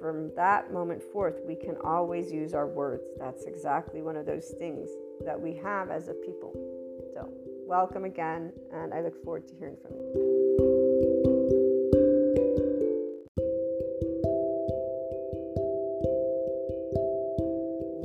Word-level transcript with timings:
from 0.00 0.30
that 0.36 0.72
moment 0.72 1.02
forth, 1.02 1.40
we 1.46 1.54
can 1.54 1.76
always 1.84 2.32
use 2.32 2.54
our 2.54 2.66
words. 2.66 3.04
That's 3.18 3.44
exactly 3.44 4.02
one 4.02 4.16
of 4.16 4.26
those 4.26 4.54
things 4.58 4.88
that 5.24 5.40
we 5.40 5.54
have 5.56 5.90
as 5.90 6.08
a 6.08 6.14
people. 6.14 6.52
So, 7.14 7.28
welcome 7.66 8.04
again, 8.04 8.52
and 8.72 8.92
I 8.92 9.00
look 9.00 9.22
forward 9.24 9.46
to 9.48 9.54
hearing 9.54 9.76
from 9.82 9.92
you. 9.96 10.34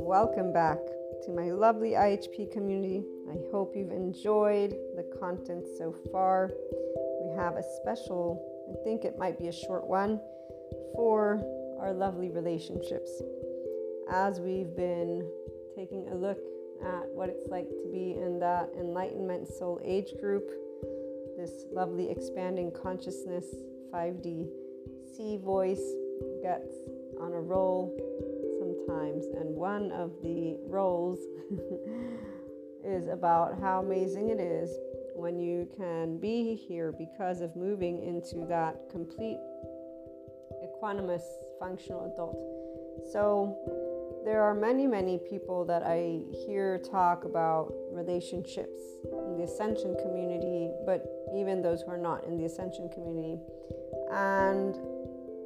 Welcome 0.02 0.52
back. 0.52 0.78
to 1.24 1.32
my 1.32 1.50
lovely 1.50 1.90
IHP 1.90 2.50
community. 2.50 3.04
I 3.30 3.36
hope 3.52 3.76
you've 3.76 3.92
enjoyed 3.92 4.74
the 4.96 5.04
content 5.20 5.66
so 5.76 5.94
far. 6.10 6.50
We 7.22 7.36
have 7.36 7.56
a 7.56 7.62
special, 7.76 8.42
I 8.70 8.82
think 8.84 9.04
it 9.04 9.18
might 9.18 9.38
be 9.38 9.48
a 9.48 9.52
short 9.52 9.86
one, 9.86 10.18
for 10.94 11.42
our 11.80 11.92
lovely 11.94 12.30
relationships. 12.30 13.22
As 14.12 14.38
we've 14.38 14.76
been 14.76 15.26
taking 15.74 16.06
a 16.12 16.14
look 16.14 16.38
at 16.82 17.08
what 17.14 17.30
it's 17.30 17.48
like 17.48 17.68
to 17.68 17.88
be 17.90 18.16
in 18.20 18.38
that 18.40 18.68
enlightenment 18.78 19.48
soul 19.48 19.80
age 19.82 20.12
group, 20.20 20.44
this 21.38 21.64
lovely 21.72 22.10
expanding 22.10 22.70
consciousness 22.70 23.46
5D 23.92 24.48
C 25.16 25.38
voice 25.38 25.82
gets 26.42 26.70
on 27.18 27.32
a 27.32 27.40
roll 27.40 27.96
sometimes, 28.58 29.24
and 29.26 29.54
one 29.54 29.90
of 29.92 30.12
the 30.22 30.58
rolls 30.66 31.18
is 32.84 33.08
about 33.08 33.58
how 33.60 33.80
amazing 33.80 34.28
it 34.28 34.40
is 34.40 34.70
when 35.14 35.38
you 35.38 35.68
can 35.76 36.18
be 36.18 36.54
here 36.54 36.92
because 36.92 37.40
of 37.40 37.54
moving 37.56 38.02
into 38.02 38.46
that 38.46 38.76
complete 38.90 39.38
equanimous 40.80 41.22
functional 41.58 42.12
adult. 42.12 42.36
So, 43.12 43.56
there 44.24 44.42
are 44.42 44.54
many, 44.54 44.86
many 44.86 45.18
people 45.18 45.64
that 45.64 45.82
I 45.82 46.20
hear 46.44 46.78
talk 46.78 47.24
about 47.24 47.72
relationships 47.90 48.80
in 49.04 49.38
the 49.38 49.44
Ascension 49.44 49.96
community, 50.02 50.70
but 50.84 51.06
even 51.34 51.62
those 51.62 51.82
who 51.82 51.90
are 51.90 51.98
not 51.98 52.24
in 52.24 52.36
the 52.36 52.44
Ascension 52.44 52.90
community. 52.90 53.38
And 54.12 54.76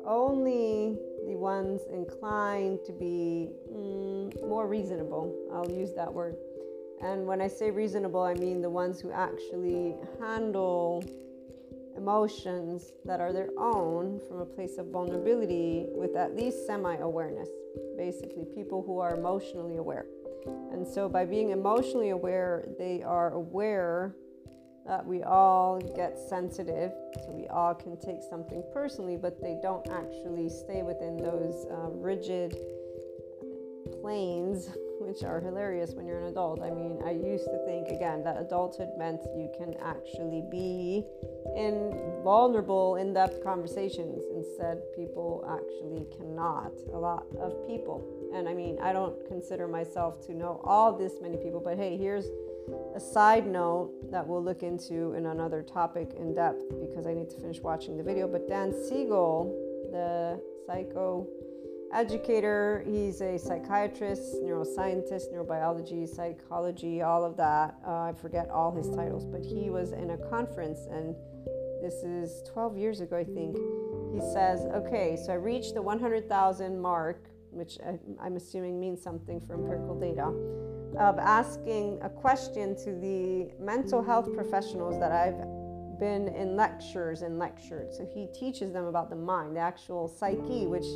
only 0.04 0.98
the 1.26 1.36
ones 1.36 1.82
inclined 1.92 2.80
to 2.84 2.92
be 2.92 3.50
mm, 3.72 4.48
more 4.48 4.66
reasonable, 4.66 5.32
I'll 5.52 5.70
use 5.70 5.92
that 5.94 6.12
word. 6.12 6.36
And 7.00 7.26
when 7.26 7.40
I 7.40 7.48
say 7.48 7.70
reasonable, 7.70 8.22
I 8.22 8.34
mean 8.34 8.60
the 8.60 8.70
ones 8.70 9.00
who 9.00 9.12
actually 9.12 9.96
handle 10.20 11.04
emotions 11.96 12.92
that 13.04 13.20
are 13.20 13.32
their 13.32 13.50
own 13.58 14.20
from 14.28 14.40
a 14.40 14.46
place 14.46 14.78
of 14.78 14.86
vulnerability 14.86 15.86
with 15.90 16.16
at 16.16 16.34
least 16.36 16.66
semi 16.66 16.96
awareness. 16.96 17.48
Basically, 17.96 18.44
people 18.54 18.82
who 18.82 18.98
are 18.98 19.16
emotionally 19.16 19.76
aware. 19.76 20.06
And 20.72 20.86
so, 20.86 21.08
by 21.08 21.24
being 21.24 21.50
emotionally 21.50 22.10
aware, 22.10 22.66
they 22.78 23.02
are 23.02 23.32
aware 23.32 24.14
that 24.86 25.04
we 25.04 25.22
all 25.22 25.80
get 25.96 26.18
sensitive, 26.18 26.92
so 27.24 27.30
we 27.30 27.46
all 27.48 27.74
can 27.74 27.98
take 27.98 28.22
something 28.28 28.62
personally, 28.72 29.16
but 29.16 29.40
they 29.40 29.56
don't 29.62 29.88
actually 29.88 30.50
stay 30.50 30.82
within 30.82 31.16
those 31.16 31.66
uh, 31.70 31.88
rigid 31.90 32.56
planes, 34.02 34.68
which 35.00 35.22
are 35.22 35.40
hilarious 35.40 35.92
when 35.94 36.06
you're 36.06 36.20
an 36.20 36.26
adult. 36.26 36.62
I 36.62 36.70
mean, 36.70 37.00
I 37.04 37.10
used 37.10 37.44
to 37.44 37.58
think 37.66 37.88
again 37.88 38.22
that 38.24 38.40
adulthood 38.40 38.90
meant 38.96 39.20
you 39.36 39.50
can 39.56 39.74
actually 39.82 40.42
be 40.50 41.04
in 41.56 41.92
vulnerable, 42.22 42.96
in 42.96 43.12
depth 43.12 43.42
conversations. 43.42 44.22
Instead, 44.34 44.82
people 44.96 45.44
actually 45.48 46.06
cannot. 46.16 46.72
A 46.92 46.98
lot 46.98 47.26
of 47.38 47.66
people. 47.66 48.04
And 48.34 48.48
I 48.48 48.54
mean, 48.54 48.78
I 48.80 48.92
don't 48.92 49.14
consider 49.26 49.68
myself 49.68 50.24
to 50.26 50.34
know 50.34 50.60
all 50.64 50.92
this 50.92 51.14
many 51.20 51.36
people, 51.36 51.60
but 51.60 51.76
hey, 51.76 51.96
here's 51.96 52.26
a 52.94 53.00
side 53.00 53.46
note 53.46 54.10
that 54.10 54.26
we'll 54.26 54.42
look 54.42 54.62
into 54.62 55.12
in 55.14 55.26
another 55.26 55.62
topic 55.62 56.14
in 56.18 56.34
depth 56.34 56.62
because 56.80 57.06
I 57.06 57.14
need 57.14 57.30
to 57.30 57.36
finish 57.36 57.60
watching 57.60 57.96
the 57.96 58.02
video. 58.02 58.26
But 58.26 58.48
Dan 58.48 58.72
Siegel, 58.72 59.54
the 59.90 60.40
psycho 60.66 61.26
educator, 61.94 62.84
he's 62.86 63.20
a 63.20 63.38
psychiatrist, 63.38 64.42
neuroscientist, 64.42 65.32
neurobiology, 65.32 66.08
psychology, 66.08 67.02
all 67.02 67.24
of 67.24 67.36
that. 67.36 67.76
Uh, 67.86 67.90
I 67.90 68.12
forget 68.20 68.50
all 68.50 68.74
his 68.74 68.90
titles, 68.90 69.24
but 69.24 69.42
he 69.42 69.70
was 69.70 69.92
in 69.92 70.10
a 70.10 70.18
conference, 70.28 70.80
and 70.90 71.14
this 71.80 72.02
is 72.02 72.42
12 72.52 72.76
years 72.76 73.00
ago, 73.00 73.16
I 73.16 73.24
think. 73.24 73.56
He 74.12 74.20
says, 74.32 74.66
Okay, 74.74 75.16
so 75.24 75.32
I 75.32 75.36
reached 75.36 75.74
the 75.74 75.82
100,000 75.82 76.80
mark, 76.80 77.28
which 77.50 77.78
I, 77.86 77.98
I'm 78.20 78.36
assuming 78.36 78.80
means 78.80 79.02
something 79.02 79.40
for 79.40 79.54
empirical 79.54 79.98
data 79.98 80.32
of 80.98 81.18
asking 81.18 81.98
a 82.02 82.08
question 82.08 82.76
to 82.76 82.92
the 82.92 83.50
mental 83.60 84.02
health 84.02 84.32
professionals 84.32 84.98
that 85.00 85.10
I've 85.10 85.40
been 85.98 86.28
in 86.28 86.56
lectures 86.56 87.22
and 87.22 87.38
lectured. 87.38 87.92
So 87.92 88.06
he 88.12 88.28
teaches 88.38 88.72
them 88.72 88.84
about 88.84 89.10
the 89.10 89.16
mind, 89.16 89.56
the 89.56 89.60
actual 89.60 90.08
psyche, 90.08 90.66
which 90.66 90.86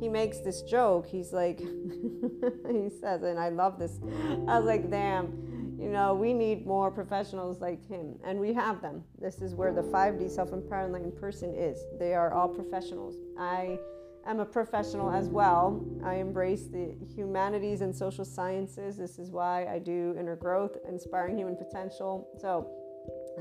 he 0.00 0.08
makes 0.08 0.38
this 0.38 0.62
joke. 0.62 1.06
He's 1.06 1.32
like, 1.32 1.58
he 2.70 2.90
says, 3.00 3.22
and 3.22 3.38
I 3.38 3.48
love 3.50 3.78
this. 3.78 4.00
I 4.48 4.58
was 4.58 4.64
like, 4.64 4.90
damn, 4.90 5.76
you 5.78 5.88
know, 5.88 6.14
we 6.14 6.32
need 6.32 6.66
more 6.66 6.90
professionals 6.90 7.60
like 7.60 7.86
him. 7.86 8.14
And 8.24 8.38
we 8.38 8.52
have 8.52 8.80
them. 8.80 9.02
This 9.20 9.40
is 9.40 9.54
where 9.54 9.72
the 9.72 9.82
5D 9.82 10.30
self 10.30 10.52
empowered 10.52 10.86
enlightened 10.86 11.16
person 11.16 11.54
is. 11.54 11.78
They 11.98 12.14
are 12.14 12.32
all 12.32 12.48
professionals. 12.48 13.16
I 13.38 13.78
am 14.26 14.40
a 14.40 14.44
professional 14.44 15.10
as 15.10 15.28
well. 15.28 15.84
I 16.04 16.16
embrace 16.16 16.66
the 16.66 16.94
humanities 17.14 17.80
and 17.80 17.94
social 17.94 18.24
sciences. 18.24 18.96
This 18.96 19.18
is 19.18 19.30
why 19.30 19.66
I 19.66 19.78
do 19.78 20.14
inner 20.18 20.36
growth, 20.36 20.76
inspiring 20.88 21.36
human 21.36 21.56
potential. 21.56 22.28
So 22.40 22.70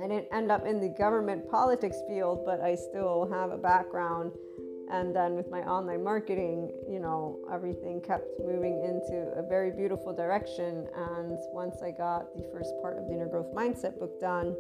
I 0.02 0.08
didn't 0.08 0.28
end 0.32 0.52
up 0.52 0.66
in 0.66 0.80
the 0.80 0.90
government 0.90 1.50
politics 1.50 1.98
field, 2.08 2.44
but 2.46 2.62
I 2.62 2.76
still 2.76 3.30
have 3.32 3.52
a 3.52 3.58
background. 3.58 4.32
And 4.92 5.16
then 5.16 5.36
with 5.36 5.50
my 5.50 5.62
online 5.62 6.04
marketing, 6.04 6.72
you 6.90 7.00
know, 7.00 7.40
everything 7.52 8.02
kept 8.02 8.28
moving 8.40 8.84
into 8.84 9.32
a 9.36 9.42
very 9.42 9.72
beautiful 9.72 10.14
direction. 10.14 10.88
And 10.96 11.38
once 11.52 11.82
I 11.82 11.92
got 11.92 12.36
the 12.36 12.44
first 12.52 12.74
part 12.82 12.98
of 12.98 13.08
the 13.08 13.14
inner 13.14 13.28
growth 13.28 13.54
mindset 13.56 13.98
book 13.98 14.20
done, 14.20 14.56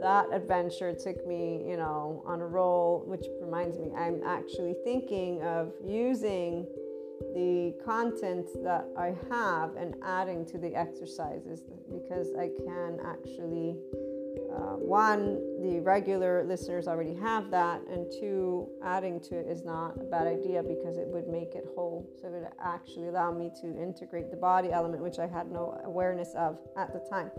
that 0.00 0.26
adventure 0.32 0.92
took 0.92 1.26
me, 1.26 1.64
you 1.66 1.76
know, 1.76 2.22
on 2.26 2.40
a 2.40 2.46
roll, 2.46 3.04
which 3.06 3.26
reminds 3.40 3.78
me, 3.78 3.90
I'm 3.96 4.22
actually 4.24 4.74
thinking 4.84 5.42
of 5.42 5.72
using 5.82 6.66
the 7.34 7.74
content 7.84 8.48
that 8.64 8.86
I 8.98 9.14
have 9.30 9.76
and 9.76 9.94
adding 10.02 10.44
to 10.46 10.58
the 10.58 10.74
exercises 10.74 11.62
because 11.90 12.28
I 12.38 12.50
can 12.66 12.98
actually, 13.04 13.78
uh, 14.54 14.76
one, 14.76 15.40
the 15.62 15.80
regular 15.80 16.44
listeners 16.44 16.86
already 16.86 17.14
have 17.14 17.50
that, 17.50 17.80
and 17.88 18.10
two, 18.20 18.68
adding 18.84 19.20
to 19.20 19.38
it 19.38 19.46
is 19.48 19.64
not 19.64 19.96
a 20.00 20.04
bad 20.04 20.26
idea 20.26 20.62
because 20.62 20.96
it 20.96 21.08
would 21.08 21.26
make 21.26 21.54
it 21.54 21.64
whole. 21.74 22.08
So 22.20 22.28
it 22.28 22.32
would 22.32 22.48
actually 22.62 23.08
allow 23.08 23.32
me 23.32 23.50
to 23.60 23.66
integrate 23.66 24.30
the 24.30 24.36
body 24.36 24.72
element, 24.72 25.02
which 25.02 25.18
I 25.18 25.26
had 25.26 25.50
no 25.50 25.80
awareness 25.84 26.34
of 26.36 26.58
at 26.76 26.92
the 26.92 27.00
time 27.10 27.30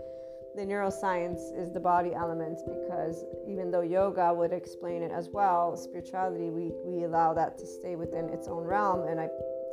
the 0.56 0.62
neuroscience 0.62 1.54
is 1.54 1.70
the 1.70 1.80
body 1.80 2.14
element 2.14 2.58
because 2.66 3.24
even 3.46 3.70
though 3.70 3.82
yoga 3.82 4.32
would 4.32 4.52
explain 4.52 5.02
it 5.02 5.12
as 5.12 5.28
well, 5.28 5.76
spirituality, 5.76 6.48
we, 6.48 6.72
we 6.82 7.04
allow 7.04 7.34
that 7.34 7.58
to 7.58 7.66
stay 7.66 7.94
within 7.94 8.30
its 8.30 8.48
own 8.48 8.64
realm. 8.64 9.06
And 9.06 9.20
I 9.20 9.28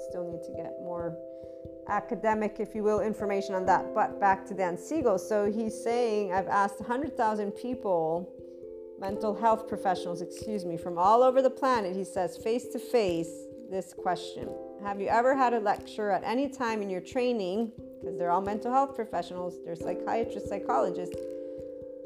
still 0.09 0.29
need 0.29 0.43
to 0.43 0.51
get 0.51 0.73
more 0.81 1.17
academic, 1.87 2.57
if 2.59 2.75
you 2.75 2.83
will, 2.83 3.01
information 3.01 3.55
on 3.55 3.65
that. 3.65 3.93
But 3.93 4.19
back 4.19 4.45
to 4.47 4.53
Dan 4.53 4.77
Siegel. 4.77 5.17
So 5.17 5.51
he's 5.51 5.81
saying, 5.83 6.33
I've 6.33 6.47
asked 6.47 6.79
100,000 6.79 7.51
people, 7.51 8.29
mental 8.99 9.35
health 9.35 9.67
professionals, 9.67 10.21
excuse 10.21 10.65
me, 10.65 10.77
from 10.77 10.97
all 10.97 11.23
over 11.23 11.41
the 11.41 11.49
planet, 11.49 11.95
he 11.95 12.03
says, 12.03 12.37
face 12.37 12.67
to 12.69 12.79
face, 12.79 13.31
this 13.69 13.93
question 13.93 14.49
Have 14.83 15.01
you 15.01 15.07
ever 15.07 15.35
had 15.35 15.53
a 15.53 15.59
lecture 15.59 16.11
at 16.11 16.23
any 16.23 16.47
time 16.47 16.81
in 16.81 16.89
your 16.89 17.01
training 17.01 17.71
because 17.99 18.17
they're 18.17 18.31
all 18.31 18.41
mental 18.41 18.71
health 18.71 18.95
professionals, 18.95 19.55
they're 19.65 19.75
psychiatrists, 19.75 20.49
psychologists, 20.49 21.15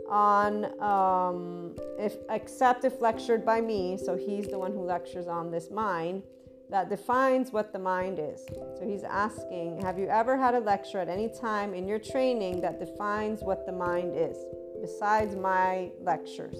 on 0.09 0.65
um, 0.81 1.75
if 1.99 2.15
except 2.29 2.85
if 2.85 3.01
lectured 3.01 3.45
by 3.45 3.59
me, 3.59 3.97
so 3.97 4.15
he's 4.15 4.47
the 4.47 4.57
one 4.57 4.71
who 4.71 4.81
lectures 4.81 5.27
on 5.27 5.51
this 5.51 5.69
mind 5.69 6.23
that 6.69 6.89
defines 6.89 7.51
what 7.51 7.71
the 7.71 7.80
mind 7.80 8.19
is. 8.19 8.45
So 8.77 8.86
he's 8.86 9.03
asking, 9.03 9.82
have 9.82 9.97
you 9.97 10.08
ever 10.08 10.38
had 10.38 10.53
a 10.56 10.60
lecture 10.60 10.99
at 10.99 11.10
any 11.10 11.30
time 11.30 11.73
in 11.73 11.88
your 11.88 11.99
training 11.99 12.62
that 12.62 12.80
defines 12.80 13.41
what 13.41 13.65
the 13.65 13.71
mind 13.71 14.13
is, 14.15 14.38
besides 14.82 15.36
my 15.36 15.91
lectures? 16.01 16.58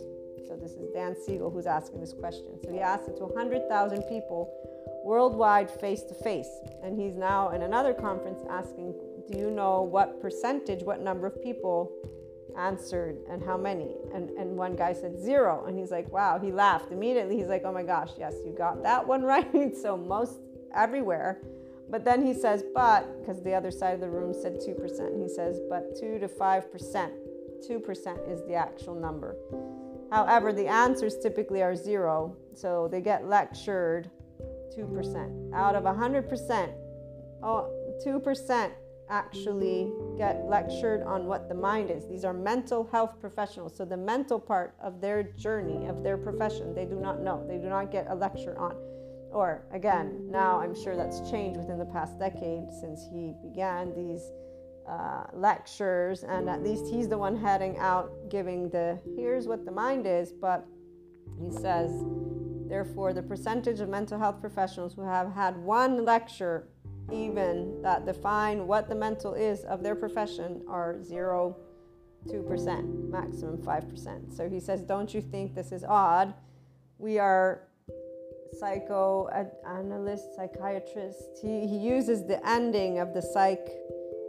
So 0.48 0.56
this 0.56 0.72
is 0.72 0.89
Dan 0.93 1.15
Siegel 1.26 1.50
who's 1.50 1.65
asking 1.65 2.00
this 2.00 2.13
question. 2.13 2.58
So 2.63 2.72
he 2.72 2.80
asked 2.80 3.10
it 3.10 3.17
to 3.17 3.26
100,000 3.26 4.04
people 4.04 4.50
worldwide 5.04 5.70
face 5.70 6.04
to 6.04 6.13
face. 6.13 6.50
And 6.84 6.98
he's 6.98 7.15
now 7.15 7.50
in 7.50 7.63
another 7.63 7.93
conference 7.93 8.41
asking 8.50 8.96
do 9.30 9.38
you 9.38 9.52
know 9.52 9.82
what 9.82 10.22
percentage, 10.22 10.84
what 10.84 11.02
number 11.02 11.28
of 11.28 11.41
people 11.43 11.91
answered 12.58 13.17
and 13.30 13.43
how 13.43 13.58
many? 13.58 13.96
And, 14.13 14.30
and 14.32 14.58
one 14.58 14.76
guy 14.76 14.93
said 14.93 15.20
zero. 15.20 15.65
And 15.65 15.78
he's 15.78 15.91
like, 15.91 16.12
wow, 16.12 16.39
he 16.39 16.52
laughed 16.52 16.91
immediately. 16.91 17.38
He's 17.38 17.48
like, 17.48 17.63
oh 17.65 17.72
my 17.72 17.84
gosh, 17.84 18.12
yes, 18.17 18.36
you 18.46 18.54
got 18.58 18.84
that 18.84 19.08
one 19.08 19.24
right. 19.34 19.76
so 19.76 19.96
most 19.98 20.39
everywhere. 20.76 21.41
But 21.89 22.04
then 22.04 22.26
he 22.26 22.34
says, 22.34 22.63
but, 22.76 23.20
because 23.20 23.41
the 23.43 23.54
other 23.54 23.72
side 23.72 23.93
of 23.93 24.02
the 24.02 24.10
room 24.10 24.34
said 24.34 24.60
2%, 24.60 25.22
he 25.22 25.30
says, 25.30 25.60
but 25.70 25.96
2 25.98 26.20
to 26.20 26.28
5%. 26.28 27.12
2% 27.67 28.32
is 28.32 28.41
the 28.48 28.54
actual 28.54 28.96
number. 28.96 29.36
However, 30.12 30.54
the 30.54 30.67
answers 30.67 31.17
typically 31.17 31.62
are 31.62 31.76
zero. 31.76 32.36
So 32.54 32.88
they 32.91 33.02
get 33.02 33.28
lectured 33.28 34.10
2%. 34.78 35.54
Out 35.54 35.76
of 35.76 35.84
100%, 35.84 36.74
oh, 37.43 37.72
2% 38.06 38.72
actually 39.10 39.91
get 40.17 40.46
lectured 40.46 41.02
on 41.04 41.26
what 41.26 41.50
the 41.50 41.56
mind 41.56 41.89
is. 41.91 42.08
These 42.08 42.26
are 42.26 42.34
mental 42.34 42.88
health 42.91 43.20
professionals. 43.20 43.76
So, 43.76 43.86
the 43.86 43.98
mental 43.98 44.39
part 44.39 44.76
of 44.82 45.02
their 45.02 45.24
journey, 45.24 45.88
of 45.88 46.04
their 46.04 46.17
profession, 46.17 46.74
they 46.74 46.86
do 46.86 47.00
not 47.00 47.22
know. 47.22 47.46
They 47.48 47.58
do 47.58 47.70
not 47.70 47.91
get 47.91 48.08
a 48.10 48.15
lecture 48.15 48.58
on. 48.58 48.76
Or, 49.32 49.65
again, 49.72 50.30
now 50.32 50.60
I'm 50.60 50.74
sure 50.74 50.96
that's 50.96 51.30
changed 51.30 51.60
within 51.60 51.78
the 51.78 51.86
past 51.86 52.17
decade 52.17 52.72
since 52.80 53.02
he 53.12 53.34
began 53.43 53.93
these 53.93 54.22
uh, 54.88 55.24
lectures, 55.34 56.24
and 56.24 56.50
at 56.50 56.63
least 56.63 56.86
he's 56.88 57.08
the 57.08 57.17
one 57.17 57.36
heading 57.36 57.78
out 57.78 58.10
giving 58.30 58.70
the 58.70 59.00
here's 59.17 59.48
what 59.48 59.65
the 59.65 59.72
mind 59.72 60.08
is. 60.08 60.32
But 60.32 60.65
he 61.39 61.52
says, 61.52 61.91
therefore, 62.67 63.13
the 63.13 63.22
percentage 63.22 63.80
of 63.82 63.89
mental 63.89 64.17
health 64.17 64.39
professionals 64.39 64.93
who 64.93 65.04
have 65.04 65.32
had 65.34 65.58
one 65.58 66.06
lecture 66.06 66.70
even 67.12 67.82
that 67.82 68.06
define 68.06 68.67
what 68.67 68.89
the 68.89 68.96
mental 68.96 69.34
is 69.34 69.63
of 69.65 69.84
their 69.84 69.96
profession 69.96 70.62
are 70.67 71.02
0 71.04 71.56
2%, 72.28 73.10
maximum 73.10 73.58
5%. 73.58 74.36
So 74.36 74.50
he 74.50 74.60
says, 74.60 74.82
Don't 74.82 75.13
you 75.13 75.22
think 75.22 75.56
this 75.56 75.72
is 75.72 75.84
odd? 75.84 76.34
We 76.98 77.20
are 77.20 77.63
psychoanalysts, 78.60 80.28
uh, 80.28 80.48
psychiatrists. 80.48 81.41
He, 81.41 81.67
he 81.67 81.78
uses 81.78 82.26
the 82.26 82.46
ending 82.48 83.00
of 83.00 83.13
the 83.13 83.22
psych 83.22 83.67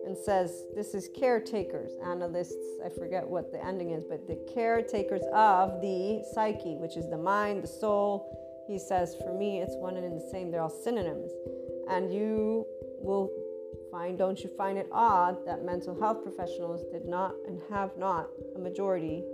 and 0.06 0.16
says, 0.16 0.64
This 0.74 0.94
is 0.94 1.08
caretakers, 1.18 1.92
analysts. 2.04 2.54
I 2.84 2.88
forget 2.88 3.26
what 3.26 3.52
the 3.52 3.64
ending 3.64 3.90
is, 3.90 4.04
but 4.04 4.26
the 4.26 4.38
caretakers 4.54 5.22
of 5.32 5.80
the 5.80 6.24
psyche, 6.34 6.76
which 6.76 6.96
is 6.96 7.08
the 7.10 7.18
mind, 7.18 7.62
the 7.62 7.68
soul. 7.68 8.64
He 8.68 8.78
says, 8.78 9.16
For 9.22 9.32
me, 9.32 9.60
it's 9.60 9.76
one 9.76 9.96
and 9.96 10.16
the 10.16 10.28
same. 10.30 10.50
They're 10.50 10.62
all 10.62 10.70
synonyms. 10.70 11.32
And 11.88 12.12
you 12.12 12.66
will 13.00 13.30
find, 13.90 14.18
don't 14.18 14.42
you 14.42 14.50
find 14.56 14.78
it 14.78 14.88
odd 14.92 15.44
that 15.46 15.64
mental 15.64 15.98
health 15.98 16.22
professionals 16.22 16.82
did 16.92 17.06
not 17.06 17.34
and 17.46 17.60
have 17.70 17.96
not, 17.96 18.28
a 18.56 18.58
majority, 18.58 19.24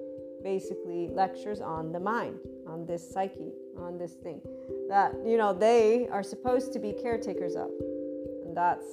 basically 0.43 1.09
lectures 1.09 1.61
on 1.61 1.91
the 1.91 1.99
mind, 1.99 2.39
on 2.69 2.87
this 2.87 3.09
psyche, 3.13 3.53
on 3.79 3.99
this 3.99 4.13
thing 4.13 4.41
that, 4.89 5.15
you 5.25 5.37
know, 5.37 5.53
they 5.53 6.07
are 6.09 6.23
supposed 6.23 6.73
to 6.73 6.79
be 6.79 6.93
caretakers 6.93 7.57
of. 7.57 7.71
And 8.45 8.57
that's 8.57 8.87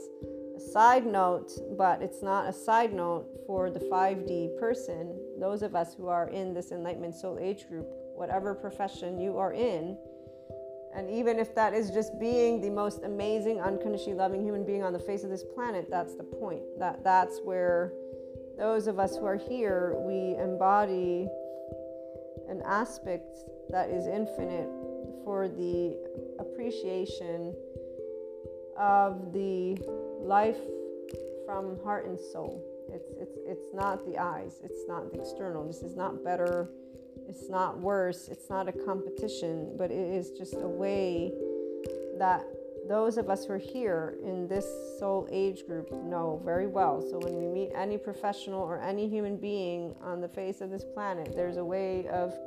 a 0.56 0.60
side 0.60 1.06
note, 1.06 1.52
but 1.78 2.02
it's 2.02 2.24
not 2.24 2.48
a 2.48 2.54
side 2.54 2.94
note 2.94 3.28
for 3.46 3.70
the 3.70 3.80
5D 3.80 4.58
person, 4.60 5.14
those 5.40 5.62
of 5.62 5.76
us 5.76 5.94
who 5.94 6.08
are 6.08 6.30
in 6.30 6.54
this 6.54 6.72
enlightenment 6.72 7.16
soul 7.16 7.38
age 7.40 7.68
group, 7.68 7.88
whatever 8.16 8.56
profession 8.56 9.20
you 9.20 9.38
are 9.38 9.54
in 9.54 9.98
and 10.94 11.10
even 11.10 11.40
if 11.40 11.56
that 11.56 11.74
is 11.74 11.90
just 11.92 12.20
being 12.20 12.62
the 12.62 12.70
most 12.70 13.04
amazing, 13.04 13.62
unconditionally 13.62 14.18
loving 14.18 14.44
human 14.44 14.66
being 14.66 14.84
on 14.84 14.94
the 14.94 15.00
face 15.00 15.24
of 15.24 15.30
this 15.30 15.44
planet, 15.44 15.88
that's 15.90 16.16
the 16.16 16.24
point. 16.24 16.64
That 16.80 17.04
that's 17.04 17.40
where 17.44 17.94
those 18.58 18.88
of 18.88 19.00
us 19.00 19.16
who 19.16 19.26
are 19.26 19.38
here, 19.38 19.96
we 20.00 20.36
embody 20.38 21.28
an 22.50 22.62
aspect 22.66 23.38
that 23.70 23.90
is 23.90 24.08
infinite 24.08 24.70
for 25.24 25.48
the 25.48 25.98
appreciation 26.40 27.56
of 28.78 29.32
the 29.32 29.78
life 30.20 30.60
from 31.46 31.80
heart 31.84 32.06
and 32.06 32.20
soul. 32.20 32.64
It's 32.92 33.12
it's 33.18 33.38
it's 33.48 33.74
not 33.74 34.06
the 34.06 34.18
eyes, 34.18 34.60
it's 34.64 34.88
not 34.88 35.12
the 35.12 35.20
external. 35.20 35.66
This 35.66 35.82
is 35.82 35.96
not 35.96 36.24
better 36.24 36.70
it's 37.32 37.50
not 37.50 37.80
worse, 37.80 38.28
it's 38.28 38.50
not 38.50 38.68
a 38.68 38.74
competition, 38.74 39.74
but 39.78 39.90
it 39.90 40.14
is 40.14 40.32
just 40.32 40.56
a 40.56 40.68
way 40.68 41.32
that 42.18 42.44
those 42.90 43.18
of 43.18 43.30
us 43.30 43.46
who 43.46 43.54
are 43.54 43.58
here 43.58 44.18
in 44.22 44.50
this 44.50 44.66
soul 45.00 45.30
age 45.32 45.66
group 45.66 45.90
know 45.94 46.42
very 46.44 46.68
well. 46.68 47.02
So 47.02 47.20
when 47.20 47.38
we 47.38 47.48
meet 47.48 47.72
any 47.74 47.98
professional 47.98 48.62
or 48.62 48.82
any 48.82 49.08
human 49.08 49.38
being 49.38 49.96
on 50.04 50.20
the 50.20 50.28
face 50.28 50.60
of 50.60 50.72
this 50.72 50.84
planet, 50.84 51.34
there's 51.34 51.56
a 51.56 51.64
way 51.64 52.06
of 52.10 52.38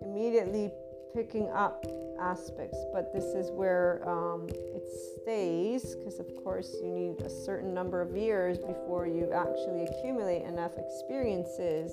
immediately 0.00 0.70
picking 1.14 1.50
up 1.50 1.84
aspects. 2.18 2.78
But 2.90 3.12
this 3.12 3.24
is 3.24 3.50
where 3.50 4.02
um, 4.08 4.46
it 4.48 4.88
stays, 5.20 5.94
because 5.94 6.18
of 6.20 6.26
course 6.42 6.74
you 6.82 6.90
need 6.90 7.20
a 7.20 7.28
certain 7.28 7.74
number 7.74 8.00
of 8.00 8.16
years 8.16 8.56
before 8.56 9.06
you 9.06 9.30
actually 9.30 9.84
accumulate 9.84 10.44
enough 10.44 10.72
experiences 10.78 11.92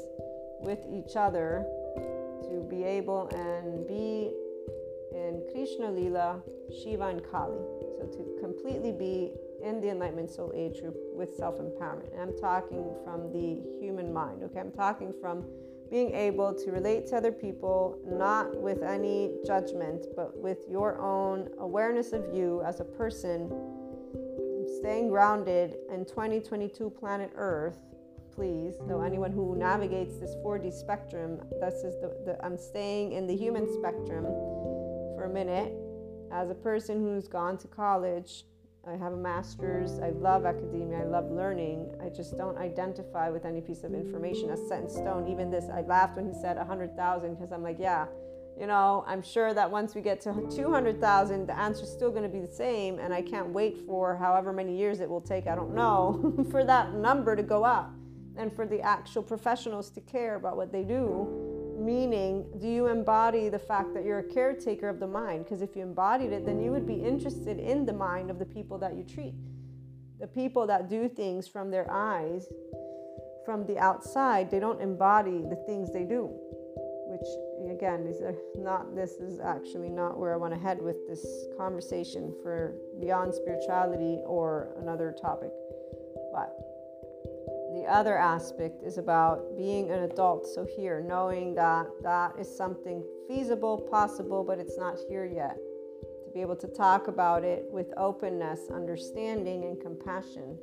with 0.62 0.80
each 0.90 1.16
other 1.16 1.66
be 2.70 2.84
able 2.84 3.28
and 3.30 3.88
be 3.88 4.32
in 5.14 5.44
Krishna 5.52 5.92
Lila, 5.92 6.42
Shiva, 6.82 7.08
and 7.08 7.22
Kali. 7.24 7.60
So 7.98 8.06
to 8.06 8.40
completely 8.40 8.92
be 8.92 9.32
in 9.64 9.82
the 9.82 9.90
Enlightenment 9.90 10.32
Soul 10.32 10.52
Age 10.56 10.82
group 10.82 10.96
with 11.14 11.36
self 11.36 11.60
empowerment. 11.60 12.20
I'm 12.20 12.38
talking 12.38 12.96
from 13.04 13.32
the 13.32 13.62
human 13.80 14.12
mind, 14.14 14.44
okay? 14.44 14.60
I'm 14.60 14.72
talking 14.72 15.14
from 15.22 15.46
being 15.90 16.14
able 16.16 16.54
to 16.54 16.72
relate 16.72 17.06
to 17.08 17.18
other 17.18 17.34
people, 17.34 18.00
not 18.08 18.56
with 18.56 18.82
any 18.82 19.32
judgment, 19.46 20.06
but 20.16 20.38
with 20.38 20.60
your 20.70 21.00
own 21.02 21.50
awareness 21.60 22.14
of 22.14 22.34
you 22.34 22.62
as 22.66 22.80
a 22.80 22.86
person, 22.86 23.52
staying 24.80 25.10
grounded 25.10 25.76
in 25.92 26.06
2022 26.06 26.90
planet 26.90 27.30
Earth 27.36 27.78
please. 28.36 28.76
So 28.88 29.02
anyone 29.02 29.32
who 29.32 29.56
navigates 29.56 30.18
this 30.18 30.36
4D 30.44 30.74
spectrum, 30.74 31.42
this 31.60 31.76
is 31.84 31.96
the, 32.02 32.16
the 32.26 32.38
I'm 32.44 32.58
staying 32.58 33.14
in 33.14 33.28
the 33.28 33.36
human 33.36 33.72
spectrum 33.74 34.26
for 35.16 35.26
a 35.30 35.34
minute. 35.34 35.74
As 36.32 36.50
a 36.50 36.56
person 36.56 37.02
who's 37.02 37.28
gone 37.28 37.58
to 37.60 37.68
college, 37.68 38.46
I 38.88 38.96
have 38.96 39.14
a 39.14 39.18
master's. 39.18 40.00
I 40.00 40.10
love 40.10 40.46
academia. 40.46 41.00
I 41.00 41.04
love 41.04 41.30
learning. 41.30 41.94
I 42.04 42.10
just 42.10 42.38
don't 42.38 42.58
identify 42.58 43.30
with 43.30 43.46
any 43.46 43.62
piece 43.62 43.84
of 43.84 43.94
information 43.94 44.50
as 44.50 44.60
set 44.68 44.82
in 44.82 44.90
stone. 44.90 45.28
Even 45.28 45.52
this, 45.52 45.66
I 45.72 45.82
laughed 45.82 46.16
when 46.16 46.26
he 46.26 46.34
said 46.34 46.58
100,000 46.58 47.36
because 47.36 47.52
I'm 47.52 47.62
like, 47.62 47.78
yeah, 47.80 48.08
you 48.60 48.66
know, 48.66 49.04
I'm 49.06 49.22
sure 49.22 49.54
that 49.54 49.70
once 49.70 49.94
we 49.94 50.02
get 50.02 50.20
to 50.22 50.34
200,000, 50.50 51.48
the 51.48 51.58
answer 51.58 51.84
is 51.84 51.92
still 51.92 52.10
going 52.10 52.24
to 52.24 52.30
be 52.30 52.40
the 52.40 52.52
same. 52.52 52.98
And 52.98 53.14
I 53.14 53.22
can't 53.22 53.50
wait 53.50 53.78
for 53.86 54.16
however 54.16 54.52
many 54.52 54.76
years 54.76 55.00
it 55.00 55.10
will 55.10 55.22
take, 55.22 55.46
I 55.48 55.56
don't 55.56 55.76
know, 55.76 56.46
for 56.52 56.64
that 56.64 56.94
number 56.96 57.36
to 57.36 57.44
go 57.44 57.64
up 57.64 57.94
and 58.38 58.54
for 58.54 58.66
the 58.66 58.82
actual 58.82 59.24
professionals 59.24 59.90
to 59.92 60.02
care 60.02 60.36
about 60.36 60.58
what 60.58 60.72
they 60.72 60.84
do. 60.84 61.78
Meaning, 61.78 62.46
do 62.60 62.68
you 62.68 62.88
embody 62.88 63.50
the 63.50 63.60
fact 63.60 63.94
that 63.94 64.06
you're 64.06 64.20
a 64.20 64.24
caretaker 64.24 64.88
of 64.88 65.00
the 65.00 65.08
mind? 65.08 65.46
Because 65.46 65.62
if 65.62 65.76
you 65.76 65.82
embodied 65.82 66.32
it, 66.32 66.46
then 66.46 66.62
you 66.62 66.72
would 66.72 66.86
be 66.86 66.96
interested 66.96 67.60
in 67.60 67.86
the 67.86 67.94
mind 67.94 68.30
of 68.30 68.38
the 68.38 68.46
people 68.46 68.78
that 68.78 68.96
you 68.96 69.04
treat. 69.04 69.34
The 70.20 70.28
people 70.28 70.68
that 70.68 70.90
do 70.90 71.10
things 71.10 71.48
from 71.48 71.72
their 71.72 71.92
eyes, 71.92 72.46
from 73.46 73.66
the 73.66 73.80
outside, 73.80 74.52
they 74.52 74.60
don't 74.60 74.80
embody 74.80 75.42
the 75.42 75.56
things 75.66 75.92
they 75.92 76.04
do. 76.04 76.30
Which, 77.08 77.76
again, 77.76 78.06
is 78.06 78.22
not. 78.56 78.96
This 78.96 79.14
is 79.14 79.40
actually 79.40 79.90
not 79.90 80.20
where 80.20 80.34
I 80.34 80.38
want 80.38 80.54
to 80.54 80.60
head 80.60 80.82
with 80.82 81.08
this 81.10 81.26
conversation 81.58 82.34
for 82.44 82.76
beyond 83.02 83.34
spirituality 83.34 84.20
or 84.26 84.76
another 84.80 85.14
topic. 85.20 85.52
But 86.32 86.56
the 87.74 87.86
other 87.86 88.18
aspect 88.18 88.84
is 88.84 88.98
about 88.98 89.58
being 89.58 89.92
an 89.92 90.04
adult. 90.04 90.46
So, 90.46 90.66
here, 90.66 91.04
knowing 91.08 91.56
that 91.56 91.88
that 92.04 92.34
is 92.40 92.54
something 92.54 93.04
feasible, 93.28 93.88
possible, 93.90 94.44
but 94.44 94.60
it's 94.60 94.78
not 94.78 94.98
here 95.08 95.26
yet. 95.26 95.58
To 96.26 96.32
be 96.34 96.42
able 96.42 96.58
to 96.58 96.68
talk 96.68 97.08
about 97.08 97.44
it 97.44 97.66
with 97.72 97.88
openness, 97.98 98.60
understanding, 98.74 99.64
and 99.64 99.80
compassion. 99.80 100.58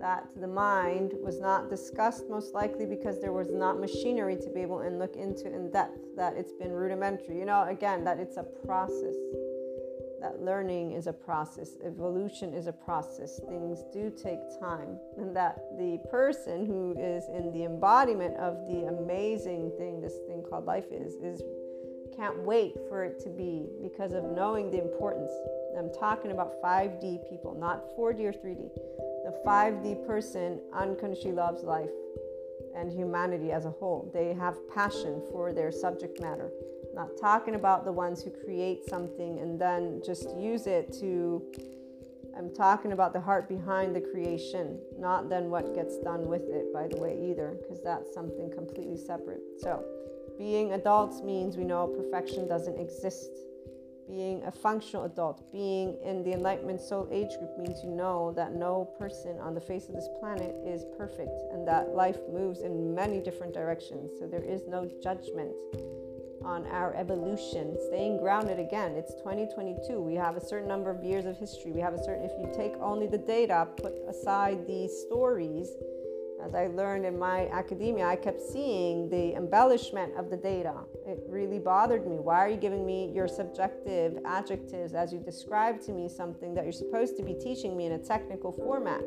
That 0.00 0.26
the 0.40 0.48
mind 0.48 1.12
was 1.22 1.40
not 1.40 1.70
discussed, 1.70 2.24
most 2.28 2.54
likely 2.54 2.86
because 2.86 3.20
there 3.20 3.32
was 3.32 3.50
not 3.52 3.78
machinery 3.78 4.36
to 4.36 4.50
be 4.50 4.60
able 4.60 4.80
and 4.80 4.98
look 4.98 5.16
into 5.16 5.46
in 5.46 5.70
depth, 5.70 5.98
that 6.16 6.36
it's 6.36 6.52
been 6.52 6.72
rudimentary. 6.72 7.38
You 7.38 7.44
know, 7.44 7.64
again, 7.68 8.02
that 8.04 8.18
it's 8.18 8.36
a 8.36 8.42
process 8.42 9.14
that 10.24 10.42
learning 10.42 10.92
is 10.92 11.06
a 11.06 11.12
process, 11.12 11.76
evolution 11.84 12.54
is 12.54 12.66
a 12.66 12.72
process, 12.72 13.38
things 13.46 13.84
do 13.92 14.10
take 14.10 14.40
time, 14.58 14.96
and 15.18 15.36
that 15.36 15.58
the 15.76 15.98
person 16.10 16.64
who 16.64 16.94
is 16.98 17.24
in 17.28 17.52
the 17.52 17.64
embodiment 17.64 18.34
of 18.38 18.56
the 18.66 18.86
amazing 18.86 19.70
thing 19.76 20.00
this 20.00 20.14
thing 20.26 20.42
called 20.48 20.64
life 20.64 20.86
is, 20.90 21.12
is 21.16 21.42
can't 22.16 22.38
wait 22.38 22.72
for 22.88 23.04
it 23.04 23.20
to 23.20 23.28
be 23.28 23.66
because 23.82 24.12
of 24.14 24.24
knowing 24.24 24.70
the 24.70 24.80
importance. 24.80 25.30
I'm 25.76 25.92
talking 25.92 26.30
about 26.30 26.62
5D 26.62 27.28
people, 27.28 27.54
not 27.58 27.94
4D 27.94 28.20
or 28.20 28.32
3D. 28.32 28.70
The 29.26 29.38
5D 29.46 30.06
person 30.06 30.58
unconsciously 30.72 31.32
loves 31.32 31.62
life 31.64 31.90
and 32.74 32.90
humanity 32.90 33.52
as 33.52 33.66
a 33.66 33.70
whole. 33.70 34.10
They 34.14 34.32
have 34.32 34.56
passion 34.74 35.20
for 35.30 35.52
their 35.52 35.70
subject 35.70 36.18
matter 36.22 36.50
not 36.94 37.16
talking 37.20 37.56
about 37.56 37.84
the 37.84 37.92
ones 37.92 38.22
who 38.22 38.30
create 38.30 38.88
something 38.88 39.40
and 39.40 39.60
then 39.60 40.00
just 40.04 40.28
use 40.36 40.66
it 40.66 40.92
to 41.00 41.42
I'm 42.36 42.52
talking 42.52 42.92
about 42.92 43.12
the 43.12 43.20
heart 43.20 43.48
behind 43.48 43.94
the 43.94 44.00
creation, 44.00 44.80
not 44.98 45.28
then 45.28 45.50
what 45.50 45.74
gets 45.74 45.98
done 45.98 46.26
with 46.26 46.42
it, 46.42 46.72
by 46.72 46.88
the 46.88 46.96
way, 46.96 47.16
either, 47.30 47.56
because 47.60 47.80
that's 47.82 48.12
something 48.12 48.50
completely 48.50 48.96
separate. 48.96 49.40
So, 49.60 49.84
being 50.36 50.72
adults 50.72 51.22
means 51.22 51.56
we 51.56 51.64
know 51.64 51.86
perfection 51.86 52.48
doesn't 52.48 52.78
exist. 52.78 53.30
being 54.08 54.42
a 54.44 54.52
functional 54.52 55.04
adult, 55.04 55.50
being 55.50 55.96
in 56.04 56.22
the 56.24 56.32
Enlightenment 56.32 56.80
Soul 56.80 57.08
Age 57.10 57.38
group 57.38 57.56
means 57.56 57.82
you 57.82 57.90
know 57.90 58.32
that 58.36 58.52
no 58.52 58.84
person 58.98 59.38
on 59.40 59.54
the 59.54 59.60
face 59.60 59.88
of 59.88 59.94
this 59.94 60.08
planet 60.20 60.54
is 60.66 60.84
perfect 60.98 61.40
and 61.52 61.66
that 61.66 61.94
life 61.94 62.18
moves 62.30 62.60
in 62.60 62.94
many 62.94 63.18
different 63.20 63.54
directions. 63.54 64.10
So 64.18 64.26
there 64.26 64.42
is 64.42 64.66
no 64.68 64.90
judgment 65.02 65.54
on 66.42 66.66
our 66.66 66.94
evolution. 66.94 67.76
Staying 67.88 68.18
grounded 68.18 68.58
again, 68.58 68.92
it's 68.96 69.14
2022. 69.14 70.00
We 70.00 70.14
have 70.14 70.36
a 70.36 70.44
certain 70.44 70.68
number 70.68 70.90
of 70.90 71.02
years 71.04 71.24
of 71.24 71.36
history. 71.36 71.72
We 71.72 71.80
have 71.80 71.94
a 71.94 72.02
certain, 72.02 72.24
if 72.24 72.32
you 72.40 72.50
take 72.54 72.74
only 72.80 73.06
the 73.06 73.18
data, 73.18 73.68
put 73.76 73.94
aside 74.08 74.66
these 74.66 74.92
stories, 75.06 75.68
as 76.44 76.54
I 76.54 76.66
learned 76.66 77.06
in 77.06 77.18
my 77.18 77.48
academia, 77.48 78.06
I 78.06 78.16
kept 78.16 78.42
seeing 78.42 79.08
the 79.08 79.34
embellishment 79.34 80.14
of 80.18 80.28
the 80.28 80.36
data. 80.36 80.74
It 81.06 81.20
really 81.26 81.58
bothered 81.58 82.06
me. 82.06 82.16
Why 82.16 82.36
are 82.36 82.48
you 82.50 82.58
giving 82.58 82.84
me 82.84 83.10
your 83.14 83.28
subjective 83.28 84.18
adjectives 84.26 84.92
as 84.92 85.10
you 85.10 85.20
describe 85.20 85.80
to 85.82 85.92
me 85.92 86.06
something 86.06 86.52
that 86.54 86.64
you're 86.64 86.72
supposed 86.72 87.16
to 87.16 87.22
be 87.22 87.32
teaching 87.32 87.76
me 87.76 87.86
in 87.86 87.92
a 87.92 87.98
technical 87.98 88.52
format? 88.52 89.00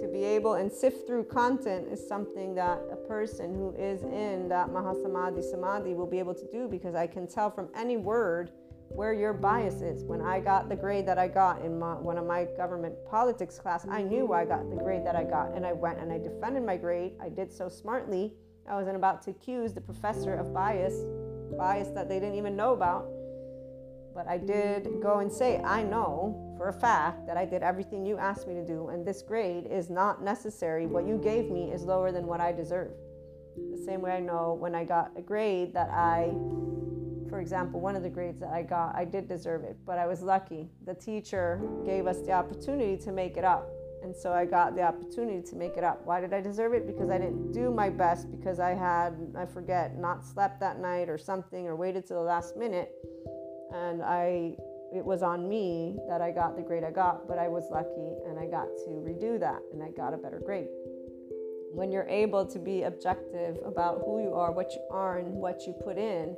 To 0.00 0.08
be 0.08 0.24
able 0.24 0.54
and 0.54 0.72
sift 0.72 1.06
through 1.06 1.24
content 1.24 1.86
is 1.88 2.04
something 2.08 2.54
that 2.56 2.80
a 2.90 2.96
person 3.10 3.52
who 3.52 3.74
is 3.76 4.04
in 4.04 4.48
that 4.48 4.68
Mahasamadhi 4.68 5.42
Samadhi 5.42 5.94
will 5.94 6.06
be 6.06 6.20
able 6.20 6.32
to 6.32 6.46
do 6.52 6.68
because 6.68 6.94
I 6.94 7.08
can 7.08 7.26
tell 7.26 7.50
from 7.50 7.68
any 7.74 7.96
word 7.96 8.52
where 8.88 9.12
your 9.12 9.32
bias 9.32 9.82
is. 9.82 10.04
When 10.04 10.20
I 10.20 10.38
got 10.38 10.68
the 10.68 10.76
grade 10.76 11.06
that 11.08 11.18
I 11.18 11.26
got 11.26 11.60
in 11.62 11.76
my, 11.76 11.94
one 11.94 12.18
of 12.18 12.24
my 12.24 12.44
government 12.56 12.94
politics 13.10 13.58
class, 13.58 13.84
I 13.90 14.02
knew 14.02 14.32
I 14.32 14.44
got 14.44 14.70
the 14.70 14.76
grade 14.76 15.04
that 15.04 15.16
I 15.16 15.24
got, 15.24 15.56
and 15.56 15.66
I 15.66 15.72
went 15.72 15.98
and 15.98 16.12
I 16.12 16.18
defended 16.18 16.62
my 16.62 16.76
grade. 16.76 17.14
I 17.20 17.30
did 17.30 17.52
so 17.52 17.68
smartly. 17.68 18.32
I 18.68 18.76
wasn't 18.76 18.94
about 18.94 19.22
to 19.22 19.30
accuse 19.30 19.74
the 19.74 19.80
professor 19.80 20.34
of 20.34 20.54
bias, 20.54 20.94
bias 21.58 21.88
that 21.96 22.08
they 22.08 22.20
didn't 22.20 22.36
even 22.36 22.54
know 22.54 22.74
about. 22.74 23.08
But 24.20 24.28
I 24.30 24.36
did 24.36 25.00
go 25.00 25.20
and 25.20 25.32
say, 25.32 25.62
I 25.62 25.82
know 25.82 26.54
for 26.58 26.68
a 26.68 26.74
fact 26.74 27.26
that 27.26 27.38
I 27.38 27.46
did 27.46 27.62
everything 27.62 28.04
you 28.04 28.18
asked 28.18 28.46
me 28.46 28.52
to 28.52 28.66
do, 28.66 28.88
and 28.88 29.02
this 29.02 29.22
grade 29.22 29.66
is 29.66 29.88
not 29.88 30.22
necessary. 30.22 30.84
What 30.84 31.06
you 31.06 31.16
gave 31.16 31.50
me 31.50 31.72
is 31.72 31.84
lower 31.84 32.12
than 32.12 32.26
what 32.26 32.38
I 32.38 32.52
deserve. 32.52 32.90
The 33.56 33.82
same 33.82 34.02
way 34.02 34.10
I 34.10 34.20
know 34.20 34.58
when 34.60 34.74
I 34.74 34.84
got 34.84 35.12
a 35.16 35.22
grade 35.22 35.72
that 35.72 35.88
I 35.88 36.34
for 37.30 37.40
example, 37.40 37.80
one 37.80 37.96
of 37.96 38.02
the 38.02 38.10
grades 38.10 38.40
that 38.40 38.50
I 38.50 38.62
got, 38.62 38.94
I 38.94 39.06
did 39.06 39.26
deserve 39.26 39.62
it, 39.62 39.78
but 39.86 39.98
I 39.98 40.06
was 40.06 40.20
lucky. 40.20 40.68
The 40.84 40.94
teacher 40.94 41.62
gave 41.86 42.06
us 42.06 42.18
the 42.18 42.32
opportunity 42.32 43.02
to 43.04 43.12
make 43.12 43.38
it 43.38 43.44
up. 43.44 43.70
And 44.02 44.16
so 44.16 44.32
I 44.32 44.46
got 44.46 44.74
the 44.74 44.82
opportunity 44.82 45.42
to 45.48 45.56
make 45.56 45.76
it 45.76 45.84
up. 45.84 46.04
Why 46.04 46.20
did 46.20 46.32
I 46.32 46.40
deserve 46.40 46.72
it? 46.72 46.86
Because 46.86 47.10
I 47.10 47.18
didn't 47.18 47.52
do 47.52 47.70
my 47.70 47.88
best, 47.88 48.30
because 48.30 48.58
I 48.58 48.70
had, 48.70 49.14
I 49.36 49.46
forget, 49.46 49.96
not 49.98 50.24
slept 50.24 50.58
that 50.60 50.80
night 50.80 51.08
or 51.08 51.18
something, 51.18 51.66
or 51.66 51.76
waited 51.76 52.06
to 52.08 52.14
the 52.14 52.20
last 52.20 52.56
minute. 52.56 52.92
And 53.72 54.02
I, 54.02 54.56
it 54.94 55.04
was 55.04 55.22
on 55.22 55.48
me 55.48 55.96
that 56.08 56.20
I 56.20 56.30
got 56.30 56.56
the 56.56 56.62
grade 56.62 56.84
I 56.84 56.90
got, 56.90 57.28
but 57.28 57.38
I 57.38 57.48
was 57.48 57.64
lucky 57.70 58.10
and 58.28 58.38
I 58.38 58.46
got 58.46 58.66
to 58.84 58.90
redo 58.90 59.38
that 59.38 59.60
and 59.72 59.82
I 59.82 59.90
got 59.90 60.14
a 60.14 60.16
better 60.16 60.40
grade. 60.44 60.68
When 61.72 61.92
you're 61.92 62.08
able 62.08 62.44
to 62.46 62.58
be 62.58 62.82
objective 62.82 63.58
about 63.64 64.02
who 64.04 64.20
you 64.22 64.34
are, 64.34 64.50
what 64.50 64.72
you 64.72 64.82
are, 64.90 65.18
and 65.18 65.34
what 65.34 65.66
you 65.66 65.72
put 65.72 65.98
in, 65.98 66.36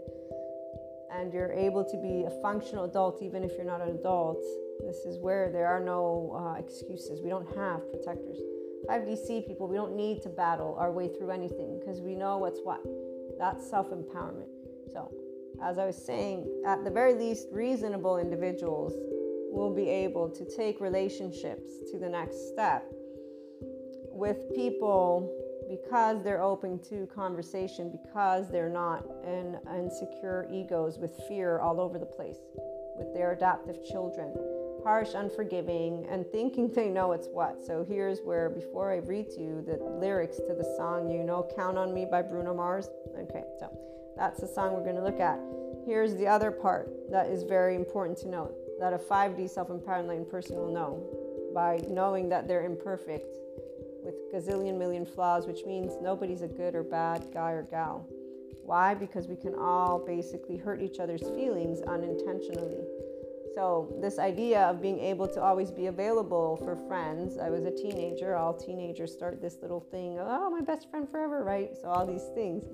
and 1.11 1.33
you're 1.33 1.53
able 1.53 1.85
to 1.85 1.97
be 1.97 2.25
a 2.25 2.43
functional 2.43 2.85
adult 2.85 3.23
even 3.23 3.45
if 3.45 3.53
you're 3.57 3.65
not 3.65 3.81
an 3.81 3.97
adult, 3.97 4.43
this 4.85 5.05
is 5.05 5.19
where 5.19 5.51
there 5.51 5.67
are 5.67 5.81
no 5.81 6.37
uh, 6.37 6.59
excuses. 6.59 7.21
We 7.23 7.31
don't 7.31 7.47
have 7.57 7.81
protectors. 7.91 8.39
5DC 8.89 9.47
people, 9.47 9.69
we 9.69 9.77
don't 9.77 9.95
need 9.95 10.23
to 10.23 10.29
battle 10.29 10.75
our 10.79 10.91
way 10.91 11.09
through 11.09 11.31
anything 11.31 11.79
because 11.79 12.01
we 12.01 12.15
know 12.15 12.39
what's 12.39 12.61
what. 12.65 12.81
That's 13.39 13.69
self 13.69 13.91
empowerment. 13.91 14.51
So, 14.93 15.13
as 15.63 15.79
I 15.79 15.87
was 15.87 15.97
saying, 15.97 16.63
at 16.67 16.85
the 16.85 16.91
very 16.91 17.15
least, 17.15 17.49
reasonable 17.53 18.19
individuals 18.19 18.95
will 19.51 19.75
be 19.75 19.89
able 19.89 20.29
to 20.31 20.45
take 20.45 20.81
relationships 20.81 21.71
to 21.91 21.99
the 21.99 22.09
next 22.09 22.49
step 22.49 22.85
with 24.11 24.55
people 24.55 25.31
because 25.69 26.23
they're 26.23 26.43
open 26.43 26.79
to 26.79 27.07
conversation, 27.15 27.91
because 27.91 28.51
they're 28.51 28.69
not 28.69 29.05
in 29.25 29.59
insecure 29.75 30.47
egos 30.51 30.99
with 30.99 31.13
fear 31.29 31.61
all 31.61 31.81
over 31.81 31.99
the 31.99 32.07
place, 32.07 32.39
with 32.97 33.15
their 33.15 33.33
adaptive 33.33 33.77
children, 33.85 34.35
harsh, 34.85 35.11
unforgiving, 35.15 36.07
and 36.11 36.27
thinking 36.27 36.71
they 36.73 36.89
know 36.89 37.13
it's 37.13 37.29
what. 37.33 37.63
So 37.65 37.87
here's 37.89 38.21
where, 38.21 38.51
before 38.51 38.93
I 38.93 38.97
read 38.97 39.31
to 39.31 39.41
you 39.41 39.65
the 39.67 39.83
lyrics 39.83 40.37
to 40.39 40.55
the 40.55 40.75
song, 40.77 41.11
you 41.11 41.23
know, 41.23 41.49
Count 41.57 41.79
on 41.79 41.95
Me 41.95 42.07
by 42.11 42.21
Bruno 42.23 42.53
Mars. 42.53 42.91
Okay, 43.19 43.45
so 43.59 43.71
that's 44.17 44.41
the 44.41 44.47
song 44.47 44.75
we're 44.75 44.85
going 44.85 44.97
to 44.97 45.03
look 45.03 45.21
at. 45.21 45.41
Here's 45.87 46.15
the 46.15 46.27
other 46.27 46.51
part 46.51 47.11
that 47.11 47.27
is 47.27 47.43
very 47.43 47.75
important 47.75 48.19
to 48.19 48.29
note 48.29 48.55
that 48.79 48.93
a 48.93 48.99
5D 48.99 49.49
self 49.51 49.71
empowered 49.71 50.31
person 50.31 50.57
will 50.57 50.73
know 50.73 51.03
by 51.55 51.81
knowing 51.89 52.29
that 52.29 52.49
they're 52.49 52.65
imperfect 52.65 53.37
with 54.05 54.15
gazillion 54.33 54.79
million 54.79 55.05
flaws, 55.05 55.47
which 55.47 55.65
means 55.67 55.93
nobody's 56.01 56.43
a 56.43 56.49
good 56.49 56.75
or 56.75 56.83
bad 56.83 57.29
guy 57.33 57.53
or 57.53 57.63
gal. 57.63 58.07
Why? 58.65 58.95
Because 58.95 59.27
we 59.27 59.37
can 59.37 59.55
all 59.55 59.99
basically 60.05 60.57
hurt 60.57 60.81
each 60.81 60.99
other's 60.99 61.23
feelings 61.23 61.81
unintentionally. 61.83 62.85
So, 63.55 63.95
this 64.01 64.19
idea 64.19 64.63
of 64.63 64.81
being 64.81 64.99
able 64.99 65.29
to 65.29 65.43
always 65.43 65.71
be 65.71 65.87
available 65.87 66.57
for 66.65 66.77
friends, 66.89 67.37
I 67.39 67.51
was 67.51 67.65
a 67.65 67.71
teenager, 67.71 68.35
all 68.35 68.55
teenagers 68.55 69.13
start 69.13 69.43
this 69.43 69.59
little 69.61 69.81
thing, 69.91 70.19
oh, 70.19 70.51
my 70.51 70.63
best 70.63 70.91
friend 70.91 71.07
forever, 71.11 71.45
right? 71.45 71.71
So, 71.81 71.89
all 71.89 72.07
these 72.07 72.25
things. 72.35 72.65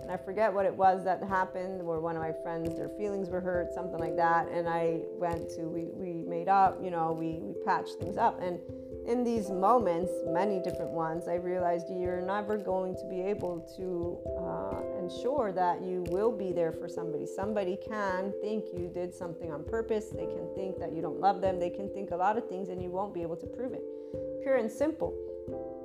And 0.00 0.10
I 0.10 0.16
forget 0.16 0.52
what 0.52 0.66
it 0.66 0.74
was 0.74 1.04
that 1.04 1.22
happened, 1.22 1.82
where 1.82 2.00
one 2.00 2.16
of 2.16 2.22
my 2.22 2.32
friends, 2.42 2.76
their 2.76 2.88
feelings 2.88 3.28
were 3.28 3.40
hurt, 3.40 3.72
something 3.72 3.98
like 3.98 4.16
that. 4.16 4.48
And 4.48 4.68
I 4.68 5.00
went 5.18 5.50
to, 5.50 5.62
we, 5.62 5.86
we 5.92 6.24
made 6.28 6.48
up, 6.48 6.78
you 6.82 6.90
know, 6.90 7.12
we, 7.12 7.38
we 7.40 7.54
patched 7.64 7.94
things 8.00 8.16
up. 8.16 8.40
And 8.42 8.58
in 9.08 9.24
these 9.24 9.48
moments, 9.50 10.12
many 10.26 10.60
different 10.60 10.90
ones, 10.90 11.28
I 11.28 11.36
realized 11.36 11.86
you're 11.88 12.20
never 12.20 12.58
going 12.58 12.94
to 12.96 13.06
be 13.08 13.22
able 13.22 13.60
to 13.78 14.18
uh, 14.38 15.02
ensure 15.02 15.50
that 15.52 15.82
you 15.82 16.04
will 16.10 16.30
be 16.30 16.52
there 16.52 16.72
for 16.72 16.90
somebody. 16.90 17.24
Somebody 17.24 17.78
can 17.88 18.34
think 18.42 18.66
you 18.76 18.90
did 18.92 19.14
something 19.14 19.50
on 19.50 19.64
purpose, 19.64 20.10
they 20.10 20.26
can 20.26 20.46
think 20.54 20.78
that 20.78 20.92
you 20.92 21.00
don't 21.00 21.20
love 21.20 21.40
them, 21.40 21.58
they 21.58 21.70
can 21.70 21.88
think 21.94 22.10
a 22.10 22.16
lot 22.16 22.36
of 22.36 22.46
things, 22.50 22.68
and 22.68 22.82
you 22.82 22.90
won't 22.90 23.14
be 23.14 23.22
able 23.22 23.36
to 23.36 23.46
prove 23.46 23.72
it. 23.72 23.82
Pure 24.42 24.56
and 24.56 24.70
simple. 24.70 25.14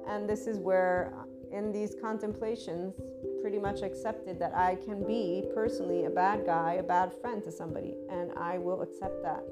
And 0.05 0.29
this 0.29 0.45
is 0.45 0.57
where, 0.57 1.13
uh, 1.17 1.57
in 1.57 1.71
these 1.71 1.95
contemplations, 2.01 2.93
pretty 3.41 3.59
much 3.59 3.83
accepted 3.83 4.37
that 4.39 4.53
I 4.53 4.75
can 4.75 5.01
be 5.07 5.45
personally 5.55 6.05
a 6.05 6.09
bad 6.09 6.45
guy, 6.45 6.73
a 6.73 6.83
bad 6.83 7.13
friend 7.21 7.41
to 7.45 7.51
somebody, 7.53 7.95
and 8.09 8.31
I 8.35 8.57
will 8.57 8.81
accept 8.81 9.23
that. 9.23 9.43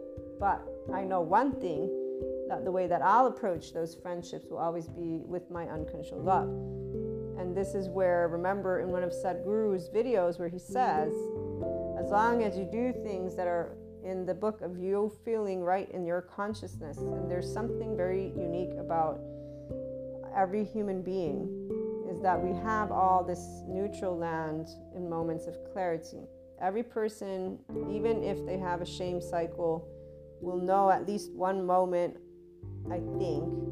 But 0.41 0.61
I 0.93 1.05
know 1.05 1.21
one 1.21 1.53
thing 1.53 1.89
that 2.51 2.65
the 2.65 2.71
way 2.71 2.85
that 2.85 3.01
I'll 3.01 3.27
approach 3.27 3.71
those 3.73 3.95
friendships 3.95 4.47
will 4.51 4.57
always 4.57 4.89
be 4.89 5.21
with 5.25 5.49
my 5.49 5.67
unconditional 5.69 6.21
love. 6.21 6.49
And 7.39 7.55
this 7.55 7.73
is 7.73 7.87
where, 7.87 8.27
remember 8.27 8.81
in 8.81 8.89
one 8.89 9.03
of 9.03 9.11
Sadhguru's 9.11 9.89
videos, 9.89 10.37
where 10.37 10.49
he 10.49 10.59
says, 10.59 11.13
as 11.97 12.11
long 12.11 12.43
as 12.43 12.57
you 12.57 12.67
do 12.69 12.91
things 13.03 13.37
that 13.37 13.47
are 13.47 13.77
in 14.03 14.25
the 14.25 14.33
book 14.33 14.59
of 14.59 14.77
you 14.77 15.13
feeling 15.23 15.61
right 15.61 15.89
in 15.91 16.05
your 16.05 16.23
consciousness, 16.23 16.97
and 16.97 17.31
there's 17.31 17.51
something 17.51 17.95
very 17.95 18.33
unique 18.35 18.73
about 18.77 19.21
every 20.35 20.65
human 20.65 21.01
being, 21.01 21.47
is 22.11 22.21
that 22.21 22.37
we 22.37 22.53
have 22.63 22.91
all 22.91 23.23
this 23.23 23.63
neutral 23.65 24.17
land 24.17 24.67
in 24.93 25.09
moments 25.09 25.47
of 25.47 25.55
clarity. 25.71 26.27
Every 26.61 26.83
person, 26.83 27.59
even 27.89 28.25
if 28.25 28.45
they 28.45 28.57
have 28.57 28.81
a 28.81 28.85
shame 28.85 29.21
cycle, 29.21 29.87
will 30.41 30.59
know 30.59 30.89
at 30.89 31.07
least 31.07 31.31
one 31.31 31.65
moment 31.65 32.17
I 32.89 32.99
think. 33.17 33.71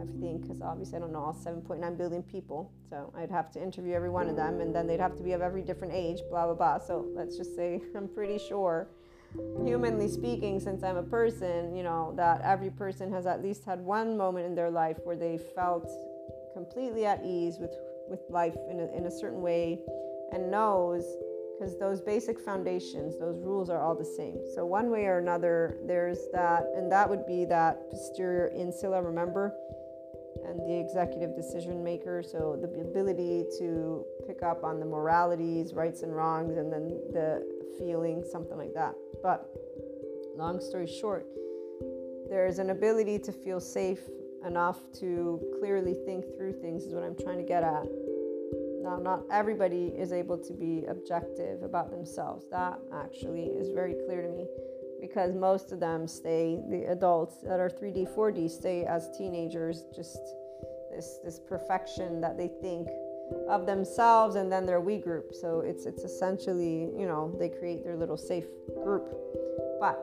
I 0.00 0.20
think, 0.20 0.42
because 0.42 0.60
obviously 0.60 0.96
I 0.96 1.00
don't 1.00 1.12
know 1.12 1.20
all 1.20 1.34
7.9 1.34 1.96
billion 1.96 2.22
people. 2.22 2.70
So 2.90 3.12
I'd 3.16 3.30
have 3.30 3.50
to 3.52 3.62
interview 3.62 3.94
every 3.94 4.10
one 4.10 4.28
of 4.28 4.36
them, 4.36 4.60
and 4.60 4.74
then 4.74 4.86
they'd 4.86 5.00
have 5.00 5.16
to 5.16 5.22
be 5.22 5.32
of 5.32 5.40
every 5.40 5.62
different 5.62 5.94
age, 5.94 6.20
blah, 6.30 6.44
blah, 6.46 6.54
blah. 6.54 6.78
So 6.78 7.06
let's 7.14 7.36
just 7.36 7.56
say 7.56 7.80
I'm 7.96 8.08
pretty 8.08 8.38
sure, 8.38 8.88
humanly 9.64 10.08
speaking, 10.08 10.60
since 10.60 10.82
I'm 10.82 10.96
a 10.96 11.02
person, 11.02 11.74
you 11.74 11.82
know, 11.82 12.12
that 12.16 12.42
every 12.42 12.70
person 12.70 13.10
has 13.12 13.26
at 13.26 13.42
least 13.42 13.64
had 13.64 13.80
one 13.80 14.16
moment 14.16 14.46
in 14.46 14.54
their 14.54 14.70
life 14.70 14.98
where 15.04 15.16
they 15.16 15.38
felt 15.54 15.90
completely 16.52 17.04
at 17.04 17.24
ease 17.24 17.56
with, 17.58 17.74
with 18.08 18.20
life 18.28 18.56
in 18.70 18.80
a, 18.80 18.86
in 18.96 19.06
a 19.06 19.10
certain 19.10 19.42
way 19.42 19.80
and 20.32 20.50
knows 20.50 21.04
because 21.54 21.78
those 21.78 22.00
basic 22.00 22.38
foundations, 22.38 23.18
those 23.18 23.38
rules 23.40 23.70
are 23.70 23.80
all 23.80 23.94
the 23.94 24.04
same. 24.04 24.40
So, 24.54 24.66
one 24.66 24.90
way 24.90 25.06
or 25.06 25.18
another, 25.18 25.78
there's 25.86 26.18
that, 26.32 26.64
and 26.76 26.90
that 26.90 27.08
would 27.08 27.26
be 27.26 27.44
that 27.46 27.90
posterior 27.90 28.48
insula, 28.48 29.02
remember, 29.02 29.52
and 30.46 30.60
the 30.60 30.78
executive 30.78 31.36
decision 31.36 31.82
maker. 31.84 32.22
So, 32.22 32.58
the 32.60 32.80
ability 32.80 33.44
to 33.58 34.04
pick 34.26 34.42
up 34.42 34.64
on 34.64 34.80
the 34.80 34.86
moralities, 34.86 35.74
rights 35.74 36.02
and 36.02 36.14
wrongs, 36.14 36.56
and 36.56 36.72
then 36.72 36.88
the 37.12 37.46
feeling, 37.78 38.24
something 38.30 38.58
like 38.58 38.74
that. 38.74 38.94
But, 39.22 39.48
long 40.36 40.60
story 40.60 40.86
short, 40.88 41.26
there's 42.28 42.58
an 42.58 42.70
ability 42.70 43.18
to 43.20 43.32
feel 43.32 43.60
safe 43.60 44.00
enough 44.44 44.78
to 44.92 45.40
clearly 45.58 45.94
think 46.04 46.24
through 46.36 46.52
things, 46.52 46.84
is 46.84 46.94
what 46.94 47.04
I'm 47.04 47.16
trying 47.16 47.38
to 47.38 47.44
get 47.44 47.62
at 47.62 47.86
Now, 48.84 48.98
not 48.98 49.22
everybody 49.32 49.86
is 49.96 50.12
able 50.12 50.36
to 50.36 50.52
be 50.52 50.84
objective 50.86 51.62
about 51.62 51.90
themselves. 51.90 52.44
That 52.50 52.78
actually 52.92 53.46
is 53.46 53.70
very 53.70 53.94
clear 54.06 54.20
to 54.20 54.28
me 54.28 54.46
because 55.00 55.34
most 55.34 55.72
of 55.72 55.80
them 55.80 56.06
stay, 56.06 56.60
the 56.68 56.84
adults 56.92 57.36
that 57.44 57.60
are 57.60 57.70
3D, 57.70 58.14
4D, 58.14 58.50
stay 58.50 58.84
as 58.84 59.08
teenagers, 59.16 59.84
just 59.96 60.18
this, 60.94 61.18
this 61.24 61.40
perfection 61.48 62.20
that 62.20 62.36
they 62.36 62.48
think 62.60 62.88
of 63.48 63.64
themselves 63.64 64.36
and 64.36 64.52
then 64.52 64.66
their 64.66 64.82
we 64.82 64.98
group. 64.98 65.32
So 65.32 65.60
it's, 65.60 65.86
it's 65.86 66.04
essentially, 66.04 66.90
you 66.94 67.06
know, 67.06 67.34
they 67.38 67.48
create 67.48 67.84
their 67.84 67.96
little 67.96 68.18
safe 68.18 68.44
group. 68.82 69.08
But 69.80 69.98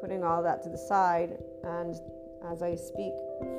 putting 0.00 0.22
all 0.22 0.44
that 0.44 0.62
to 0.62 0.68
the 0.68 0.78
side, 0.78 1.38
and 1.64 1.96
as 2.50 2.62
I 2.62 2.76
speak 2.76 3.14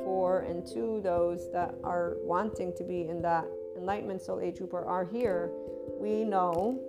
for 0.05 0.39
and 0.41 0.65
to 0.67 1.01
those 1.03 1.51
that 1.51 1.75
are 1.83 2.15
wanting 2.23 2.73
to 2.77 2.83
be 2.85 3.07
in 3.09 3.21
that 3.23 3.45
enlightenment 3.77 4.21
soul 4.21 4.39
age 4.39 4.57
group 4.57 4.73
or 4.73 4.85
are 4.85 5.05
here, 5.05 5.51
we 5.99 6.23
know, 6.23 6.79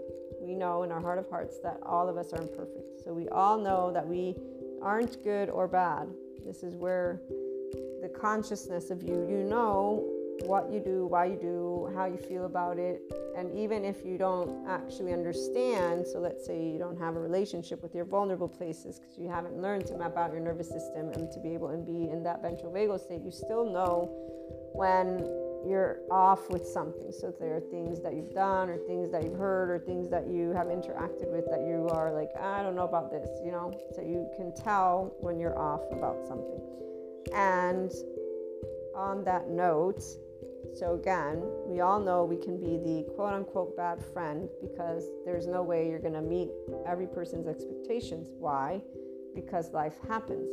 we 0.41 0.55
know 0.55 0.83
in 0.83 0.93
our 0.93 1.01
heart 1.01 1.19
of 1.19 1.29
hearts 1.29 1.59
that 1.61 1.79
all 1.83 2.09
of 2.09 2.17
us 2.17 2.33
are 2.33 2.41
imperfect. 2.41 3.05
So 3.05 3.13
we 3.13 3.29
all 3.29 3.59
know 3.59 3.93
that 3.93 4.07
we 4.07 4.37
aren't 4.83 5.23
good 5.25 5.49
or 5.49 5.67
bad. 5.67 6.09
This 6.45 6.63
is 6.63 6.75
where 6.75 7.21
the 8.03 8.09
consciousness 8.09 8.91
of 8.91 9.03
you, 9.03 9.27
you 9.29 9.45
know 9.45 10.11
what 10.43 10.71
you 10.71 10.81
do, 10.81 11.07
why 11.07 11.25
you 11.27 11.37
do, 11.37 11.91
how 11.95 12.07
you 12.07 12.17
feel 12.17 12.45
about 12.45 12.79
it. 12.79 13.01
And 13.37 13.57
even 13.57 13.85
if 13.85 14.05
you 14.05 14.19
don't 14.19 14.67
actually 14.69 15.13
understand, 15.13 16.07
so 16.07 16.19
let's 16.19 16.45
say 16.45 16.71
you 16.71 16.79
don't 16.79 16.99
have 16.99 17.17
a 17.17 17.21
relationship 17.21 17.83
with 17.83 17.95
your 17.95 18.05
vulnerable 18.05 18.49
places 18.49 18.99
because 18.99 19.17
you 19.17 19.29
haven't 19.29 19.57
learned 19.61 19.87
to 19.87 19.97
map 19.97 20.17
out 20.17 20.33
your 20.33 20.41
nervous 20.41 20.69
system 20.69 21.11
and 21.11 21.31
to 21.33 21.41
be 21.41 21.55
able 21.55 21.71
to 21.71 21.79
be 21.79 22.11
in 22.11 22.23
that 22.25 22.43
ventral 22.43 22.73
vagal 22.73 23.01
state, 23.01 23.23
you 23.23 23.31
still 23.31 23.65
know 23.65 24.11
when 24.75 25.19
you're 25.67 26.01
off 26.11 26.51
with 26.51 26.67
something. 26.67 27.11
So 27.13 27.35
there 27.39 27.57
are 27.57 27.61
things 27.61 28.01
that 28.03 28.15
you've 28.15 28.35
done 28.35 28.69
or 28.69 28.77
things 28.77 29.11
that 29.11 29.23
you've 29.25 29.39
heard 29.39 29.71
or 29.71 29.79
things 29.79 30.09
that 30.11 30.27
you 30.27 30.51
have 30.51 30.67
interacted 30.67 31.31
with 31.31 31.47
that 31.51 31.61
you 31.61 31.89
are 31.91 32.13
like, 32.13 32.31
I 32.41 32.63
don't 32.63 32.75
know 32.75 32.85
about 32.85 33.11
this, 33.11 33.29
you 33.45 33.53
know? 33.53 33.73
So 33.95 34.03
you 34.03 34.29
can 34.37 34.55
tell 34.55 35.15
when 35.21 35.39
you're 35.39 35.59
off 35.59 35.83
about 35.93 36.27
something. 36.27 36.61
And 37.35 37.93
on 38.95 39.25
that 39.25 39.49
note, 39.49 40.03
so 40.75 40.95
again, 40.95 41.43
we 41.67 41.81
all 41.81 42.01
know 42.01 42.25
we 42.25 42.37
can 42.37 42.59
be 42.59 42.79
the 42.79 43.07
quote 43.15 43.33
unquote 43.33 43.77
bad 43.77 44.05
friend 44.13 44.49
because 44.61 45.05
there's 45.25 45.47
no 45.47 45.63
way 45.63 45.89
you're 45.89 46.01
going 46.01 46.15
to 46.15 46.23
meet 46.23 46.51
every 46.87 47.07
person's 47.07 47.47
expectations. 47.47 48.29
Why? 48.39 48.83
Because 49.35 49.73
life 49.73 49.95
happens. 50.09 50.49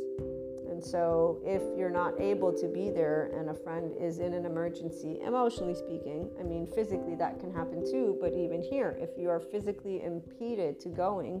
And 0.82 0.90
so, 0.90 1.40
if 1.46 1.62
you're 1.78 1.90
not 1.90 2.20
able 2.20 2.52
to 2.54 2.66
be 2.66 2.90
there 2.90 3.30
and 3.38 3.50
a 3.50 3.54
friend 3.54 3.92
is 4.00 4.18
in 4.18 4.34
an 4.34 4.44
emergency, 4.44 5.20
emotionally 5.24 5.76
speaking, 5.76 6.28
I 6.40 6.42
mean, 6.42 6.66
physically 6.66 7.14
that 7.14 7.38
can 7.38 7.54
happen 7.54 7.88
too, 7.88 8.18
but 8.20 8.32
even 8.32 8.60
here, 8.60 8.96
if 8.98 9.10
you 9.16 9.30
are 9.30 9.38
physically 9.38 10.02
impeded 10.02 10.80
to 10.80 10.88
going, 10.88 11.40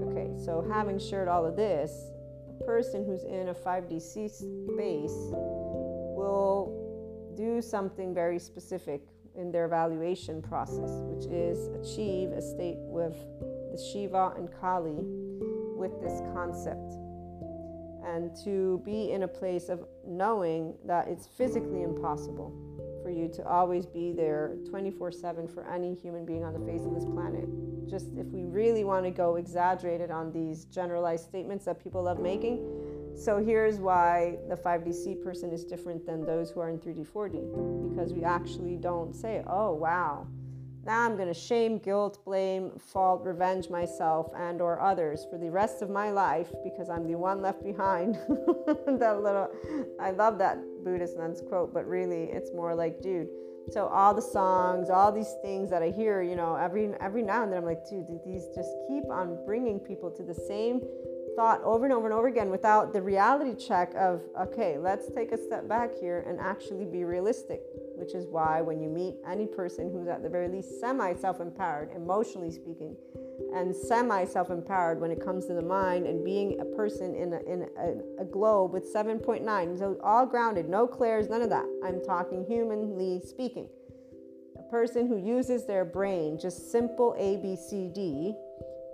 okay, 0.00 0.32
so 0.42 0.66
having 0.72 0.98
shared 0.98 1.28
all 1.28 1.44
of 1.44 1.56
this, 1.56 1.92
a 2.48 2.64
person 2.64 3.04
who's 3.04 3.24
in 3.24 3.48
a 3.48 3.54
5DC 3.54 4.30
space 4.30 5.18
will 6.16 6.72
do 7.36 7.60
something 7.60 8.14
very 8.14 8.38
specific 8.38 9.02
in 9.36 9.52
their 9.52 9.66
evaluation 9.66 10.40
process, 10.40 11.02
which 11.02 11.26
is 11.30 11.66
achieve 11.76 12.30
a 12.30 12.40
state 12.40 12.78
with 12.78 13.14
the 13.70 13.90
Shiva 13.92 14.32
and 14.38 14.48
Kali 14.58 15.04
with 15.76 16.00
this 16.00 16.22
concept. 16.32 17.07
And 18.14 18.34
to 18.44 18.80
be 18.84 19.12
in 19.12 19.22
a 19.22 19.28
place 19.28 19.68
of 19.68 19.84
knowing 20.06 20.74
that 20.86 21.08
it's 21.08 21.26
physically 21.26 21.82
impossible 21.82 22.54
for 23.02 23.10
you 23.10 23.28
to 23.28 23.46
always 23.46 23.86
be 23.86 24.12
there 24.12 24.56
24 24.68 25.12
7 25.12 25.46
for 25.48 25.68
any 25.68 25.94
human 25.94 26.24
being 26.24 26.44
on 26.44 26.52
the 26.52 26.60
face 26.60 26.84
of 26.84 26.94
this 26.94 27.04
planet. 27.04 27.48
Just 27.88 28.08
if 28.16 28.26
we 28.26 28.44
really 28.44 28.84
want 28.84 29.04
to 29.04 29.10
go 29.10 29.36
exaggerated 29.36 30.10
on 30.10 30.32
these 30.32 30.64
generalized 30.66 31.24
statements 31.24 31.64
that 31.64 31.82
people 31.82 32.02
love 32.02 32.18
making, 32.18 32.58
so 33.16 33.42
here's 33.42 33.78
why 33.78 34.38
the 34.48 34.54
5DC 34.54 35.24
person 35.24 35.50
is 35.50 35.64
different 35.64 36.06
than 36.06 36.24
those 36.24 36.50
who 36.50 36.60
are 36.60 36.70
in 36.70 36.78
3D, 36.78 37.06
4D, 37.06 37.90
because 37.90 38.12
we 38.12 38.22
actually 38.22 38.76
don't 38.76 39.12
say, 39.12 39.42
oh, 39.48 39.72
wow, 39.72 40.26
now 40.84 41.02
I'm 41.02 41.16
going 41.16 41.28
to 41.28 41.34
shame, 41.34 41.78
guilt, 41.78 42.24
blame, 42.24 42.72
fault, 42.78 43.22
revenge 43.24 43.68
myself 43.68 44.30
and 44.36 44.60
or 44.60 44.80
others 44.80 45.26
for 45.30 45.38
the 45.38 45.50
rest 45.50 45.82
of 45.82 45.90
my 45.90 46.10
life 46.10 46.48
because 46.64 46.88
I'm 46.88 47.06
the 47.06 47.18
one 47.18 47.42
left 47.42 47.62
behind. 47.62 48.14
that 48.86 49.20
little, 49.22 49.48
I 50.00 50.12
love 50.12 50.38
that 50.38 50.58
Buddhist 50.84 51.18
nun's 51.18 51.42
quote, 51.42 51.74
but 51.74 51.86
really 51.86 52.24
it's 52.24 52.52
more 52.52 52.74
like, 52.74 53.02
dude, 53.02 53.28
so 53.70 53.86
all 53.86 54.14
the 54.14 54.22
songs, 54.22 54.88
all 54.88 55.12
these 55.12 55.34
things 55.42 55.68
that 55.70 55.82
I 55.82 55.90
hear, 55.90 56.22
you 56.22 56.36
know, 56.36 56.56
every 56.56 56.90
every 57.00 57.22
now 57.22 57.42
and 57.42 57.52
then 57.52 57.58
I'm 57.58 57.64
like, 57.66 57.86
dude, 57.88 58.06
these 58.24 58.46
just 58.54 58.70
keep 58.88 59.04
on 59.10 59.44
bringing 59.44 59.78
people 59.78 60.10
to 60.12 60.22
the 60.22 60.34
same 60.34 60.80
thought 61.38 61.62
over 61.62 61.84
and 61.84 61.94
over 61.94 62.06
and 62.06 62.14
over 62.14 62.26
again 62.26 62.50
without 62.50 62.92
the 62.92 63.00
reality 63.00 63.54
check 63.54 63.94
of, 63.94 64.20
okay, 64.40 64.76
let's 64.76 65.08
take 65.14 65.30
a 65.30 65.38
step 65.38 65.68
back 65.68 65.90
here 66.00 66.24
and 66.26 66.40
actually 66.40 66.84
be 66.84 67.04
realistic. 67.04 67.60
Which 67.94 68.12
is 68.12 68.26
why 68.26 68.60
when 68.60 68.80
you 68.80 68.88
meet 68.88 69.14
any 69.24 69.46
person 69.46 69.88
who's 69.92 70.08
at 70.08 70.24
the 70.24 70.28
very 70.28 70.48
least 70.48 70.80
semi 70.80 71.14
self 71.14 71.38
empowered, 71.38 71.90
emotionally 71.94 72.50
speaking, 72.50 72.96
and 73.54 73.74
semi 73.74 74.24
self 74.24 74.50
empowered 74.50 75.00
when 75.00 75.12
it 75.12 75.24
comes 75.24 75.46
to 75.46 75.54
the 75.54 75.62
mind 75.62 76.06
and 76.06 76.24
being 76.24 76.58
a 76.60 76.64
person 76.64 77.14
in 77.14 77.32
a, 77.32 77.40
in 77.42 77.68
a, 77.78 78.22
a 78.22 78.24
globe 78.24 78.72
with 78.72 78.92
7.9, 78.92 79.78
so 79.78 79.96
all 80.02 80.26
grounded, 80.26 80.68
no 80.68 80.88
clairs, 80.88 81.28
none 81.28 81.42
of 81.42 81.50
that. 81.50 81.66
I'm 81.84 82.02
talking 82.02 82.44
humanly 82.48 83.20
speaking. 83.24 83.68
A 84.58 84.70
person 84.72 85.06
who 85.06 85.16
uses 85.16 85.66
their 85.66 85.84
brain, 85.84 86.36
just 86.36 86.72
simple 86.72 87.14
A, 87.16 87.36
B, 87.36 87.54
C, 87.54 87.88
D, 87.94 88.34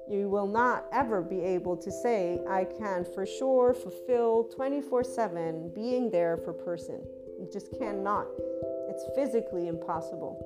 you 0.09 0.29
will 0.29 0.47
not 0.47 0.87
ever 0.93 1.23
be 1.23 1.41
able 1.41 1.77
to 1.77 1.91
say, 1.91 2.41
I 2.49 2.65
can 2.65 3.05
for 3.05 3.25
sure 3.25 3.73
fulfill 3.73 4.45
24 4.45 5.05
7 5.05 5.71
being 5.75 6.11
there 6.11 6.37
for 6.37 6.53
person. 6.53 7.01
You 7.39 7.49
just 7.53 7.77
cannot. 7.79 8.27
It's 8.89 9.05
physically 9.15 9.69
impossible 9.69 10.39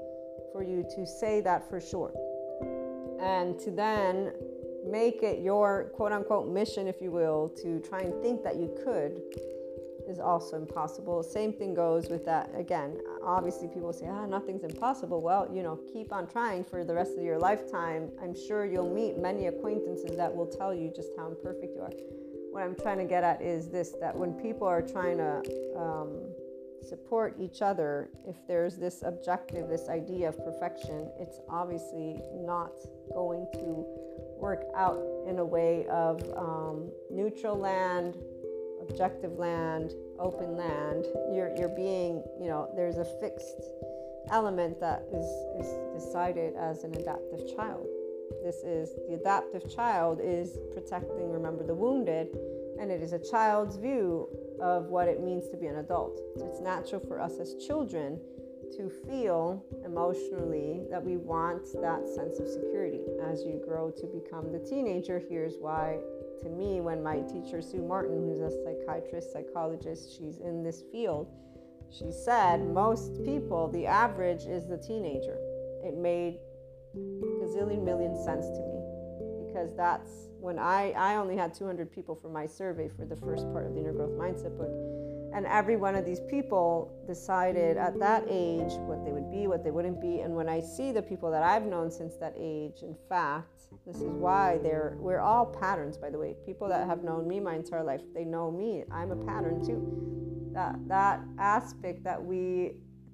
for 0.52 0.62
you 0.62 0.84
to 0.94 1.06
say 1.06 1.40
that 1.42 1.68
for 1.68 1.80
sure. 1.80 2.12
And 3.20 3.58
to 3.60 3.70
then 3.70 4.32
make 4.86 5.22
it 5.22 5.40
your 5.40 5.90
quote 5.94 6.12
unquote 6.12 6.48
mission, 6.48 6.86
if 6.86 7.02
you 7.02 7.10
will, 7.10 7.48
to 7.62 7.80
try 7.80 8.00
and 8.00 8.14
think 8.22 8.42
that 8.44 8.56
you 8.56 8.74
could 8.84 9.20
is 10.08 10.18
also 10.18 10.56
impossible. 10.56 11.22
Same 11.22 11.52
thing 11.52 11.74
goes 11.74 12.08
with 12.08 12.24
that. 12.24 12.50
Again, 12.56 12.98
obviously, 13.28 13.68
people 13.68 13.92
say, 13.92 14.06
ah, 14.08 14.26
nothing's 14.26 14.64
impossible. 14.64 15.20
Well, 15.20 15.48
you 15.52 15.62
know, 15.62 15.78
keep 15.92 16.12
on 16.12 16.26
trying 16.26 16.64
for 16.64 16.84
the 16.84 16.94
rest 16.94 17.12
of 17.16 17.22
your 17.22 17.38
lifetime. 17.38 18.10
I'm 18.22 18.34
sure 18.34 18.64
you'll 18.64 18.92
meet 18.92 19.18
many 19.18 19.46
acquaintances 19.46 20.16
that 20.16 20.34
will 20.34 20.46
tell 20.46 20.74
you 20.74 20.90
just 20.94 21.10
how 21.16 21.28
imperfect 21.28 21.74
you 21.74 21.82
are. 21.82 21.92
What 22.50 22.62
I'm 22.62 22.74
trying 22.74 22.98
to 22.98 23.04
get 23.04 23.24
at 23.24 23.42
is 23.42 23.68
this 23.68 23.94
that 24.00 24.16
when 24.16 24.32
people 24.32 24.66
are 24.66 24.82
trying 24.82 25.18
to 25.18 25.42
um, 25.76 26.22
support 26.88 27.36
each 27.38 27.60
other, 27.60 28.08
if 28.26 28.36
there's 28.48 28.76
this 28.76 29.02
objective, 29.04 29.68
this 29.68 29.88
idea 29.88 30.30
of 30.30 30.38
perfection, 30.44 31.10
it's 31.20 31.38
obviously 31.50 32.20
not 32.34 32.72
going 33.12 33.46
to 33.52 33.84
work 34.40 34.64
out 34.74 34.98
in 35.28 35.38
a 35.38 35.44
way 35.44 35.86
of 35.88 36.22
um, 36.36 36.90
neutral 37.10 37.56
land 37.56 38.16
objective 38.88 39.38
land, 39.38 39.92
open 40.18 40.56
land, 40.56 41.06
you're, 41.34 41.54
you're 41.56 41.68
being, 41.68 42.22
you 42.40 42.48
know, 42.48 42.70
there's 42.74 42.98
a 42.98 43.04
fixed 43.04 43.72
element 44.30 44.80
that 44.80 45.04
is, 45.12 45.24
is 45.64 46.02
decided 46.04 46.54
as 46.56 46.84
an 46.84 46.94
adaptive 46.94 47.54
child. 47.56 47.86
This 48.44 48.56
is 48.56 48.90
the 49.08 49.14
adaptive 49.14 49.74
child 49.74 50.20
is 50.22 50.58
protecting, 50.72 51.30
remember, 51.30 51.64
the 51.64 51.74
wounded, 51.74 52.28
and 52.80 52.90
it 52.90 53.02
is 53.02 53.12
a 53.12 53.18
child's 53.18 53.76
view 53.76 54.28
of 54.60 54.86
what 54.86 55.08
it 55.08 55.22
means 55.22 55.48
to 55.48 55.56
be 55.56 55.66
an 55.66 55.76
adult. 55.76 56.20
It's 56.36 56.60
natural 56.60 57.00
for 57.00 57.20
us 57.20 57.38
as 57.40 57.54
children 57.54 58.20
to 58.76 58.90
feel 58.90 59.64
emotionally 59.84 60.82
that 60.90 61.02
we 61.02 61.16
want 61.16 61.64
that 61.80 62.06
sense 62.06 62.38
of 62.38 62.48
security. 62.48 63.00
As 63.22 63.42
you 63.42 63.60
grow 63.66 63.90
to 63.90 64.06
become 64.06 64.52
the 64.52 64.58
teenager, 64.58 65.22
here's 65.28 65.54
why 65.58 65.98
to 66.42 66.48
me 66.48 66.80
when 66.80 67.02
my 67.02 67.20
teacher, 67.20 67.60
Sue 67.60 67.82
Martin, 67.82 68.16
who's 68.16 68.40
a 68.40 68.50
psychiatrist, 68.64 69.32
psychologist, 69.32 70.16
she's 70.16 70.38
in 70.38 70.62
this 70.62 70.82
field, 70.92 71.28
she 71.90 72.10
said 72.10 72.66
most 72.66 73.24
people, 73.24 73.68
the 73.68 73.86
average 73.86 74.44
is 74.44 74.66
the 74.66 74.76
teenager. 74.76 75.38
It 75.84 75.96
made 75.96 76.38
gazillion 76.96 77.84
million 77.84 78.14
sense 78.24 78.46
to 78.46 78.60
me 78.60 78.78
because 79.46 79.74
that's 79.76 80.28
when 80.40 80.58
I, 80.58 80.92
I 80.92 81.16
only 81.16 81.36
had 81.36 81.54
200 81.54 81.90
people 81.90 82.14
for 82.14 82.28
my 82.28 82.46
survey 82.46 82.88
for 82.88 83.04
the 83.04 83.16
first 83.16 83.44
part 83.52 83.66
of 83.66 83.74
the 83.74 83.80
Inner 83.80 83.92
Growth 83.92 84.12
Mindset 84.12 84.56
book. 84.56 84.70
And 85.34 85.46
every 85.46 85.76
one 85.76 85.94
of 85.94 86.04
these 86.04 86.20
people 86.20 86.90
decided 87.06 87.76
at 87.76 87.98
that 87.98 88.24
age 88.28 88.72
what 88.86 89.04
they 89.04 89.12
would 89.12 89.30
be, 89.30 89.46
what 89.46 89.62
they 89.62 89.70
wouldn't 89.70 90.00
be. 90.00 90.20
And 90.20 90.34
when 90.34 90.48
I 90.48 90.60
see 90.60 90.90
the 90.90 91.02
people 91.02 91.30
that 91.30 91.42
I've 91.42 91.64
known 91.64 91.90
since 91.90 92.16
that 92.16 92.34
age, 92.36 92.82
in 92.82 92.96
fact, 93.08 93.68
this 93.86 93.96
is 93.96 94.08
why 94.08 94.58
they're 94.62 94.96
we're 94.98 95.20
all 95.20 95.46
patterns, 95.46 95.98
by 95.98 96.10
the 96.10 96.18
way. 96.18 96.34
People 96.46 96.68
that 96.68 96.86
have 96.86 97.04
known 97.04 97.28
me 97.28 97.40
my 97.40 97.54
entire 97.54 97.84
life, 97.84 98.00
they 98.14 98.24
know 98.24 98.50
me. 98.50 98.84
I'm 98.90 99.10
a 99.10 99.16
pattern 99.26 99.64
too. 99.64 100.50
That 100.54 100.76
that 100.88 101.20
aspect 101.38 102.04
that 102.04 102.22
we 102.22 102.72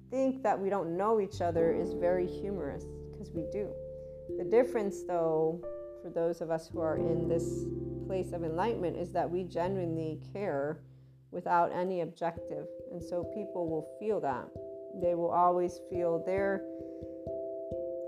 think 0.09 0.43
that 0.43 0.59
we 0.59 0.69
don't 0.69 0.95
know 0.95 1.19
each 1.19 1.41
other 1.41 1.73
is 1.73 1.93
very 1.93 2.27
humorous 2.27 2.85
because 3.11 3.31
we 3.33 3.45
do. 3.51 3.69
The 4.37 4.45
difference, 4.45 5.03
though, 5.03 5.61
for 6.01 6.09
those 6.09 6.41
of 6.41 6.49
us 6.49 6.69
who 6.71 6.79
are 6.79 6.97
in 6.97 7.27
this 7.27 7.65
place 8.07 8.31
of 8.31 8.43
enlightenment, 8.43 8.97
is 8.97 9.11
that 9.11 9.29
we 9.29 9.43
genuinely 9.43 10.19
care 10.33 10.79
without 11.35 11.71
any 11.75 12.01
objective. 12.01 12.65
And 12.91 13.03
so 13.03 13.29
people 13.35 13.69
will 13.69 13.87
feel 13.99 14.19
that. 14.21 14.47
They 15.01 15.13
will 15.13 15.29
always 15.29 15.81
feel 15.91 16.23
their 16.25 16.63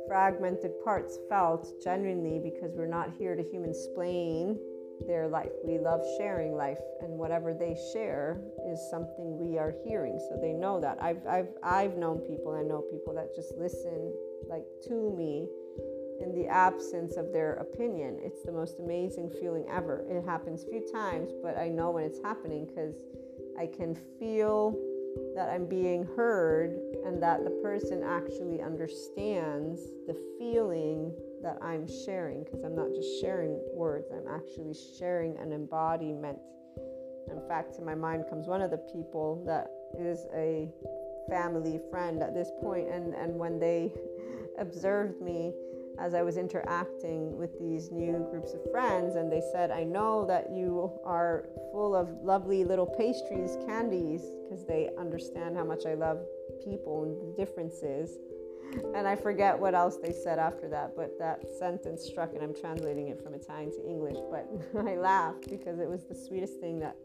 fragmented 0.07 0.71
parts 0.86 1.19
felt 1.30 1.67
genuinely 1.84 2.39
because 2.39 2.73
we're 2.73 2.88
not 2.88 3.11
here 3.19 3.36
to 3.36 3.43
human 3.43 3.71
explain 3.71 4.57
their 5.05 5.28
life. 5.28 5.51
We 5.63 5.78
love 5.78 6.01
sharing 6.17 6.55
life, 6.55 6.80
and 7.01 7.11
whatever 7.19 7.53
they 7.53 7.78
share 7.93 8.41
is 8.71 8.80
something 8.89 9.38
we 9.38 9.59
are 9.59 9.73
hearing. 9.86 10.17
So 10.30 10.39
they 10.41 10.53
know 10.53 10.80
that. 10.80 10.97
I've 11.01 11.21
I've 11.28 11.49
I've 11.61 11.97
known 11.97 12.19
people. 12.19 12.53
I 12.53 12.63
know 12.63 12.82
people 12.89 13.13
that 13.15 13.36
just 13.36 13.53
listen 13.57 14.13
like 14.49 14.63
to 14.88 15.13
me 15.15 15.47
in 16.22 16.34
the 16.34 16.47
absence 16.47 17.15
of 17.18 17.32
their 17.32 17.53
opinion. 17.53 18.20
It's 18.22 18.43
the 18.43 18.51
most 18.51 18.80
amazing 18.80 19.32
feeling 19.39 19.65
ever. 19.70 20.05
It 20.09 20.26
happens 20.26 20.63
a 20.63 20.68
few 20.68 20.86
times, 20.91 21.32
but 21.41 21.57
I 21.57 21.70
know 21.70 21.91
when 21.91 22.03
it's 22.03 22.20
happening 22.24 22.65
because 22.65 22.95
I 23.59 23.68
can 23.68 23.95
feel 24.20 24.78
that 25.36 25.49
I'm 25.49 25.65
being 25.65 26.07
heard 26.15 26.78
and 27.05 27.22
that 27.22 27.43
the 27.43 27.49
person 27.63 28.03
actually 28.03 28.61
understands 28.61 29.82
the 30.07 30.15
feeling 30.38 31.13
that 31.41 31.57
I'm 31.61 31.88
sharing 32.05 32.43
because 32.43 32.63
I'm 32.63 32.76
not 32.76 32.93
just 32.93 33.22
sharing 33.22 33.59
words, 33.74 34.07
I'm 34.11 34.28
actually 34.28 34.76
sharing 34.97 35.38
an 35.38 35.53
embodiment. 35.53 36.39
In 37.32 37.41
fact, 37.47 37.76
to 37.76 37.82
my 37.82 37.95
mind 37.95 38.26
comes 38.30 38.47
one 38.47 38.61
of 38.61 38.72
the 38.72 38.78
people 38.78 39.43
that 39.45 39.72
is 39.99 40.26
a 40.34 40.70
family 41.30 41.80
friend 41.91 42.22
at 42.22 42.34
this 42.34 42.49
point, 42.61 42.88
and, 42.89 43.13
and 43.13 43.38
when 43.38 43.59
they 43.59 43.91
observed 44.59 45.22
me 45.22 45.53
as 45.99 46.13
I 46.13 46.21
was 46.21 46.37
interacting 46.37 47.37
with 47.37 47.59
these 47.59 47.91
new 47.91 48.27
groups 48.31 48.53
of 48.53 48.71
friends, 48.71 49.15
and 49.15 49.31
they 49.31 49.41
said, 49.51 49.71
I 49.71 49.83
know 49.83 50.25
that 50.25 50.51
you 50.51 50.91
are 51.03 51.49
full 51.71 51.95
of 51.95 52.09
lovely 52.23 52.63
little 52.63 52.85
pastries, 52.85 53.57
candies, 53.65 54.21
because 54.43 54.65
they 54.65 54.89
understand 54.97 55.57
how 55.57 55.63
much 55.63 55.85
I 55.85 55.95
love 55.95 56.19
people 56.63 57.03
and 57.03 57.33
the 57.33 57.37
differences 57.37 58.17
and 58.95 59.07
I 59.07 59.15
forget 59.15 59.57
what 59.57 59.73
else 59.73 59.97
they 59.97 60.11
said 60.11 60.39
after 60.39 60.67
that, 60.69 60.95
but 60.95 61.17
that 61.19 61.41
sentence 61.57 62.03
struck, 62.03 62.33
and 62.33 62.43
I'm 62.43 62.53
translating 62.53 63.09
it 63.09 63.21
from 63.21 63.33
Italian 63.33 63.71
to 63.71 63.87
English. 63.87 64.17
But 64.29 64.49
I 64.87 64.95
laughed 64.95 65.49
because 65.49 65.79
it 65.79 65.89
was 65.89 66.03
the 66.03 66.15
sweetest 66.15 66.59
thing 66.59 66.79
that 66.79 66.95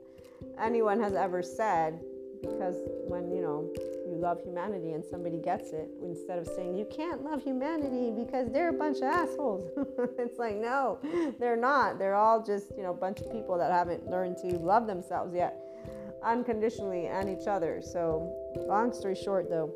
anyone 0.58 1.00
has 1.00 1.14
ever 1.14 1.42
said. 1.42 2.00
Because 2.42 2.76
when 3.08 3.30
you 3.30 3.40
know 3.40 3.70
you 4.06 4.16
love 4.16 4.42
humanity 4.42 4.92
and 4.92 5.04
somebody 5.04 5.38
gets 5.38 5.70
it, 5.70 5.88
instead 6.02 6.38
of 6.38 6.46
saying 6.46 6.76
you 6.76 6.86
can't 6.90 7.22
love 7.22 7.42
humanity 7.42 8.10
because 8.10 8.50
they're 8.52 8.70
a 8.70 8.72
bunch 8.72 8.98
of 8.98 9.04
assholes, 9.04 9.64
it's 10.18 10.38
like 10.38 10.56
no, 10.56 10.98
they're 11.38 11.56
not. 11.56 11.98
They're 11.98 12.16
all 12.16 12.42
just 12.42 12.76
you 12.76 12.82
know 12.82 12.90
a 12.90 12.94
bunch 12.94 13.20
of 13.20 13.30
people 13.32 13.56
that 13.58 13.70
haven't 13.70 14.10
learned 14.10 14.36
to 14.38 14.58
love 14.58 14.86
themselves 14.86 15.34
yet, 15.34 15.56
unconditionally 16.22 17.06
and 17.06 17.28
each 17.28 17.46
other. 17.46 17.80
So 17.80 18.30
long 18.68 18.92
story 18.92 19.14
short, 19.14 19.48
though 19.48 19.72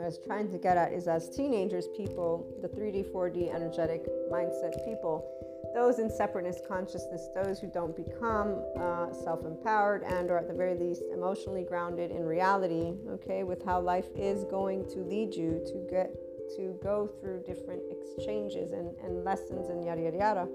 what 0.00 0.04
I 0.04 0.06
was 0.06 0.18
trying 0.24 0.50
to 0.50 0.56
get 0.56 0.76
at 0.76 0.92
is 0.92 1.08
as 1.08 1.28
teenagers, 1.28 1.86
people, 1.96 2.46
the 2.62 2.68
3D, 2.68 3.12
4D 3.12 3.54
energetic 3.54 4.06
mindset 4.32 4.82
people, 4.84 5.28
those 5.74 5.98
in 5.98 6.10
separateness 6.10 6.60
consciousness, 6.66 7.28
those 7.34 7.60
who 7.60 7.68
don't 7.68 7.96
become 7.96 8.62
uh, 8.78 9.12
self-empowered 9.12 10.02
and 10.04 10.30
or 10.30 10.38
at 10.38 10.48
the 10.48 10.54
very 10.54 10.74
least 10.74 11.02
emotionally 11.12 11.64
grounded 11.64 12.10
in 12.10 12.24
reality, 12.24 12.92
okay, 13.08 13.44
with 13.44 13.64
how 13.64 13.80
life 13.80 14.06
is 14.16 14.44
going 14.44 14.88
to 14.90 15.00
lead 15.00 15.34
you 15.34 15.62
to 15.66 15.86
get 15.90 16.12
to 16.56 16.76
go 16.82 17.08
through 17.20 17.42
different 17.46 17.80
exchanges 17.90 18.72
and, 18.72 18.96
and 19.04 19.24
lessons 19.24 19.68
and 19.68 19.84
yada 19.84 20.02
yada 20.02 20.16
yada 20.16 20.48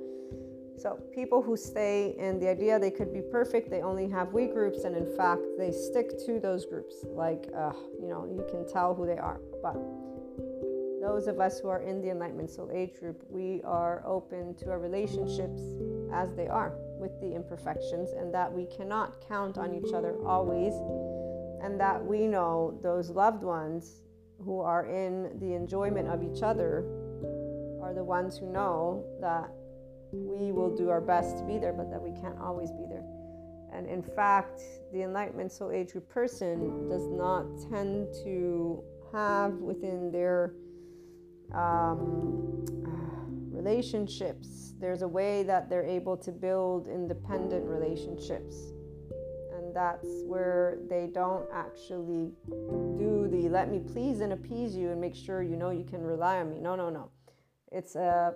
so, 0.78 1.00
people 1.14 1.42
who 1.42 1.56
stay 1.56 2.16
in 2.18 2.40
the 2.40 2.50
idea 2.50 2.78
they 2.78 2.92
could 2.92 3.14
be 3.14 3.22
perfect, 3.22 3.70
they 3.70 3.82
only 3.82 4.10
have 4.10 4.34
we 4.34 4.48
groups, 4.48 4.84
and 4.84 4.96
in 4.96 5.16
fact, 5.16 5.42
they 5.58 5.72
stick 5.72 6.12
to 6.26 6.40
those 6.40 6.66
groups. 6.66 7.06
Like, 7.06 7.48
uh, 7.56 7.72
you 8.02 8.10
know, 8.10 8.26
you 8.26 8.46
can 8.50 8.68
tell 8.68 8.94
who 8.94 9.06
they 9.06 9.18
are. 9.18 9.40
But 9.62 9.78
those 11.06 11.28
of 11.28 11.40
us 11.40 11.60
who 11.60 11.70
are 11.70 11.84
in 11.84 12.02
the 12.02 12.10
Enlightenment 12.10 12.50
Soul 12.50 12.72
Age 12.74 13.00
group, 13.00 13.24
we 13.30 13.62
are 13.64 14.02
open 14.08 14.56
to 14.56 14.72
our 14.72 14.80
relationships 14.80 15.62
as 16.12 16.34
they 16.34 16.48
are 16.48 16.74
with 17.00 17.12
the 17.22 17.36
imperfections, 17.36 18.10
and 18.18 18.34
that 18.34 18.52
we 18.52 18.66
cannot 18.66 19.24
count 19.28 19.60
on 19.60 19.76
each 19.76 19.94
other 19.94 20.16
always, 20.26 20.74
and 21.64 21.80
that 21.80 22.04
we 22.04 22.26
know 22.26 22.80
those 22.82 23.12
loved 23.12 23.44
ones 23.44 24.02
who 24.44 24.60
are 24.60 24.88
in 24.88 25.38
the 25.40 25.54
enjoyment 25.54 26.08
of 26.08 26.24
each 26.24 26.42
other 26.42 26.80
are 27.84 27.94
the 27.94 28.04
ones 28.04 28.40
who 28.40 28.48
know 28.48 29.06
that 29.22 29.52
we 30.12 30.52
will 30.52 30.76
do 30.76 30.90
our 30.90 31.02
best 31.02 31.38
to 31.38 31.44
be 31.44 31.60
there, 31.60 31.74
but 31.74 31.92
that 31.92 32.02
we 32.02 32.20
can't 32.20 32.40
always 32.40 32.72
be 32.72 32.86
there. 32.90 33.06
And 33.72 33.86
in 33.86 34.02
fact, 34.02 34.64
the 34.92 35.04
Enlightenment 35.04 35.52
Soul 35.52 35.70
Age 35.70 35.92
group 35.92 36.10
person 36.10 36.90
does 36.90 37.08
not 37.08 37.46
tend 37.70 38.12
to 38.24 38.84
have 39.12 39.54
within 39.58 40.12
their 40.12 40.54
um, 41.54 42.66
relationships, 43.52 44.74
there's 44.80 45.02
a 45.02 45.08
way 45.08 45.44
that 45.44 45.70
they're 45.70 45.86
able 45.86 46.18
to 46.18 46.32
build 46.32 46.88
independent 46.88 47.66
relationships. 47.66 48.56
And 49.56 49.76
that's 49.76 50.24
where 50.26 50.80
they 50.90 51.08
don't 51.08 51.48
actually 51.54 52.32
do 52.98 53.28
the 53.32 53.50
let 53.50 53.70
me 53.70 53.80
please 53.80 54.20
and 54.22 54.34
appease 54.34 54.76
you 54.76 54.92
and 54.92 55.00
make 55.00 55.16
sure 55.16 55.42
you 55.42 55.56
know 55.56 55.70
you 55.70 55.84
can 55.84 56.02
rely 56.02 56.40
on 56.40 56.50
me. 56.50 56.60
No, 56.60 56.76
no, 56.76 56.90
no. 56.90 57.10
It's 57.72 57.96
a 57.96 58.34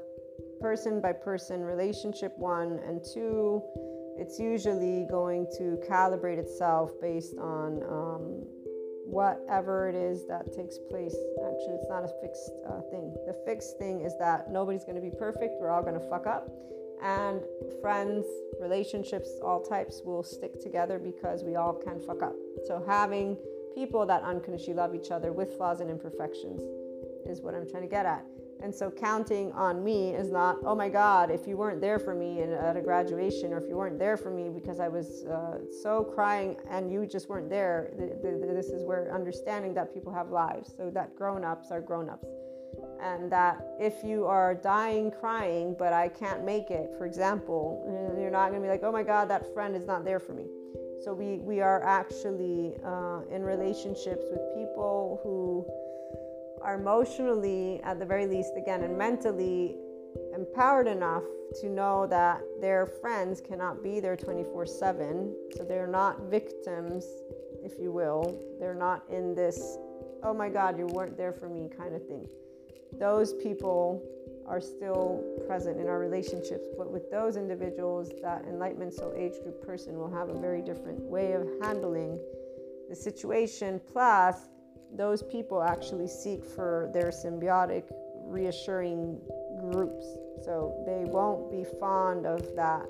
person 0.61 1.01
by 1.01 1.13
person 1.13 1.61
relationship, 1.61 2.33
one, 2.37 2.79
and 2.85 3.01
two, 3.13 3.61
it's 4.19 4.37
usually 4.37 5.05
going 5.09 5.47
to 5.57 5.79
calibrate 5.89 6.39
itself 6.39 6.91
based 7.01 7.37
on 7.37 7.81
um, 7.83 8.43
whatever 9.09 9.89
it 9.89 9.95
is 9.95 10.27
that 10.27 10.53
takes 10.53 10.77
place. 10.77 11.15
Actually, 11.37 11.75
it's 11.75 11.89
not 11.89 12.03
a 12.03 12.11
fixed 12.21 12.51
uh, 12.67 12.81
thing. 12.91 13.13
The 13.25 13.35
fixed 13.45 13.77
thing 13.77 14.01
is 14.01 14.13
that 14.19 14.51
nobody's 14.51 14.83
going 14.83 14.95
to 14.95 15.01
be 15.01 15.11
perfect, 15.11 15.55
we're 15.59 15.71
all 15.71 15.81
going 15.81 15.99
to 15.99 16.09
fuck 16.09 16.27
up. 16.27 16.49
And 17.01 17.41
friends, 17.81 18.25
relationships, 18.59 19.29
all 19.41 19.61
types 19.63 20.01
will 20.03 20.21
stick 20.21 20.61
together 20.61 20.99
because 20.99 21.43
we 21.43 21.55
all 21.55 21.73
can 21.73 21.99
fuck 21.99 22.21
up. 22.21 22.35
So, 22.65 22.83
having 22.85 23.37
people 23.73 24.05
that 24.05 24.21
unconditionally 24.23 24.75
love 24.75 24.93
each 24.93 25.09
other 25.09 25.31
with 25.31 25.55
flaws 25.55 25.79
and 25.79 25.89
imperfections 25.89 26.61
is 27.25 27.41
what 27.41 27.55
I'm 27.55 27.67
trying 27.69 27.83
to 27.83 27.89
get 27.89 28.05
at. 28.05 28.25
And 28.61 28.75
so 28.75 28.91
counting 28.91 29.53
on 29.53 29.83
me 29.83 30.09
is 30.09 30.31
not, 30.31 30.57
oh 30.65 30.75
my 30.75 30.89
God, 30.89 31.31
if 31.31 31.47
you 31.47 31.55
weren't 31.55 31.79
there 31.79 31.97
for 31.97 32.13
me 32.13 32.41
at 32.41 32.75
a 32.75 32.81
graduation, 32.81 33.53
or 33.53 33.57
if 33.57 33.69
you 33.69 33.77
weren't 33.77 33.97
there 33.97 34.17
for 34.17 34.29
me 34.29 34.49
because 34.49 34.81
I 34.81 34.89
was 34.89 35.25
uh, 35.25 35.59
so 35.81 36.03
crying 36.03 36.57
and 36.69 36.91
you 36.91 37.05
just 37.05 37.29
weren't 37.29 37.49
there. 37.49 37.93
The, 37.97 38.29
the, 38.29 38.53
this 38.53 38.67
is 38.67 38.83
where 38.83 39.13
understanding 39.13 39.73
that 39.75 39.93
people 39.93 40.13
have 40.13 40.29
lives, 40.29 40.73
so 40.75 40.89
that 40.89 41.15
grown 41.15 41.45
ups 41.45 41.71
are 41.71 41.79
grown 41.79 42.09
ups. 42.09 42.27
And 43.01 43.31
that 43.31 43.65
if 43.79 44.03
you 44.03 44.25
are 44.25 44.53
dying 44.53 45.09
crying, 45.09 45.75
but 45.79 45.93
I 45.93 46.09
can't 46.09 46.43
make 46.43 46.69
it, 46.69 46.91
for 46.97 47.05
example, 47.05 47.83
you're 48.19 48.29
not 48.29 48.49
going 48.49 48.61
to 48.61 48.65
be 48.65 48.71
like, 48.71 48.83
oh 48.83 48.91
my 48.91 49.03
God, 49.03 49.29
that 49.29 49.53
friend 49.53 49.75
is 49.75 49.85
not 49.85 50.03
there 50.03 50.19
for 50.19 50.33
me. 50.33 50.45
So 51.03 51.13
we, 51.13 51.37
we 51.37 51.61
are 51.61 51.81
actually 51.81 52.75
uh, 52.83 53.21
in 53.31 53.41
relationships 53.41 54.25
with 54.29 54.41
people 54.53 55.21
who 55.23 55.65
are 56.69 56.75
emotionally, 56.75 57.81
at 57.83 57.97
the 57.97 58.05
very 58.05 58.27
least, 58.27 58.51
again, 58.55 58.83
and 58.83 58.95
mentally 58.95 59.75
empowered 60.35 60.87
enough 60.87 61.23
to 61.59 61.67
know 61.67 62.05
that 62.05 62.41
their 62.61 62.85
friends 62.85 63.41
cannot 63.41 63.81
be 63.81 63.99
there 63.99 64.15
24 64.15 64.67
7. 64.67 65.35
So 65.57 65.63
they're 65.63 65.87
not 65.87 66.29
victims, 66.29 67.05
if 67.63 67.79
you 67.79 67.91
will. 67.91 68.39
They're 68.59 68.75
not 68.75 69.03
in 69.09 69.33
this, 69.33 69.77
oh 70.21 70.31
my 70.31 70.47
God, 70.47 70.77
you 70.77 70.85
weren't 70.85 71.17
there 71.17 71.33
for 71.33 71.49
me 71.49 71.69
kind 71.75 71.95
of 71.95 72.05
thing. 72.07 72.27
Those 72.99 73.33
people 73.33 74.03
are 74.47 74.61
still 74.61 75.23
present 75.47 75.79
in 75.79 75.87
our 75.87 75.97
relationships, 75.97 76.67
but 76.77 76.91
with 76.91 77.09
those 77.09 77.35
individuals, 77.35 78.11
that 78.21 78.45
enlightenment 78.45 78.93
soul 78.93 79.13
age 79.15 79.33
group 79.41 79.65
person 79.65 79.97
will 79.97 80.11
have 80.11 80.29
a 80.29 80.39
very 80.39 80.61
different 80.61 80.99
way 81.01 81.31
of 81.33 81.47
handling 81.63 82.19
the 82.89 82.95
situation. 82.95 83.81
Plus, 83.91 84.49
those 84.95 85.23
people 85.23 85.61
actually 85.61 86.07
seek 86.07 86.43
for 86.43 86.89
their 86.93 87.09
symbiotic, 87.09 87.83
reassuring 88.25 89.19
groups. 89.61 90.05
So 90.43 90.83
they 90.85 91.09
won't 91.09 91.51
be 91.51 91.65
fond 91.79 92.25
of 92.25 92.55
that 92.55 92.85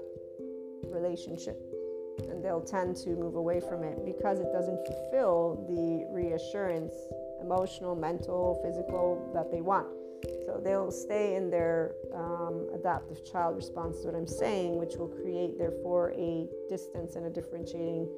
relationship 0.85 1.57
and 2.27 2.43
they'll 2.43 2.61
tend 2.61 2.95
to 2.97 3.09
move 3.11 3.35
away 3.35 3.59
from 3.59 3.83
it 3.83 4.03
because 4.05 4.39
it 4.39 4.51
doesn't 4.51 4.85
fulfill 4.85 5.65
the 5.69 6.05
reassurance, 6.11 6.93
emotional, 7.41 7.95
mental, 7.95 8.59
physical, 8.63 9.31
that 9.33 9.51
they 9.51 9.61
want. 9.61 9.87
So 10.45 10.59
they'll 10.61 10.91
stay 10.91 11.35
in 11.35 11.49
their 11.49 11.93
um, 12.13 12.67
adaptive 12.73 13.23
child 13.23 13.55
response 13.55 14.01
to 14.01 14.07
what 14.07 14.15
I'm 14.15 14.27
saying, 14.27 14.77
which 14.77 14.95
will 14.97 15.07
create, 15.07 15.57
therefore, 15.57 16.11
a 16.17 16.47
distance 16.67 17.15
and 17.15 17.25
a 17.25 17.29
differentiating 17.29 18.09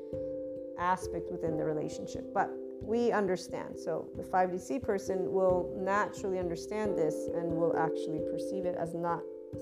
aspect 0.79 1.31
within 1.31 1.57
the 1.57 1.63
relationship. 1.63 2.23
But 2.33 2.49
we 2.81 3.11
understand. 3.11 3.77
So 3.77 4.07
the 4.17 4.23
5DC 4.23 4.81
person 4.81 5.31
will 5.31 5.73
naturally 5.77 6.39
understand 6.39 6.97
this 6.97 7.29
and 7.35 7.55
will 7.55 7.77
actually 7.77 8.19
perceive 8.31 8.65
it 8.65 8.75
as 8.77 8.93
not 8.93 9.21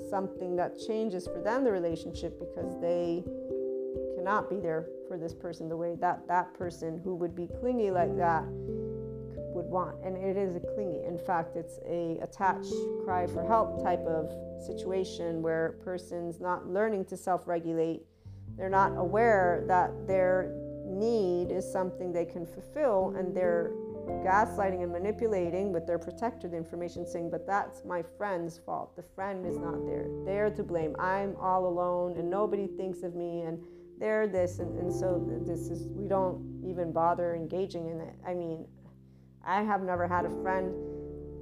something 0.09 0.55
that 0.55 0.77
changes 0.77 1.27
for 1.27 1.41
them 1.41 1.63
the 1.63 1.71
relationship 1.71 2.39
because 2.39 2.79
they 2.79 3.23
cannot 4.15 4.49
be 4.49 4.59
there 4.59 4.87
for 5.07 5.17
this 5.17 5.33
person 5.33 5.67
the 5.67 5.75
way 5.75 5.95
that 5.99 6.27
that 6.27 6.53
person 6.53 6.99
who 7.03 7.15
would 7.15 7.35
be 7.35 7.47
clingy 7.59 7.89
like 7.89 8.15
that 8.15 8.43
would 9.51 9.65
want 9.65 9.95
and 10.03 10.15
it 10.15 10.37
is 10.37 10.55
a 10.55 10.59
clingy 10.59 11.03
in 11.03 11.17
fact 11.17 11.55
it's 11.55 11.79
a 11.87 12.19
attached 12.21 12.73
cry 13.03 13.25
for 13.25 13.43
help 13.43 13.81
type 13.83 14.05
of 14.05 14.31
situation 14.63 15.41
where 15.41 15.75
person's 15.83 16.39
not 16.39 16.67
learning 16.67 17.03
to 17.03 17.17
self-regulate 17.17 18.03
they're 18.55 18.69
not 18.69 18.95
aware 18.97 19.63
that 19.67 19.91
their 20.05 20.53
need 20.89 21.51
is 21.51 21.69
something 21.69 22.11
they 22.11 22.25
can 22.25 22.45
fulfill 22.45 23.13
and 23.17 23.35
they're 23.35 23.71
gaslighting 24.25 24.81
and 24.81 24.91
manipulating 24.91 25.71
with 25.71 25.85
their 25.85 25.99
protector 25.99 26.47
the 26.47 26.57
information 26.57 27.05
saying 27.05 27.29
but 27.29 27.45
that's 27.45 27.85
my 27.85 28.03
friend's 28.17 28.57
fault. 28.57 28.95
The 28.95 29.03
friend 29.03 29.45
is 29.45 29.57
not 29.57 29.85
there. 29.85 30.07
They're 30.25 30.49
to 30.49 30.63
blame. 30.63 30.95
I'm 30.99 31.35
all 31.39 31.67
alone 31.67 32.17
and 32.17 32.29
nobody 32.29 32.67
thinks 32.67 33.03
of 33.03 33.15
me 33.15 33.41
and 33.41 33.63
they're 33.99 34.27
this 34.27 34.59
and, 34.59 34.79
and 34.79 34.93
so 34.93 35.23
this 35.45 35.69
is 35.69 35.87
we 35.89 36.07
don't 36.07 36.63
even 36.65 36.91
bother 36.91 37.35
engaging 37.35 37.89
in 37.89 38.01
it. 38.01 38.15
I 38.25 38.33
mean 38.33 38.65
i 39.45 39.61
have 39.61 39.81
never 39.81 40.07
had 40.07 40.25
a 40.25 40.41
friend 40.41 40.73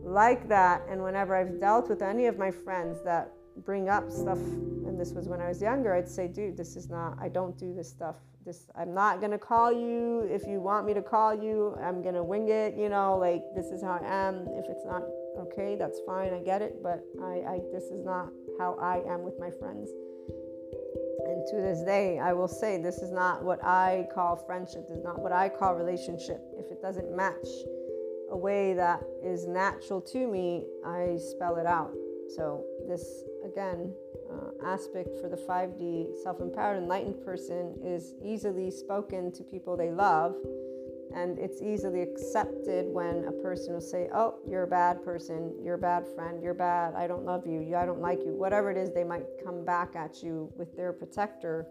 like 0.04 0.48
that 0.48 0.82
and 0.90 1.02
whenever 1.02 1.36
i've 1.36 1.60
dealt 1.60 1.90
with 1.90 2.02
any 2.02 2.26
of 2.28 2.38
my 2.38 2.52
friends 2.52 3.02
that 3.04 3.34
bring 3.66 3.90
up 3.90 4.12
stuff 4.12 4.38
and 4.38 5.00
this 5.00 5.12
was 5.12 5.28
when 5.28 5.42
i 5.42 5.48
was 5.48 5.62
younger 5.62 5.94
i'd 5.96 6.08
say 6.08 6.28
dude 6.28 6.56
this 6.56 6.76
is 6.76 6.90
not 6.90 7.18
i 7.20 7.28
don't 7.28 7.58
do 7.58 7.74
this 7.74 7.90
stuff 7.90 8.16
this 8.48 8.66
i'm 8.76 8.94
not 8.94 9.20
going 9.20 9.32
to 9.32 9.38
call 9.38 9.72
you. 9.72 10.26
If 10.32 10.48
you 10.48 10.60
want 10.62 10.88
me 10.88 10.94
to 10.94 11.02
call 11.02 11.36
you 11.36 11.76
i'm 11.84 12.02
going 12.02 12.16
to 12.16 12.24
wing 12.24 12.48
it 12.48 12.76
you 12.76 12.90
know 12.90 13.18
like 13.18 13.44
this 13.54 13.68
is 13.68 13.84
how 13.84 14.00
i 14.02 14.06
am. 14.08 14.48
If 14.56 14.66
it's 14.70 14.86
not 14.86 15.04
okay 15.38 15.76
that's 15.78 16.00
fine 16.08 16.34
i 16.34 16.40
get 16.40 16.62
it 16.62 16.82
but 16.82 17.04
i, 17.22 17.34
I 17.54 17.60
this 17.74 17.84
is 17.84 18.04
not 18.04 18.30
how 18.58 18.78
i 18.82 19.04
am 19.14 19.22
with 19.24 19.36
my 19.38 19.52
friends. 19.60 19.92
And 21.28 21.46
to 21.52 21.58
this 21.58 21.84
day 21.84 22.20
i 22.20 22.32
will 22.32 22.48
say 22.48 22.82
this 22.82 23.00
is 23.00 23.12
not 23.12 23.44
what 23.44 23.64
i 23.64 24.08
call 24.16 24.38
friendship 24.38 24.88
this 24.88 24.98
is 24.98 25.04
not 25.04 25.20
what 25.20 25.34
i 25.34 25.50
call 25.50 25.76
relationship. 25.76 26.42
If 26.58 26.72
it 26.72 26.82
doesn't 26.82 27.16
match 27.16 27.48
a 28.32 28.38
way 28.38 28.74
that 28.74 29.04
is 29.24 29.46
natural 29.46 30.02
to 30.02 30.26
me 30.26 30.66
i 30.86 31.18
spell 31.18 31.58
it 31.58 31.66
out. 31.66 31.92
So 32.36 32.64
this 32.88 33.24
again 33.46 33.94
uh, 34.32 34.66
aspect 34.66 35.10
for 35.22 35.30
the 35.30 35.38
5D 35.38 36.22
self 36.24 36.40
empowered 36.40 36.78
enlightened 36.78 37.24
person 37.24 37.76
is 37.84 38.14
easily 38.24 38.72
spoken 38.72 39.32
to 39.34 39.44
people 39.44 39.78
they 39.78 39.92
love. 39.92 40.36
And 41.16 41.40
it's 41.40 41.62
easily 41.62 42.02
accepted 42.02 42.86
when 42.88 43.26
a 43.26 43.32
person 43.32 43.74
will 43.74 43.82
say, 43.82 44.10
Oh, 44.14 44.36
you're 44.46 44.64
a 44.64 44.68
bad 44.68 45.04
person, 45.04 45.54
you're 45.64 45.76
a 45.76 45.80
bad 45.80 46.06
friend, 46.16 46.44
you're 46.44 46.54
bad, 46.54 46.96
I 46.96 47.08
don't 47.08 47.24
love 47.24 47.48
you, 47.48 47.76
I 47.76 47.86
don't 47.86 48.02
like 48.02 48.20
you. 48.26 48.34
Whatever 48.34 48.72
it 48.72 48.78
is, 48.78 48.92
they 48.94 49.06
might 49.06 49.24
come 49.44 49.64
back 49.64 49.96
at 49.96 50.22
you 50.22 50.52
with 50.58 50.76
their 50.76 50.92
protector. 50.92 51.66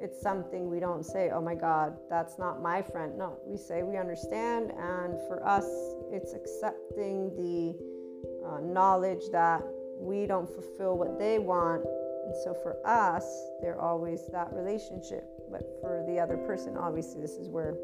It's 0.00 0.20
something 0.20 0.68
we 0.68 0.80
don't 0.80 1.04
say, 1.04 1.30
Oh 1.30 1.40
my 1.40 1.54
God, 1.54 1.96
that's 2.10 2.36
not 2.38 2.60
my 2.60 2.82
friend. 2.82 3.16
No, 3.16 3.38
we 3.46 3.56
say 3.56 3.84
we 3.84 3.96
understand. 3.96 4.72
And 4.72 5.14
for 5.28 5.46
us, 5.46 5.66
it's 6.10 6.34
accepting 6.34 7.30
the 7.36 7.76
uh, 8.44 8.60
knowledge 8.60 9.30
that 9.30 9.62
we 10.04 10.26
don't 10.26 10.48
fulfill 10.48 10.98
what 10.98 11.18
they 11.18 11.38
want. 11.38 11.82
And 12.26 12.34
so 12.44 12.54
for 12.54 12.76
us, 12.86 13.24
they're 13.60 13.80
always 13.80 14.26
that 14.32 14.52
relationship. 14.52 15.24
But 15.50 15.62
for 15.80 16.04
the 16.06 16.18
other 16.18 16.36
person, 16.36 16.76
obviously, 16.76 17.20
this 17.20 17.32
is 17.32 17.48
where. 17.48 17.74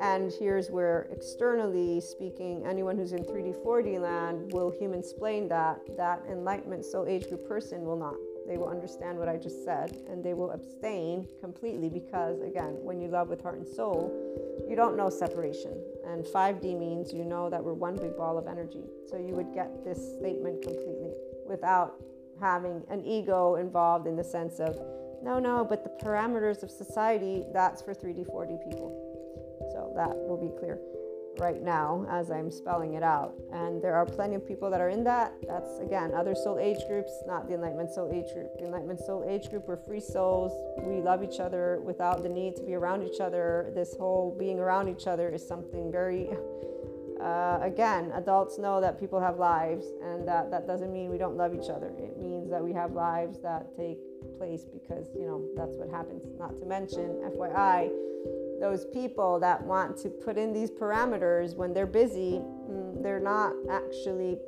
And 0.00 0.32
here's 0.40 0.70
where, 0.70 1.06
externally 1.12 2.00
speaking, 2.00 2.64
anyone 2.66 2.96
who's 2.96 3.12
in 3.12 3.24
3D, 3.24 3.64
4D 3.64 4.00
land 4.00 4.52
will 4.52 4.70
human 4.70 4.98
explain 5.00 5.48
that. 5.48 5.78
That 5.96 6.22
enlightenment 6.28 6.84
soul 6.84 7.06
age 7.06 7.28
group 7.28 7.46
person 7.46 7.84
will 7.84 7.98
not. 7.98 8.14
They 8.46 8.58
will 8.58 8.68
understand 8.68 9.18
what 9.18 9.28
I 9.28 9.36
just 9.36 9.64
said 9.64 9.96
and 10.08 10.22
they 10.22 10.34
will 10.34 10.50
abstain 10.50 11.26
completely 11.40 11.88
because, 11.88 12.42
again, 12.42 12.76
when 12.82 13.00
you 13.00 13.08
love 13.08 13.28
with 13.28 13.40
heart 13.40 13.56
and 13.56 13.66
soul, 13.66 14.12
you 14.68 14.76
don't 14.76 14.96
know 14.96 15.08
separation. 15.08 15.82
And 16.06 16.24
5D 16.24 16.78
means 16.78 17.12
you 17.12 17.24
know 17.24 17.48
that 17.48 17.62
we're 17.62 17.72
one 17.72 17.96
big 17.96 18.16
ball 18.16 18.36
of 18.36 18.46
energy. 18.46 18.84
So 19.08 19.16
you 19.16 19.34
would 19.34 19.54
get 19.54 19.84
this 19.84 19.98
statement 20.18 20.62
completely 20.62 21.12
without 21.46 21.94
having 22.40 22.82
an 22.90 23.04
ego 23.04 23.56
involved 23.56 24.06
in 24.06 24.16
the 24.16 24.24
sense 24.24 24.58
of, 24.58 24.76
no, 25.22 25.38
no, 25.38 25.64
but 25.64 25.84
the 25.84 26.04
parameters 26.04 26.62
of 26.62 26.70
society, 26.70 27.44
that's 27.52 27.82
for 27.82 27.94
3D, 27.94 28.26
4D 28.26 28.62
people. 28.68 29.00
So 29.72 29.92
that 29.96 30.14
will 30.14 30.36
be 30.36 30.50
clear 30.58 30.78
right 31.38 31.62
now 31.62 32.06
as 32.10 32.30
I'm 32.30 32.50
spelling 32.50 32.94
it 32.94 33.02
out. 33.02 33.34
And 33.52 33.82
there 33.82 33.94
are 33.94 34.06
plenty 34.06 34.34
of 34.36 34.46
people 34.46 34.70
that 34.70 34.80
are 34.80 34.90
in 34.90 35.04
that. 35.04 35.32
That's 35.46 35.78
again 35.80 36.12
other 36.14 36.34
soul 36.34 36.58
age 36.58 36.78
groups, 36.88 37.10
not 37.26 37.48
the 37.48 37.54
Enlightenment 37.54 37.90
Soul 37.90 38.10
Age 38.12 38.32
group. 38.32 38.56
The 38.58 38.66
Enlightenment 38.66 39.00
Soul 39.00 39.24
Age 39.26 39.50
group, 39.50 39.66
we're 39.66 39.76
free 39.76 40.00
souls. 40.00 40.52
We 40.82 41.00
love 41.00 41.22
each 41.24 41.40
other 41.40 41.80
without 41.84 42.22
the 42.22 42.28
need 42.28 42.56
to 42.56 42.62
be 42.62 42.74
around 42.74 43.02
each 43.02 43.20
other. 43.20 43.72
This 43.74 43.96
whole 43.96 44.36
being 44.38 44.58
around 44.58 44.88
each 44.88 45.06
other 45.06 45.28
is 45.28 45.46
something 45.46 45.90
very 45.90 46.28
uh, 47.20 47.58
again, 47.62 48.10
adults 48.14 48.58
know 48.58 48.80
that 48.80 48.98
people 48.98 49.20
have 49.20 49.38
lives, 49.38 49.86
and 50.02 50.26
that, 50.26 50.50
that 50.50 50.66
doesn't 50.66 50.92
mean 50.92 51.10
we 51.10 51.18
don't 51.18 51.36
love 51.36 51.54
each 51.54 51.70
other. 51.70 51.88
It 51.98 52.18
means 52.18 52.50
that 52.50 52.62
we 52.62 52.72
have 52.72 52.92
lives 52.92 53.38
that 53.42 53.76
take 53.76 53.98
place 54.36 54.64
because, 54.64 55.06
you 55.14 55.26
know, 55.26 55.44
that's 55.56 55.76
what 55.76 55.88
happens. 55.90 56.22
Not 56.38 56.58
to 56.58 56.66
mention, 56.66 57.22
FYI, 57.36 57.90
those 58.60 58.86
people 58.86 59.38
that 59.40 59.62
want 59.62 59.96
to 59.98 60.08
put 60.08 60.36
in 60.36 60.52
these 60.52 60.70
parameters 60.70 61.54
when 61.54 61.72
they're 61.72 61.86
busy, 61.86 62.40
mm, 62.68 63.02
they're 63.02 63.20
not 63.20 63.52
actually 63.70 64.38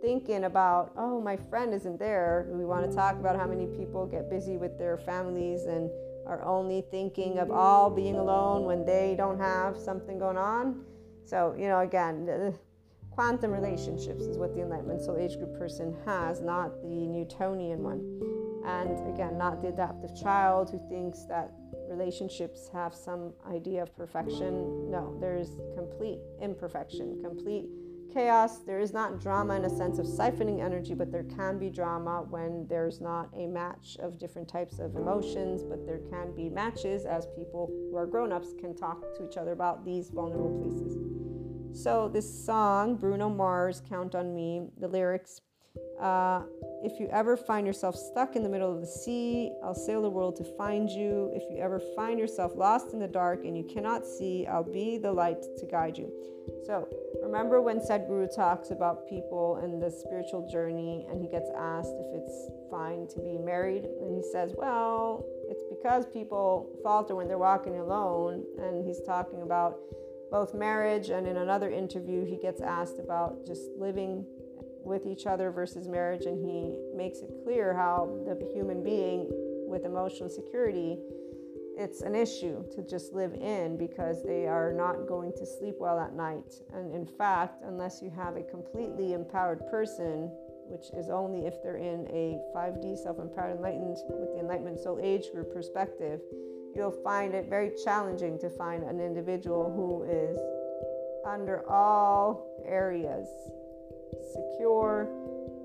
thinking 0.00 0.44
about, 0.44 0.92
oh, 0.96 1.20
my 1.20 1.36
friend 1.36 1.74
isn't 1.74 1.98
there. 1.98 2.46
We 2.50 2.64
want 2.64 2.88
to 2.88 2.96
talk 2.96 3.18
about 3.18 3.36
how 3.36 3.46
many 3.46 3.66
people 3.66 4.06
get 4.06 4.30
busy 4.30 4.56
with 4.56 4.78
their 4.78 4.96
families 4.96 5.64
and 5.64 5.90
are 6.26 6.44
only 6.44 6.84
thinking 6.90 7.38
of 7.38 7.50
all 7.50 7.90
being 7.90 8.16
alone 8.16 8.64
when 8.64 8.84
they 8.84 9.14
don't 9.16 9.40
have 9.40 9.76
something 9.76 10.18
going 10.18 10.36
on 10.36 10.84
so, 11.24 11.54
you 11.58 11.68
know, 11.68 11.80
again, 11.80 12.24
the 12.26 12.54
quantum 13.10 13.50
relationships 13.50 14.24
is 14.24 14.38
what 14.38 14.54
the 14.54 14.62
Enlightenment 14.62 15.02
Soul 15.02 15.18
Age 15.18 15.36
Group 15.36 15.58
person 15.58 15.94
has, 16.04 16.40
not 16.40 16.80
the 16.82 17.06
Newtonian 17.06 17.82
one. 17.82 18.00
And 18.64 19.12
again, 19.12 19.36
not 19.36 19.60
the 19.60 19.68
adaptive 19.68 20.14
child 20.20 20.70
who 20.70 20.80
thinks 20.88 21.24
that 21.24 21.50
relationships 21.88 22.70
have 22.72 22.94
some 22.94 23.32
idea 23.50 23.82
of 23.82 23.94
perfection. 23.96 24.90
No, 24.90 25.16
there's 25.20 25.50
complete 25.74 26.20
imperfection, 26.40 27.20
complete 27.22 27.66
chaos. 28.12 28.58
There 28.58 28.78
is 28.78 28.92
not 28.92 29.20
drama 29.20 29.54
in 29.54 29.64
a 29.64 29.70
sense 29.70 29.98
of 29.98 30.06
siphoning 30.06 30.62
energy, 30.62 30.94
but 30.94 31.10
there 31.10 31.24
can 31.24 31.58
be 31.58 31.70
drama 31.70 32.26
when 32.28 32.66
there's 32.68 33.00
not 33.00 33.28
a 33.36 33.46
match 33.46 33.96
of 34.00 34.18
different 34.18 34.48
types 34.48 34.78
of 34.78 34.96
emotions, 34.96 35.62
but 35.62 35.86
there 35.86 36.00
can 36.10 36.34
be 36.34 36.48
matches 36.48 37.04
as 37.04 37.26
people 37.36 37.70
who 37.90 37.96
are 37.96 38.06
grown 38.06 38.32
ups 38.32 38.52
can 38.60 38.74
talk 38.74 39.00
to 39.16 39.28
each 39.28 39.36
other 39.36 39.52
about 39.52 39.84
these 39.84 40.10
vulnerable 40.10 40.60
places. 40.60 40.98
So, 41.82 42.08
this 42.08 42.44
song, 42.44 42.96
Bruno 42.96 43.30
Mars, 43.30 43.82
Count 43.88 44.14
on 44.14 44.34
Me, 44.34 44.68
the 44.78 44.88
lyrics 44.88 45.40
uh, 46.00 46.42
if 46.82 46.98
you 46.98 47.08
ever 47.12 47.36
find 47.36 47.66
yourself 47.66 47.94
stuck 47.94 48.34
in 48.34 48.42
the 48.42 48.48
middle 48.48 48.74
of 48.74 48.80
the 48.80 48.86
sea, 48.86 49.52
I'll 49.62 49.74
sail 49.74 50.02
the 50.02 50.10
world 50.10 50.36
to 50.36 50.44
find 50.56 50.90
you. 50.90 51.30
If 51.32 51.42
you 51.50 51.62
ever 51.62 51.80
find 51.94 52.18
yourself 52.18 52.52
lost 52.56 52.92
in 52.92 52.98
the 52.98 53.06
dark 53.06 53.44
and 53.44 53.56
you 53.56 53.64
cannot 53.64 54.06
see, 54.06 54.46
I'll 54.46 54.64
be 54.64 54.98
the 54.98 55.12
light 55.12 55.42
to 55.58 55.66
guide 55.66 55.96
you. 55.96 56.12
So, 56.66 56.88
remember 57.22 57.62
when 57.62 57.78
Sadhguru 57.78 58.34
talks 58.34 58.72
about 58.72 59.08
people 59.08 59.60
and 59.62 59.80
the 59.80 59.90
spiritual 59.90 60.48
journey, 60.50 61.06
and 61.08 61.22
he 61.22 61.28
gets 61.28 61.48
asked 61.56 61.94
if 61.94 62.20
it's 62.20 62.50
fine 62.70 63.06
to 63.08 63.20
be 63.20 63.38
married, 63.38 63.84
and 63.84 64.14
he 64.14 64.22
says, 64.32 64.54
Well, 64.56 65.24
it's 65.48 65.62
because 65.70 66.06
people 66.06 66.68
falter 66.82 67.14
when 67.14 67.28
they're 67.28 67.38
walking 67.38 67.78
alone, 67.78 68.44
and 68.58 68.84
he's 68.84 69.00
talking 69.06 69.42
about 69.42 69.78
both 70.32 70.54
marriage 70.54 71.10
and 71.10 71.26
in 71.26 71.36
another 71.36 71.70
interview 71.70 72.24
he 72.24 72.38
gets 72.38 72.62
asked 72.62 72.98
about 72.98 73.46
just 73.46 73.68
living 73.76 74.24
with 74.84 75.06
each 75.06 75.26
other 75.26 75.50
versus 75.50 75.88
marriage, 75.88 76.26
and 76.26 76.38
he 76.38 76.76
makes 76.96 77.20
it 77.20 77.30
clear 77.44 77.74
how 77.74 78.18
the 78.26 78.34
human 78.52 78.82
being 78.82 79.26
with 79.68 79.84
emotional 79.84 80.28
security 80.28 80.98
it's 81.76 82.02
an 82.02 82.14
issue 82.14 82.64
to 82.74 82.82
just 82.82 83.12
live 83.12 83.32
in 83.34 83.76
because 83.76 84.22
they 84.22 84.46
are 84.46 84.72
not 84.72 85.06
going 85.06 85.32
to 85.32 85.46
sleep 85.46 85.76
well 85.78 85.98
at 85.98 86.14
night. 86.14 86.54
And 86.74 86.94
in 86.94 87.06
fact, 87.06 87.62
unless 87.64 88.02
you 88.02 88.10
have 88.10 88.36
a 88.36 88.42
completely 88.42 89.14
empowered 89.14 89.66
person, 89.70 90.30
which 90.68 90.90
is 90.96 91.08
only 91.08 91.46
if 91.46 91.62
they're 91.62 91.76
in 91.76 92.06
a 92.10 92.40
5D 92.54 93.02
self 93.02 93.18
empowered 93.18 93.56
enlightened 93.56 93.96
with 94.10 94.34
the 94.34 94.40
Enlightenment 94.40 94.80
Soul 94.80 95.00
Age 95.02 95.32
group 95.32 95.52
perspective, 95.52 96.20
you'll 96.74 96.96
find 97.02 97.34
it 97.34 97.48
very 97.48 97.72
challenging 97.84 98.38
to 98.40 98.50
find 98.50 98.84
an 98.84 99.00
individual 99.00 99.72
who 99.72 100.04
is 100.04 100.38
under 101.26 101.68
all 101.70 102.46
areas 102.66 103.28
secure 104.32 105.08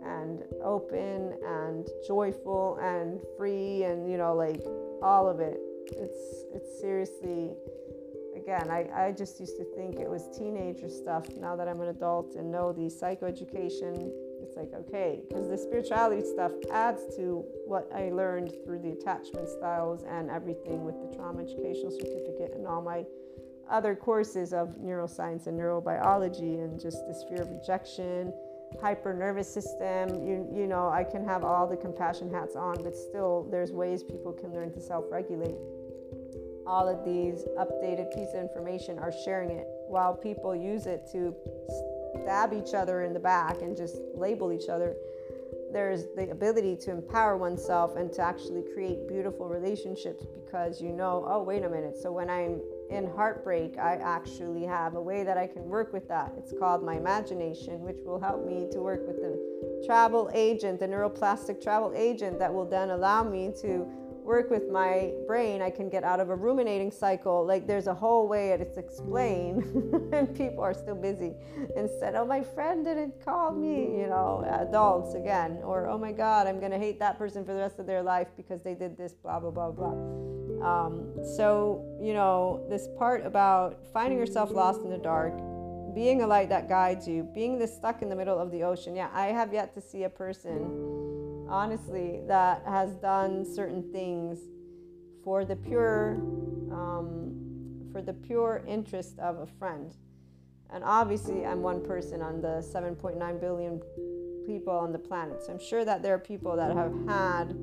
and 0.05 0.43
open 0.63 1.33
and 1.45 1.87
joyful 2.07 2.77
and 2.81 3.19
free 3.37 3.83
and 3.83 4.09
you 4.09 4.17
know 4.17 4.33
like 4.33 4.61
all 5.01 5.27
of 5.27 5.39
it 5.39 5.59
it's 5.91 6.45
it's 6.53 6.79
seriously 6.79 7.51
again, 8.47 8.69
I, 8.71 8.87
I 8.95 9.11
just 9.11 9.41
used 9.41 9.57
to 9.57 9.65
think 9.75 9.99
it 9.99 10.09
was 10.09 10.29
teenager 10.37 10.89
stuff. 10.89 11.27
Now 11.37 11.57
that 11.57 11.67
I'm 11.67 11.81
an 11.81 11.89
adult 11.89 12.35
and 12.35 12.49
know 12.49 12.71
the 12.71 12.83
psychoeducation, 12.83 14.09
it's 14.41 14.55
like, 14.55 14.71
okay, 14.73 15.21
because 15.27 15.49
the 15.49 15.57
spirituality 15.57 16.25
stuff 16.25 16.53
adds 16.71 17.01
to 17.17 17.43
what 17.65 17.91
I 17.93 18.09
learned 18.09 18.53
through 18.63 18.79
the 18.79 18.91
attachment 18.91 19.49
styles 19.49 20.03
and 20.07 20.29
everything 20.29 20.85
with 20.85 20.95
the 21.01 21.13
trauma 21.17 21.43
educational 21.43 21.91
certificate 21.91 22.53
and 22.55 22.65
all 22.65 22.81
my 22.81 23.03
other 23.69 23.95
courses 23.95 24.53
of 24.53 24.75
neuroscience 24.77 25.47
and 25.47 25.59
neurobiology 25.59 26.63
and 26.63 26.79
just 26.79 27.05
this 27.07 27.23
fear 27.29 27.41
of 27.41 27.49
rejection 27.49 28.33
hyper 28.81 29.13
nervous 29.13 29.51
system. 29.51 30.09
You 30.25 30.47
you 30.53 30.67
know 30.67 30.89
i 30.89 31.03
can 31.03 31.25
have 31.25 31.43
all 31.43 31.67
the 31.67 31.77
compassion 31.77 32.31
hats 32.31 32.55
on 32.55 32.83
but 32.83 32.95
still 32.95 33.47
there's 33.49 33.71
ways 33.71 34.03
people 34.03 34.33
can 34.33 34.53
learn 34.53 34.71
to 34.73 34.81
self-regulate. 34.81 35.55
All 36.65 36.87
of 36.87 37.05
these 37.05 37.45
updated 37.57 38.13
pieces 38.13 38.33
of 38.35 38.41
information 38.41 38.99
are 38.99 39.13
sharing 39.23 39.51
it 39.51 39.67
while 39.87 40.13
people 40.13 40.53
use 40.53 40.85
it 40.85 41.07
to 41.13 41.33
stab 42.23 42.51
each 42.53 42.73
other 42.73 43.03
in 43.03 43.13
the 43.13 43.19
back 43.19 43.61
and 43.61 43.75
just 43.75 43.97
label 44.15 44.51
each 44.51 44.67
other. 44.67 44.93
There's 45.71 46.07
the 46.15 46.29
ability 46.29 46.75
to 46.77 46.91
empower 46.91 47.37
oneself 47.37 47.95
and 47.95 48.11
to 48.13 48.21
actually 48.21 48.63
create 48.73 49.07
beautiful 49.07 49.47
relationships 49.47 50.25
because 50.25 50.81
you 50.81 50.91
know 50.91 51.25
oh 51.27 51.41
wait 51.41 51.63
a 51.63 51.69
minute. 51.69 51.97
So 51.97 52.11
when 52.11 52.29
i'm 52.29 52.59
in 52.89 53.09
heartbreak, 53.15 53.77
I 53.77 53.95
actually 53.95 54.65
have 54.65 54.95
a 54.95 55.01
way 55.01 55.23
that 55.23 55.37
I 55.37 55.47
can 55.47 55.63
work 55.63 55.93
with 55.93 56.07
that. 56.07 56.33
It's 56.37 56.53
called 56.57 56.83
my 56.83 56.95
imagination, 56.95 57.81
which 57.81 57.97
will 58.05 58.19
help 58.19 58.45
me 58.45 58.67
to 58.71 58.79
work 58.79 59.05
with 59.05 59.17
the 59.17 59.83
travel 59.85 60.29
agent, 60.33 60.79
the 60.79 60.87
neuroplastic 60.87 61.61
travel 61.61 61.93
agent, 61.95 62.39
that 62.39 62.53
will 62.53 62.65
then 62.65 62.91
allow 62.91 63.23
me 63.23 63.51
to 63.61 63.85
work 64.27 64.49
with 64.49 64.69
my 64.69 65.13
brain. 65.25 65.61
I 65.61 65.69
can 65.69 65.89
get 65.89 66.03
out 66.03 66.19
of 66.19 66.29
a 66.29 66.35
ruminating 66.35 66.91
cycle. 66.91 67.45
Like 67.45 67.65
there's 67.65 67.87
a 67.87 67.93
whole 67.93 68.27
way 68.27 68.49
it's 68.49 68.77
explained, 68.77 69.63
and 70.13 70.35
people 70.35 70.63
are 70.63 70.73
still 70.73 70.95
busy. 70.95 71.33
Instead, 71.77 72.15
oh, 72.15 72.25
my 72.25 72.43
friend 72.43 72.83
didn't 72.83 73.23
call 73.23 73.53
me, 73.53 73.99
you 73.99 74.07
know, 74.07 74.45
adults 74.61 75.15
again, 75.15 75.59
or 75.63 75.87
oh 75.87 75.97
my 75.97 76.11
God, 76.11 76.45
I'm 76.45 76.59
gonna 76.59 76.77
hate 76.77 76.99
that 76.99 77.17
person 77.17 77.45
for 77.45 77.53
the 77.53 77.59
rest 77.59 77.79
of 77.79 77.85
their 77.85 78.03
life 78.03 78.27
because 78.35 78.61
they 78.61 78.75
did 78.75 78.97
this, 78.97 79.13
blah, 79.13 79.39
blah, 79.39 79.51
blah, 79.51 79.71
blah. 79.71 79.95
Um, 80.61 81.13
so, 81.35 81.85
you 82.01 82.13
know, 82.13 82.65
this 82.69 82.87
part 82.97 83.25
about 83.25 83.85
finding 83.93 84.17
yourself 84.17 84.51
lost 84.51 84.81
in 84.81 84.89
the 84.89 84.97
dark, 84.97 85.37
being 85.93 86.21
a 86.21 86.27
light 86.27 86.49
that 86.49 86.67
guides 86.67 87.07
you, 87.07 87.23
being 87.33 87.57
this 87.57 87.75
stuck 87.75 88.01
in 88.01 88.09
the 88.09 88.15
middle 88.15 88.37
of 88.37 88.51
the 88.51 88.63
ocean. 88.63 88.95
Yeah, 88.95 89.09
I 89.13 89.27
have 89.27 89.53
yet 89.53 89.73
to 89.75 89.81
see 89.81 90.03
a 90.03 90.09
person, 90.09 91.45
honestly, 91.49 92.21
that 92.27 92.63
has 92.65 92.95
done 92.95 93.45
certain 93.45 93.91
things 93.91 94.39
for 95.23 95.45
the 95.45 95.55
pure, 95.55 96.15
um, 96.71 97.89
for 97.91 98.01
the 98.01 98.13
pure 98.13 98.63
interest 98.67 99.19
of 99.19 99.39
a 99.39 99.45
friend. 99.45 99.93
And 100.69 100.83
obviously, 100.83 101.45
I'm 101.45 101.61
one 101.61 101.83
person 101.83 102.21
on 102.21 102.41
the 102.41 102.65
7.9 102.73 103.39
billion 103.39 103.81
people 104.45 104.73
on 104.73 104.91
the 104.91 104.99
planet. 104.99 105.43
So 105.43 105.53
I'm 105.53 105.59
sure 105.59 105.85
that 105.85 106.01
there 106.01 106.13
are 106.13 106.19
people 106.19 106.55
that 106.55 106.75
have 106.75 106.93
had 107.07 107.55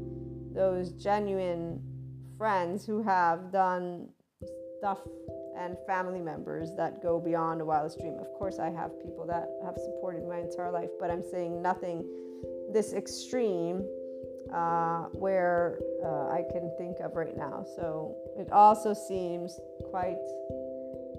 those 0.54 0.92
genuine 0.92 1.80
friends 2.44 2.84
who 2.84 3.02
have 3.02 3.50
done 3.50 4.06
stuff 4.76 4.98
and 5.58 5.78
family 5.86 6.20
members 6.20 6.74
that 6.76 7.02
go 7.02 7.18
beyond 7.18 7.62
a 7.62 7.64
wildest 7.64 7.98
dream. 7.98 8.18
Of 8.20 8.30
course, 8.34 8.58
I 8.58 8.68
have 8.68 8.90
people 9.00 9.24
that 9.28 9.48
have 9.64 9.76
supported 9.78 10.28
my 10.28 10.40
entire 10.40 10.70
life, 10.70 10.90
but 11.00 11.10
I'm 11.10 11.22
saying 11.22 11.62
nothing 11.62 12.04
this 12.70 12.92
extreme 12.92 13.82
uh, 14.52 15.04
where 15.14 15.78
uh, 16.04 16.28
I 16.28 16.42
can 16.52 16.70
think 16.76 16.98
of 17.00 17.14
right 17.14 17.34
now. 17.34 17.64
So 17.76 18.14
it 18.36 18.52
also 18.52 18.92
seems 18.92 19.58
quite 19.88 20.20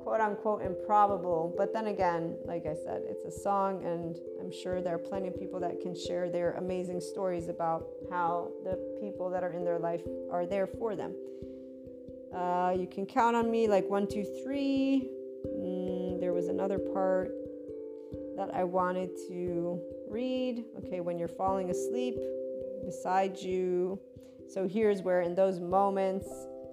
quote 0.06 0.22
unquote 0.22 0.62
improbable. 0.62 1.52
But 1.58 1.74
then 1.74 1.88
again, 1.88 2.38
like 2.46 2.68
I 2.68 2.76
said, 2.76 3.02
it's 3.06 3.26
a 3.26 3.32
song, 3.42 3.84
and 3.84 4.16
I'm 4.40 4.52
sure 4.52 4.80
there 4.80 4.94
are 4.94 5.00
plenty 5.00 5.28
of 5.28 5.40
people 5.40 5.60
that 5.62 5.82
can 5.82 5.96
share 5.96 6.30
their 6.30 6.52
amazing 6.54 7.02
stories 7.02 7.50
about 7.50 7.88
how 8.12 8.52
the 8.64 8.78
people 9.02 9.32
that 9.32 9.44
are 9.44 9.52
in 9.54 9.66
their 9.66 9.80
life 9.80 10.04
are 10.32 10.46
there 10.46 10.68
for 10.68 10.96
them. 10.96 11.16
Uh, 12.32 12.76
you 12.78 12.86
can 12.86 13.08
count 13.08 13.36
on 13.36 13.50
me 13.50 13.68
like 13.68 13.90
one, 13.90 14.08
two, 14.08 14.24
three. 14.44 15.10
Mm, 15.58 16.20
there 16.20 16.34
was 16.34 16.50
another 16.50 16.78
part 16.78 17.32
that 18.38 18.54
I 18.54 18.64
wanted 18.64 19.10
to 19.28 19.82
read. 20.08 20.66
Okay, 20.78 21.00
when 21.00 21.18
you're 21.18 21.28
falling 21.28 21.72
asleep 21.72 22.16
beside 22.86 23.40
you. 23.40 24.00
So 24.48 24.68
here's 24.68 25.02
where, 25.02 25.22
in 25.22 25.34
those 25.34 25.60
moments, 25.60 26.28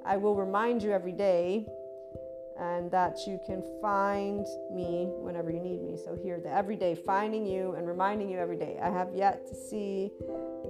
I 0.05 0.18
will 0.18 0.35
remind 0.35 0.83
you 0.83 0.93
every 0.93 1.12
day 1.12 1.66
and 2.59 2.91
that 2.91 3.19
you 3.27 3.39
can 3.45 3.63
find 3.81 4.47
me 4.73 5.07
whenever 5.09 5.51
you 5.51 5.61
need 5.61 5.83
me. 5.83 5.97
So, 5.97 6.15
here, 6.15 6.41
the 6.41 6.51
everyday 6.51 6.95
finding 6.95 7.47
you 7.47 7.75
and 7.77 7.87
reminding 7.87 8.29
you 8.29 8.39
every 8.39 8.57
day. 8.57 8.79
I 8.83 8.91
have 8.91 9.15
yet 9.15 9.47
to 9.49 9.55
see 9.55 10.13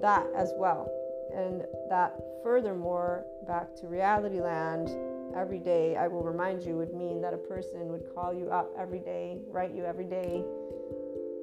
that 0.01 0.26
as 0.35 0.53
well. 0.57 0.91
And 1.35 1.62
that, 1.89 2.18
furthermore, 2.43 3.24
back 3.47 3.74
to 3.76 3.87
reality 3.87 4.41
land, 4.41 4.91
every 5.35 5.59
day 5.59 5.97
I 5.97 6.09
will 6.09 6.22
remind 6.22 6.62
you 6.62 6.76
would 6.76 6.95
mean 6.95 7.20
that 7.22 7.33
a 7.33 7.39
person 7.39 7.89
would 7.89 8.05
call 8.14 8.35
you 8.35 8.51
up 8.51 8.70
every 8.78 8.99
day, 8.99 9.39
write 9.49 9.74
you 9.74 9.85
every 9.85 10.05
day. 10.05 10.45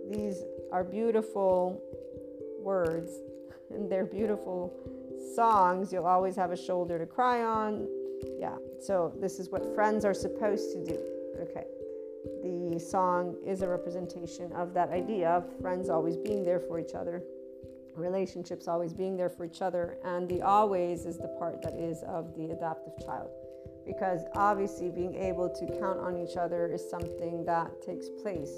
These 0.10 0.44
are 0.72 0.84
beautiful 0.84 1.82
words 2.60 3.12
and 3.72 3.92
they're 3.92 4.06
beautiful 4.06 4.74
songs. 5.36 5.92
You'll 5.92 6.06
always 6.06 6.36
have 6.36 6.52
a 6.52 6.58
shoulder 6.58 7.00
to 7.00 7.06
cry 7.06 7.44
on 7.44 7.88
yeah, 8.40 8.56
so 8.82 9.14
this 9.20 9.40
is 9.40 9.50
what 9.50 9.76
friends 9.76 10.06
are 10.06 10.14
supposed 10.14 10.72
to 10.74 10.84
do. 10.84 11.00
Okay. 11.42 11.66
The 12.44 12.80
song 12.80 13.36
is 13.46 13.62
a 13.62 13.68
representation 13.68 14.52
of 14.54 14.74
that 14.74 14.90
idea 14.90 15.30
of 15.30 15.60
friends 15.62 15.90
always 15.90 16.18
being 16.18 16.44
there 16.44 16.60
for 16.60 16.80
each 16.80 16.94
other, 16.94 17.24
relationships 17.96 18.68
always 18.68 18.94
being 18.94 19.18
there 19.18 19.30
for 19.30 19.46
each 19.46 19.62
other, 19.62 19.98
and 20.04 20.28
the 20.28 20.42
always 20.42 21.06
is 21.06 21.18
the 21.18 21.28
part 21.40 21.62
that 21.62 21.74
is 21.74 22.04
of 22.04 22.36
the 22.36 22.52
adaptive 22.52 22.94
child. 23.06 23.30
Because 23.86 24.22
obviously, 24.36 24.90
being 24.90 25.16
able 25.16 25.50
to 25.50 25.66
count 25.80 26.00
on 26.00 26.16
each 26.18 26.38
other 26.38 26.68
is 26.68 26.88
something 26.90 27.44
that 27.46 27.82
takes 27.82 28.08
place. 28.22 28.52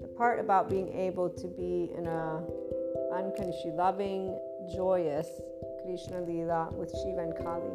The 0.00 0.08
part 0.16 0.40
about 0.40 0.70
being 0.70 0.88
able 0.94 1.28
to 1.28 1.46
be 1.46 1.90
in 1.96 2.06
a 2.06 2.42
unconditionally 3.12 3.76
loving, 3.76 4.38
joyous 4.74 5.28
Krishna 5.84 6.22
Lila 6.22 6.70
with 6.72 6.90
Shiva 6.90 7.20
and 7.20 7.36
Kali 7.36 7.70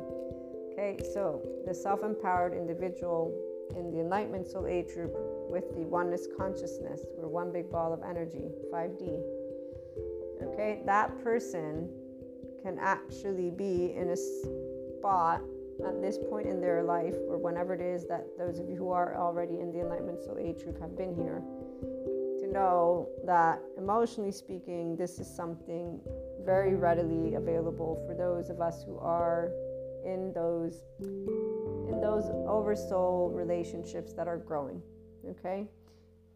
Okay, 0.74 0.98
so 1.14 1.40
the 1.68 1.74
self 1.74 2.04
empowered 2.04 2.54
individual 2.54 3.32
in 3.78 3.92
the 3.92 4.00
Enlightenment 4.00 4.48
Soul 4.48 4.66
Age 4.66 4.88
group 4.96 5.14
with 5.48 5.70
the 5.76 5.82
oneness 5.82 6.28
consciousness, 6.36 7.02
we're 7.16 7.28
one 7.28 7.52
big 7.52 7.72
ball 7.72 7.94
of 7.94 8.02
energy, 8.02 8.50
5D. 8.74 9.22
Okay, 10.42 10.82
that 10.88 11.24
person 11.24 11.90
can 12.64 12.80
actually 12.80 13.52
be 13.52 13.94
in 13.96 14.10
a 14.10 14.18
spot 14.98 15.42
at 15.86 16.02
this 16.02 16.18
point 16.30 16.48
in 16.48 16.60
their 16.60 16.82
life, 16.82 17.16
or 17.30 17.38
whenever 17.38 17.76
it 17.76 17.82
is 17.82 18.08
that 18.08 18.26
those 18.40 18.58
of 18.58 18.68
you 18.68 18.76
who 18.76 18.90
are 18.90 19.16
already 19.16 19.60
in 19.60 19.72
the 19.72 19.80
Enlightenment 19.80 20.24
Soul 20.24 20.40
Age 20.40 20.64
group 20.64 20.80
have 20.82 20.98
been 20.98 21.14
here, 21.14 21.44
to 22.40 22.52
know 22.52 23.08
that 23.26 23.62
emotionally 23.78 24.32
speaking, 24.32 24.96
this 24.96 25.20
is 25.20 25.28
something 25.28 26.00
very 26.44 26.74
readily 26.74 27.36
available 27.36 28.04
for 28.08 28.16
those 28.16 28.50
of 28.50 28.60
us 28.60 28.84
who 28.84 28.98
are 28.98 29.52
in 30.06 30.34
those 30.34 30.82
in 31.00 32.00
those 32.02 32.26
oversoul 32.48 33.30
relationships 33.34 34.14
that 34.14 34.28
are 34.28 34.38
growing 34.38 34.82
okay? 35.30 35.68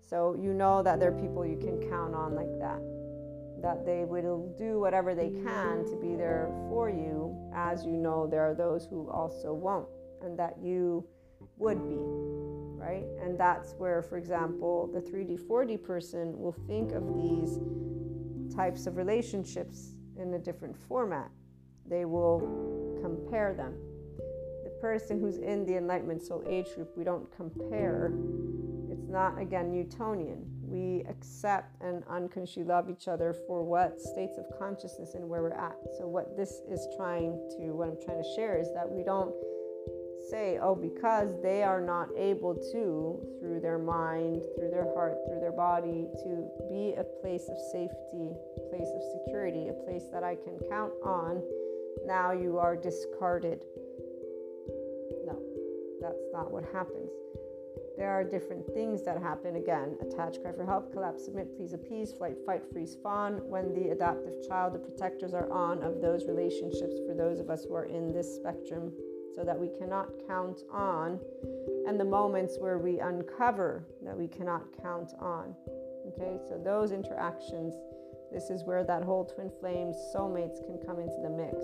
So 0.01 0.38
you 0.41 0.53
know 0.53 0.82
that 0.84 0.99
there 0.99 1.09
are 1.09 1.20
people 1.20 1.45
you 1.45 1.57
can 1.57 1.80
count 1.89 2.15
on 2.15 2.36
like 2.36 2.57
that 2.59 2.82
that 3.61 3.86
they 3.86 4.05
will 4.05 4.53
do 4.57 4.80
whatever 4.80 5.15
they 5.15 5.30
can 5.30 5.84
to 5.86 5.97
be 5.99 6.15
there 6.15 6.47
for 6.70 6.89
you 6.89 7.36
as 7.55 7.84
you 7.86 7.93
know 7.93 8.28
there 8.28 8.41
are 8.41 8.53
those 8.53 8.86
who 8.86 9.09
also 9.09 9.51
won't 9.51 9.88
and 10.22 10.38
that 10.38 10.55
you 10.61 11.05
would 11.57 11.84
be 11.88 11.97
right? 12.78 13.05
And 13.22 13.38
that's 13.38 13.74
where 13.74 14.01
for 14.01 14.18
example 14.18 14.89
the 14.93 15.01
3d 15.01 15.39
4d 15.39 15.84
person 15.84 16.38
will 16.38 16.55
think 16.68 16.91
of 16.91 17.03
these 17.15 17.59
types 18.55 18.88
of 18.88 18.95
relationships 18.95 19.95
in 20.15 20.34
a 20.34 20.39
different 20.39 20.78
format. 20.78 21.30
They 21.88 22.05
will 22.05 22.87
compare 23.02 23.54
them. 23.54 23.74
The 24.64 24.72
person 24.82 25.20
who's 25.20 25.38
in 25.38 25.66
the 25.66 25.78
Enlightenment 25.78 26.22
Soul 26.22 26.43
Age 26.48 26.68
group, 26.76 26.89
we 26.95 27.04
don't 27.04 27.28
compare. 27.36 28.12
It's 28.89 29.08
not, 29.08 29.39
again, 29.39 29.72
Newtonian. 29.72 30.45
We 30.62 31.06
accept 31.10 31.82
and 31.82 32.04
unconsciously 32.10 32.64
love 32.64 32.89
each 32.89 33.08
other 33.08 33.34
for 33.48 33.64
what 33.64 34.02
states 34.02 34.38
of 34.38 34.45
consciousness 34.60 35.14
and 35.16 35.28
where 35.28 35.41
we're 35.41 35.52
at. 35.52 35.78
So, 35.98 36.08
what 36.08 36.36
this 36.36 36.62
is 36.70 36.86
trying 36.98 37.32
to, 37.58 37.72
what 37.72 37.89
I'm 37.89 37.98
trying 38.04 38.22
to 38.22 38.30
share 38.36 38.60
is 38.60 38.68
that 38.74 38.89
we 38.89 39.04
don't 39.04 39.34
say, 40.30 40.60
oh, 40.62 40.76
because 40.76 41.41
they 41.41 41.64
are 41.64 41.80
not 41.80 42.10
able 42.18 42.56
to, 42.56 43.22
through 43.39 43.60
their 43.62 43.78
mind, 43.78 44.41
through 44.56 44.70
their 44.70 44.91
heart, 44.93 45.16
through 45.28 45.39
their 45.39 45.52
body, 45.52 46.08
to 46.24 46.50
be 46.70 46.93
a 46.98 47.04
place 47.22 47.48
of 47.50 47.58
safety, 47.72 48.36
a 48.58 48.70
place 48.70 48.89
of 48.93 49.02
security, 49.16 49.70
a 49.70 49.78
place 49.86 50.04
that 50.12 50.24
I 50.24 50.36
can 50.36 50.60
count 50.70 50.91
on 51.04 51.41
now 52.08 52.32
you 52.32 52.58
are 52.58 52.76
discarded. 52.76 53.66
No, 55.26 55.38
that's 56.01 56.24
not 56.34 56.51
what 56.51 56.64
happens. 56.74 57.12
there 57.97 58.12
are 58.12 58.24
different 58.24 58.66
things 58.74 59.03
that 59.03 59.20
happen 59.22 59.55
again 59.55 59.97
attach, 60.01 60.39
cry 60.41 60.51
for 60.51 60.64
help, 60.64 60.93
collapse, 60.93 61.26
submit, 61.26 61.58
please 61.58 61.74
appease, 61.74 62.14
flight, 62.14 62.38
fight, 62.45 62.62
freeze, 62.72 62.95
fawn. 63.01 63.41
When 63.49 63.74
the 63.74 63.89
adaptive 63.89 64.47
child, 64.47 64.74
the 64.74 64.80
protectors 64.80 65.34
are 65.34 65.51
on 65.51 65.84
of 65.84 65.99
those 65.99 66.26
relationships 66.26 66.95
for 67.08 67.16
those 67.16 67.39
of 67.39 67.49
us 67.49 67.66
who 67.66 67.74
are 67.74 67.86
in 67.86 68.14
this 68.14 68.36
spectrum, 68.36 68.93
so 69.36 69.43
that 69.43 69.60
we 69.60 69.70
cannot 69.80 70.10
count 70.28 70.62
on, 70.72 71.20
and 71.88 71.99
the 71.99 72.05
moments 72.05 72.58
where 72.60 72.78
we 72.78 72.99
uncover 72.99 73.84
that 74.03 74.18
we 74.18 74.28
cannot 74.28 74.64
count 74.82 75.14
on. 75.20 75.55
Okay, 76.08 76.39
so 76.47 76.62
those 76.64 76.91
interactions, 76.91 77.74
this 78.32 78.49
is 78.49 78.64
where 78.64 78.84
that 78.84 79.03
whole 79.03 79.26
twin 79.26 79.51
flames, 79.60 79.95
soulmates 80.16 80.64
can 80.66 80.80
come 80.86 80.99
into 80.99 81.20
the 81.24 81.30
mix. 81.30 81.58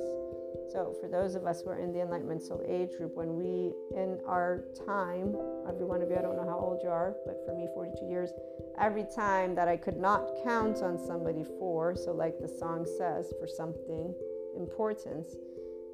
So, 0.71 0.95
for 0.99 1.07
those 1.07 1.35
of 1.35 1.45
us 1.45 1.61
who 1.61 1.69
are 1.69 1.77
in 1.77 1.91
the 1.91 2.01
Enlightenment 2.01 2.41
Soul 2.41 2.63
Age 2.67 2.89
group, 2.97 3.15
when 3.15 3.35
we, 3.35 3.73
in 3.95 4.19
our 4.25 4.65
time, 4.85 5.35
every 5.67 5.85
one 5.85 6.01
of 6.01 6.09
you, 6.09 6.17
I 6.17 6.21
don't 6.21 6.35
know 6.35 6.47
how 6.47 6.57
old 6.57 6.81
you 6.83 6.89
are, 6.89 7.15
but 7.25 7.43
for 7.45 7.55
me, 7.55 7.67
42 7.73 8.05
years, 8.05 8.31
every 8.79 9.05
time 9.15 9.55
that 9.55 9.67
I 9.67 9.77
could 9.77 9.97
not 9.97 10.29
count 10.43 10.77
on 10.77 10.97
somebody 10.97 11.43
for, 11.59 11.95
so 11.95 12.11
like 12.11 12.39
the 12.39 12.47
song 12.47 12.85
says, 12.85 13.33
for 13.39 13.47
something 13.47 14.13
importance, 14.55 15.35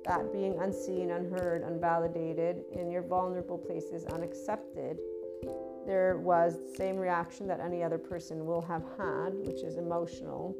that 0.06 0.32
being 0.32 0.58
unseen, 0.60 1.12
unheard, 1.12 1.64
unvalidated, 1.64 2.64
in 2.72 2.90
your 2.90 3.02
vulnerable 3.02 3.58
places, 3.58 4.06
unaccepted, 4.06 4.98
there 5.86 6.18
was 6.18 6.60
the 6.60 6.76
same 6.76 6.98
reaction 6.98 7.48
that 7.48 7.60
any 7.60 7.84
other 7.84 7.98
person 7.98 8.46
will 8.46 8.62
have 8.62 8.84
had, 8.98 9.34
which 9.34 9.64
is 9.64 9.78
emotional 9.78 10.56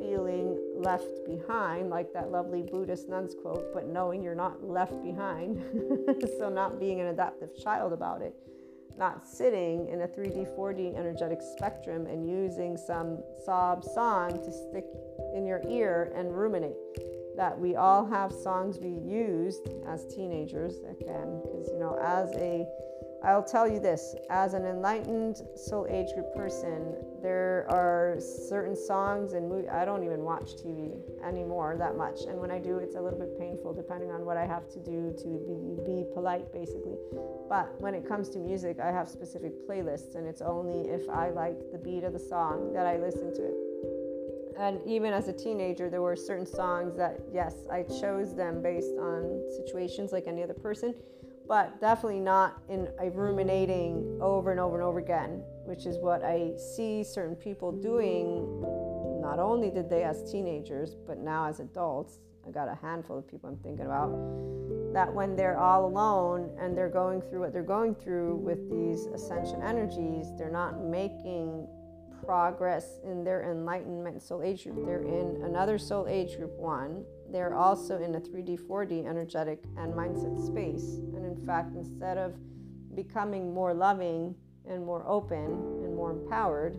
feeling 0.00 0.58
left 0.76 1.24
behind, 1.26 1.90
like 1.90 2.12
that 2.12 2.30
lovely 2.30 2.62
Buddhist 2.62 3.08
nun's 3.08 3.34
quote, 3.34 3.72
but 3.74 3.86
knowing 3.86 4.22
you're 4.22 4.34
not 4.34 4.64
left 4.64 5.02
behind. 5.02 5.62
so, 6.38 6.48
not 6.48 6.80
being 6.80 7.00
an 7.00 7.08
adaptive 7.08 7.56
child 7.62 7.92
about 7.92 8.22
it, 8.22 8.34
not 8.98 9.28
sitting 9.28 9.88
in 9.88 10.00
a 10.02 10.08
3D, 10.08 10.56
4D 10.56 10.96
energetic 10.98 11.40
spectrum 11.56 12.06
and 12.06 12.28
using 12.28 12.76
some 12.76 13.18
sob 13.44 13.84
song 13.84 14.32
to 14.32 14.52
stick 14.52 14.86
in 15.34 15.46
your 15.46 15.62
ear 15.68 16.12
and 16.14 16.36
ruminate. 16.36 16.76
That 17.36 17.58
we 17.58 17.76
all 17.76 18.04
have 18.06 18.32
songs 18.32 18.78
we 18.78 18.90
used 18.90 19.68
as 19.86 20.06
teenagers, 20.06 20.78
again, 20.90 21.40
because 21.42 21.68
you 21.68 21.78
know, 21.78 21.98
as 22.02 22.30
a 22.36 22.66
I'll 23.22 23.42
tell 23.42 23.68
you 23.68 23.80
this 23.80 24.14
as 24.30 24.54
an 24.54 24.64
enlightened 24.64 25.42
soul 25.54 25.86
age 25.90 26.14
group 26.14 26.34
person, 26.34 26.94
there 27.22 27.66
are 27.68 28.16
certain 28.18 28.74
songs 28.74 29.34
and 29.34 29.46
movies. 29.46 29.68
I 29.70 29.84
don't 29.84 30.04
even 30.04 30.20
watch 30.22 30.56
TV 30.56 30.96
anymore 31.22 31.76
that 31.78 31.96
much. 31.96 32.20
And 32.26 32.38
when 32.40 32.50
I 32.50 32.58
do, 32.58 32.78
it's 32.78 32.96
a 32.96 33.00
little 33.00 33.18
bit 33.18 33.38
painful 33.38 33.74
depending 33.74 34.10
on 34.10 34.24
what 34.24 34.38
I 34.38 34.46
have 34.46 34.70
to 34.70 34.78
do 34.78 35.14
to 35.18 35.28
be, 35.84 36.02
be 36.02 36.04
polite, 36.14 36.50
basically. 36.50 36.96
But 37.46 37.78
when 37.78 37.94
it 37.94 38.08
comes 38.08 38.30
to 38.30 38.38
music, 38.38 38.78
I 38.80 38.90
have 38.90 39.06
specific 39.06 39.52
playlists, 39.68 40.14
and 40.14 40.26
it's 40.26 40.40
only 40.40 40.88
if 40.88 41.06
I 41.10 41.28
like 41.28 41.58
the 41.72 41.78
beat 41.78 42.04
of 42.04 42.14
the 42.14 42.18
song 42.18 42.72
that 42.72 42.86
I 42.86 42.96
listen 42.96 43.34
to 43.34 43.44
it. 43.44 43.54
And 44.58 44.80
even 44.86 45.12
as 45.12 45.28
a 45.28 45.32
teenager, 45.32 45.90
there 45.90 46.02
were 46.02 46.16
certain 46.16 46.46
songs 46.46 46.96
that, 46.96 47.20
yes, 47.32 47.64
I 47.70 47.82
chose 47.82 48.34
them 48.34 48.62
based 48.62 48.92
on 48.98 49.42
situations 49.56 50.10
like 50.10 50.26
any 50.26 50.42
other 50.42 50.54
person 50.54 50.94
but 51.50 51.80
definitely 51.80 52.20
not 52.20 52.62
in 52.68 52.86
a 53.00 53.10
ruminating 53.10 54.20
over 54.22 54.52
and 54.52 54.60
over 54.60 54.76
and 54.76 54.84
over 54.84 55.00
again, 55.00 55.42
which 55.64 55.84
is 55.84 55.98
what 55.98 56.22
I 56.22 56.52
see 56.56 57.02
certain 57.02 57.34
people 57.34 57.72
doing. 57.72 58.46
Not 59.20 59.40
only 59.40 59.68
did 59.68 59.90
they 59.90 60.04
as 60.04 60.30
teenagers, 60.30 60.94
but 60.94 61.18
now 61.18 61.48
as 61.48 61.58
adults. 61.58 62.20
I 62.46 62.52
got 62.52 62.68
a 62.68 62.78
handful 62.80 63.18
of 63.18 63.26
people 63.26 63.50
I'm 63.50 63.56
thinking 63.56 63.86
about 63.86 64.12
that 64.94 65.12
when 65.12 65.34
they're 65.34 65.58
all 65.58 65.86
alone 65.86 66.56
and 66.56 66.78
they're 66.78 66.88
going 66.88 67.20
through 67.20 67.40
what 67.40 67.52
they're 67.52 67.62
going 67.64 67.96
through 67.96 68.36
with 68.36 68.70
these 68.70 69.06
ascension 69.06 69.60
energies, 69.60 70.28
they're 70.38 70.52
not 70.52 70.80
making 70.80 71.66
progress 72.24 73.00
in 73.02 73.24
their 73.24 73.50
enlightenment 73.50 74.22
soul 74.22 74.42
age 74.44 74.62
group. 74.62 74.86
They're 74.86 75.02
in 75.02 75.42
another 75.42 75.78
soul 75.78 76.06
age 76.06 76.36
group 76.36 76.56
one 76.56 77.04
they're 77.32 77.54
also 77.54 78.02
in 78.02 78.14
a 78.14 78.20
3D, 78.20 78.60
4D 78.60 79.06
energetic 79.06 79.62
and 79.76 79.92
mindset 79.94 80.44
space. 80.44 80.98
And 81.14 81.24
in 81.24 81.46
fact, 81.46 81.74
instead 81.74 82.18
of 82.18 82.34
becoming 82.94 83.54
more 83.54 83.72
loving 83.72 84.34
and 84.68 84.84
more 84.84 85.04
open 85.06 85.44
and 85.82 85.94
more 85.94 86.12
empowered, 86.12 86.78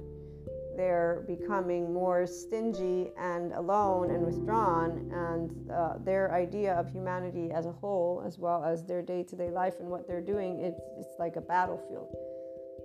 they're 0.76 1.24
becoming 1.28 1.94
more 1.94 2.26
stingy 2.26 3.12
and 3.18 3.52
alone 3.54 4.12
and 4.12 4.26
withdrawn, 4.26 5.12
and 5.14 5.70
uh, 5.70 5.98
their 6.04 6.34
idea 6.34 6.74
of 6.74 6.90
humanity 6.90 7.52
as 7.52 7.66
a 7.66 7.72
whole, 7.72 8.24
as 8.26 8.40
well 8.40 8.64
as 8.64 8.84
their 8.86 9.02
day 9.02 9.24
to 9.24 9.36
day 9.36 9.52
life 9.52 9.76
and 9.80 9.90
what 9.90 10.08
they're 10.08 10.22
doing, 10.22 10.62
it's, 10.62 10.80
it's 10.98 11.20
like 11.20 11.36
a 11.36 11.42
battlefield. 11.42 12.08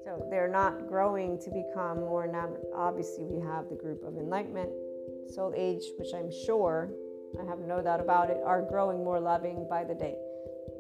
So 0.05 0.27
they're 0.31 0.49
not 0.49 0.89
growing 0.89 1.39
to 1.41 1.51
become 1.51 2.01
more 2.01 2.29
enamored. 2.29 2.65
Obviously, 2.75 3.25
we 3.25 3.41
have 3.41 3.69
the 3.69 3.77
group 3.77 4.03
of 4.05 4.17
enlightenment, 4.17 4.71
soul 5.33 5.53
age, 5.57 5.83
which 5.99 6.09
I'm 6.15 6.31
sure 6.45 6.91
I 7.41 7.45
have 7.45 7.61
no 7.61 7.83
doubt 7.83 8.01
about 8.01 8.31
it, 8.31 8.39
are 8.45 8.63
growing 8.63 9.05
more 9.05 9.21
loving 9.21 9.67
by 9.69 9.85
the 9.85 9.95
day 9.95 10.17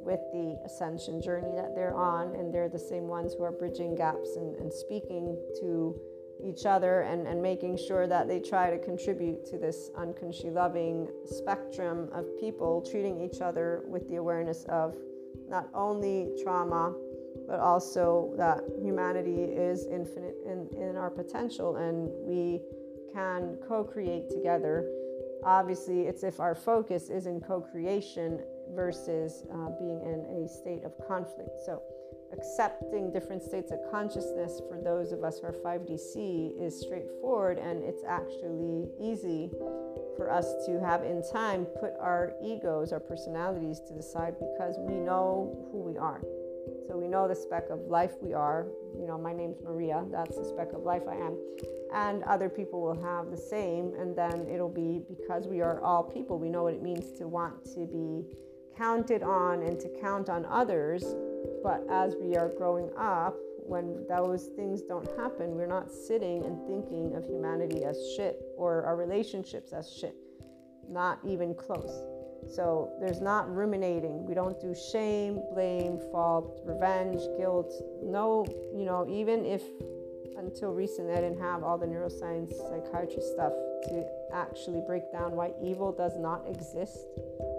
with 0.06 0.20
the 0.32 0.58
ascension 0.64 1.20
journey 1.20 1.52
that 1.56 1.74
they're 1.74 1.94
on. 1.94 2.34
And 2.36 2.54
they're 2.54 2.68
the 2.68 2.78
same 2.78 3.08
ones 3.08 3.34
who 3.34 3.42
are 3.42 3.52
bridging 3.52 3.94
gaps 3.94 4.36
and, 4.36 4.54
and 4.56 4.72
speaking 4.72 5.36
to 5.60 5.98
each 6.42 6.66
other 6.66 7.00
and, 7.02 7.26
and 7.26 7.42
making 7.42 7.76
sure 7.76 8.06
that 8.06 8.28
they 8.28 8.40
try 8.40 8.70
to 8.70 8.78
contribute 8.78 9.44
to 9.46 9.58
this 9.58 9.90
unconsciously 9.96 10.50
loving 10.50 11.08
spectrum 11.24 12.08
of 12.12 12.24
people 12.38 12.82
treating 12.82 13.20
each 13.20 13.40
other 13.40 13.82
with 13.88 14.08
the 14.08 14.16
awareness 14.16 14.64
of 14.68 14.94
not 15.48 15.68
only 15.74 16.28
trauma 16.42 16.94
but 17.48 17.60
also 17.60 18.34
that 18.36 18.60
humanity 18.82 19.44
is 19.44 19.86
infinite 19.86 20.36
in, 20.44 20.68
in 20.76 20.96
our 20.96 21.10
potential 21.10 21.76
and 21.76 22.10
we 22.26 22.60
can 23.12 23.56
co-create 23.66 24.28
together 24.28 24.84
obviously 25.44 26.02
it's 26.02 26.22
if 26.22 26.40
our 26.40 26.54
focus 26.54 27.08
is 27.08 27.26
in 27.26 27.40
co-creation 27.40 28.40
versus 28.74 29.44
uh, 29.52 29.70
being 29.78 30.00
in 30.02 30.44
a 30.44 30.48
state 30.48 30.84
of 30.84 30.92
conflict 31.06 31.50
so 31.64 31.82
accepting 32.32 33.12
different 33.12 33.42
states 33.42 33.70
of 33.70 33.78
consciousness 33.90 34.60
for 34.68 34.80
those 34.82 35.12
of 35.12 35.22
us 35.22 35.38
who 35.38 35.46
are 35.46 35.52
5dc 35.52 36.60
is 36.60 36.80
straightforward 36.80 37.58
and 37.58 37.82
it's 37.84 38.02
actually 38.04 38.88
easy 39.00 39.50
for 40.16 40.30
us 40.30 40.46
to 40.66 40.80
have 40.80 41.04
in 41.04 41.22
time 41.32 41.64
put 41.80 41.92
our 42.00 42.32
egos 42.42 42.92
our 42.92 43.00
personalities 43.00 43.80
to 43.80 43.94
the 43.94 44.02
side 44.02 44.34
because 44.38 44.74
we 44.80 44.94
know 44.94 45.68
who 45.70 45.78
we 45.78 45.96
are 45.96 46.20
so 46.88 46.96
we 46.96 47.08
know 47.08 47.26
the 47.26 47.34
speck 47.34 47.68
of 47.70 47.80
life 47.86 48.14
we 48.20 48.32
are. 48.32 48.66
You 49.06 49.12
know, 49.12 49.18
my 49.18 49.32
name's 49.32 49.62
Maria. 49.62 50.04
That's 50.10 50.36
the 50.36 50.44
speck 50.44 50.72
of 50.72 50.82
life 50.82 51.02
I 51.08 51.14
am. 51.14 51.38
And 51.94 52.24
other 52.24 52.48
people 52.48 52.82
will 52.82 53.00
have 53.04 53.30
the 53.30 53.36
same. 53.36 53.94
And 53.96 54.16
then 54.16 54.48
it'll 54.52 54.68
be 54.68 55.00
because 55.08 55.46
we 55.46 55.60
are 55.60 55.80
all 55.80 56.02
people, 56.02 56.40
we 56.40 56.48
know 56.48 56.64
what 56.64 56.74
it 56.74 56.82
means 56.82 57.16
to 57.20 57.28
want 57.28 57.64
to 57.66 57.86
be 57.86 58.26
counted 58.76 59.22
on 59.22 59.62
and 59.62 59.78
to 59.78 59.88
count 60.00 60.28
on 60.28 60.44
others. 60.46 61.04
But 61.62 61.86
as 61.88 62.16
we 62.20 62.34
are 62.34 62.48
growing 62.48 62.90
up, 62.98 63.36
when 63.58 64.04
those 64.08 64.46
things 64.56 64.82
don't 64.82 65.06
happen, 65.16 65.54
we're 65.54 65.68
not 65.68 65.88
sitting 65.88 66.44
and 66.44 66.66
thinking 66.66 67.14
of 67.14 67.24
humanity 67.26 67.84
as 67.84 67.96
shit 68.16 68.42
or 68.56 68.82
our 68.82 68.96
relationships 68.96 69.72
as 69.72 69.88
shit. 69.88 70.16
Not 70.90 71.20
even 71.24 71.54
close. 71.54 72.02
So 72.48 72.92
there's 73.00 73.20
not 73.20 73.52
ruminating. 73.54 74.24
We 74.26 74.34
don't 74.34 74.60
do 74.60 74.74
shame, 74.74 75.40
blame, 75.52 75.98
fault, 76.12 76.60
revenge, 76.64 77.20
guilt. 77.36 77.72
No, 78.02 78.46
you 78.74 78.84
know, 78.84 79.06
even 79.08 79.44
if 79.44 79.62
until 80.38 80.72
recently 80.72 81.12
I 81.12 81.20
didn't 81.20 81.40
have 81.40 81.62
all 81.62 81.78
the 81.78 81.86
neuroscience, 81.86 82.52
psychiatry 82.54 83.22
stuff 83.22 83.52
to 83.88 84.06
actually 84.32 84.82
break 84.86 85.10
down 85.12 85.32
why 85.32 85.52
evil 85.62 85.92
does 85.92 86.18
not 86.18 86.44
exist, 86.48 87.06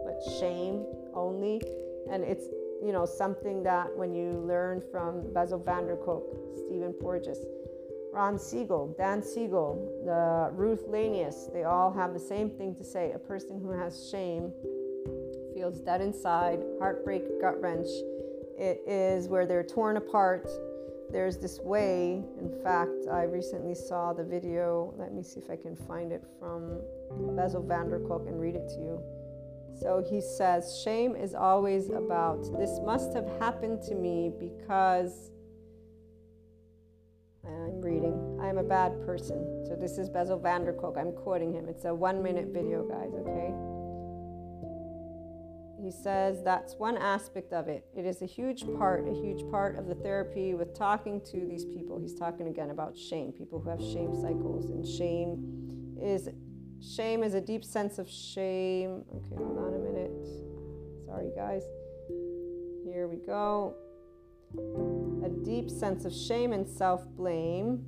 but 0.06 0.22
shame 0.40 0.86
only. 1.14 1.62
And 2.10 2.24
it's, 2.24 2.46
you 2.84 2.92
know, 2.92 3.06
something 3.06 3.64
that 3.64 3.96
when 3.96 4.14
you 4.14 4.44
learn 4.46 4.82
from 4.92 5.34
Bessel 5.34 5.60
van 5.60 5.88
der 5.88 5.96
Kolk, 5.98 6.24
Stephen 6.66 6.94
Porges, 6.94 7.40
Ron 8.14 8.40
Siegel, 8.40 8.96
Dan 8.98 9.22
Siegel, 9.22 10.02
the 10.06 10.50
Ruth 10.56 10.88
Lanius, 10.88 11.52
they 11.54 11.64
all 11.64 11.92
have 11.92 12.14
the 12.14 12.20
same 12.20 12.50
thing 12.50 12.74
to 12.76 12.84
say. 12.84 13.12
A 13.12 13.20
person 13.20 13.60
who 13.60 13.72
has 13.72 14.10
shame 14.10 14.52
feels 15.58 15.80
dead 15.80 16.02
inside, 16.02 16.60
heartbreak, 16.78 17.24
gut 17.42 17.60
wrench. 17.60 17.88
It 18.60 18.80
is 18.86 19.28
where 19.28 19.48
they're 19.48 19.64
torn 19.64 19.98
apart. 19.98 20.48
There's 21.10 21.38
this 21.38 21.60
way, 21.60 22.24
in 22.40 22.52
fact, 22.64 23.08
I 23.12 23.24
recently 23.24 23.74
saw 23.74 24.14
the 24.14 24.24
video. 24.24 24.94
Let 24.98 25.14
me 25.14 25.24
see 25.24 25.40
if 25.40 25.50
I 25.50 25.56
can 25.56 25.76
find 25.76 26.12
it 26.12 26.24
from 26.40 26.80
Bessel 27.36 27.64
van 27.64 27.90
der 27.90 28.00
Kolk 28.00 28.28
and 28.28 28.40
read 28.40 28.56
it 28.56 28.68
to 28.70 28.76
you. 28.76 29.02
So 29.80 30.04
he 30.08 30.22
says, 30.22 30.80
Shame 30.84 31.16
is 31.16 31.34
always 31.34 31.90
about 31.90 32.44
this 32.60 32.80
must 32.86 33.14
have 33.14 33.28
happened 33.40 33.82
to 33.84 33.96
me 33.96 34.32
because 34.40 35.32
I'm 37.46 37.82
reading. 37.82 38.40
I'm 38.42 38.60
a 38.60 38.64
bad 38.64 39.04
person. 39.06 39.66
So 39.68 39.76
this 39.76 39.98
is 39.98 40.08
Bessel 40.08 40.38
van 40.38 40.66
der 40.66 40.74
Kolk. 40.74 40.98
I'm 41.00 41.14
quoting 41.14 41.54
him. 41.54 41.68
It's 41.68 41.86
a 41.86 41.96
one 41.96 42.22
minute 42.22 42.48
video, 42.54 42.84
guys, 42.84 43.14
okay? 43.16 43.54
He 45.88 45.92
says 45.92 46.44
that's 46.44 46.74
one 46.74 46.98
aspect 46.98 47.54
of 47.54 47.70
it. 47.70 47.86
It 47.96 48.06
is 48.06 48.22
a 48.22 48.26
huge 48.26 48.66
part, 48.78 49.08
a 49.08 49.14
huge 49.14 49.50
part 49.50 49.78
of 49.78 49.88
the 49.88 49.96
therapy 49.96 50.54
with 50.54 50.78
talking 50.78 51.22
to 51.32 51.46
these 51.46 51.64
people. 51.64 51.98
He's 51.98 52.14
talking 52.14 52.50
again 52.50 52.72
about 52.72 52.98
shame, 52.98 53.32
people 53.32 53.62
who 53.62 53.70
have 53.70 53.80
shame 53.80 54.14
cycles, 54.14 54.70
and 54.70 54.86
shame 54.86 55.96
is 56.02 56.28
shame 56.86 57.24
is 57.24 57.36
a 57.36 57.40
deep 57.40 57.64
sense 57.64 58.00
of 58.00 58.10
shame. 58.10 59.06
Okay, 59.16 59.36
hold 59.38 59.58
on 59.60 59.76
a 59.76 59.80
minute. 59.80 60.12
Sorry, 61.06 61.30
guys. 61.34 61.64
Here 62.84 63.08
we 63.08 63.16
go. 63.26 63.74
A 65.24 65.30
deep 65.46 65.70
sense 65.70 66.04
of 66.04 66.14
shame 66.14 66.52
and 66.52 66.68
self 66.68 67.08
blame. 67.16 67.86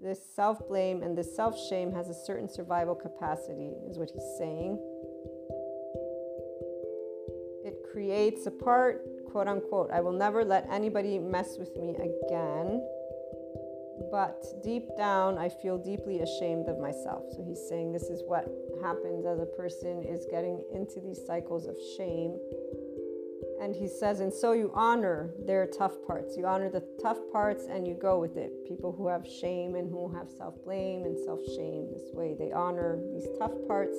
This 0.00 0.20
self 0.36 0.68
blame 0.68 1.02
and 1.02 1.18
this 1.18 1.34
self 1.34 1.58
shame 1.68 1.92
has 1.92 2.08
a 2.08 2.14
certain 2.14 2.48
survival 2.48 2.94
capacity, 2.94 3.72
is 3.90 3.98
what 3.98 4.10
he's 4.10 4.36
saying 4.38 4.78
creates 8.00 8.46
a 8.46 8.50
part, 8.50 9.04
quote 9.30 9.46
unquote, 9.46 9.90
I 9.92 10.00
will 10.00 10.14
never 10.14 10.42
let 10.42 10.66
anybody 10.70 11.18
mess 11.18 11.58
with 11.58 11.76
me 11.76 11.90
again. 11.90 12.82
But 14.10 14.42
deep 14.64 14.88
down, 14.96 15.36
I 15.36 15.50
feel 15.50 15.76
deeply 15.76 16.20
ashamed 16.20 16.66
of 16.68 16.78
myself. 16.78 17.24
So 17.36 17.44
he's 17.46 17.60
saying 17.68 17.92
this 17.92 18.04
is 18.04 18.22
what 18.26 18.48
happens 18.82 19.26
as 19.26 19.38
a 19.38 19.44
person 19.44 20.02
is 20.02 20.24
getting 20.30 20.64
into 20.72 20.98
these 20.98 21.20
cycles 21.26 21.66
of 21.66 21.76
shame. 21.98 22.38
And 23.60 23.76
he 23.76 23.86
says, 23.86 24.20
and 24.20 24.32
so 24.32 24.52
you 24.52 24.72
honor 24.74 25.34
their 25.44 25.66
tough 25.66 25.92
parts. 26.06 26.38
You 26.38 26.46
honor 26.46 26.70
the 26.70 26.82
tough 27.02 27.18
parts 27.30 27.66
and 27.70 27.86
you 27.86 27.92
go 27.92 28.18
with 28.18 28.38
it. 28.38 28.66
People 28.66 28.92
who 28.92 29.08
have 29.08 29.26
shame 29.26 29.74
and 29.74 29.90
who 29.90 30.10
have 30.14 30.30
self 30.30 30.54
blame 30.64 31.04
and 31.04 31.18
self 31.18 31.40
shame, 31.54 31.88
this 31.92 32.08
way 32.14 32.34
they 32.38 32.50
honor 32.50 32.98
these 33.12 33.26
tough 33.38 33.52
parts 33.68 33.98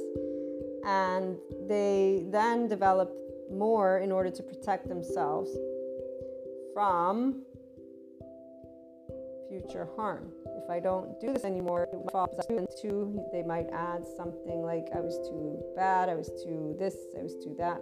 and 0.83 1.37
they 1.67 2.25
then 2.31 2.67
develop 2.67 3.15
more 3.51 3.99
in 3.99 4.11
order 4.11 4.29
to 4.29 4.43
protect 4.43 4.87
themselves 4.87 5.49
from 6.73 7.43
future 9.49 9.89
harm. 9.97 10.31
If 10.63 10.69
I 10.69 10.79
don't 10.79 11.19
do 11.19 11.33
this 11.33 11.43
anymore, 11.43 11.87
into 12.49 13.21
they 13.33 13.43
might 13.43 13.67
add 13.73 14.07
something 14.15 14.61
like 14.61 14.87
I 14.95 15.01
was 15.01 15.17
too 15.29 15.61
bad, 15.75 16.07
I 16.07 16.15
was 16.15 16.29
too 16.43 16.75
this, 16.79 16.95
I 17.19 17.23
was 17.23 17.35
too 17.35 17.55
that. 17.57 17.81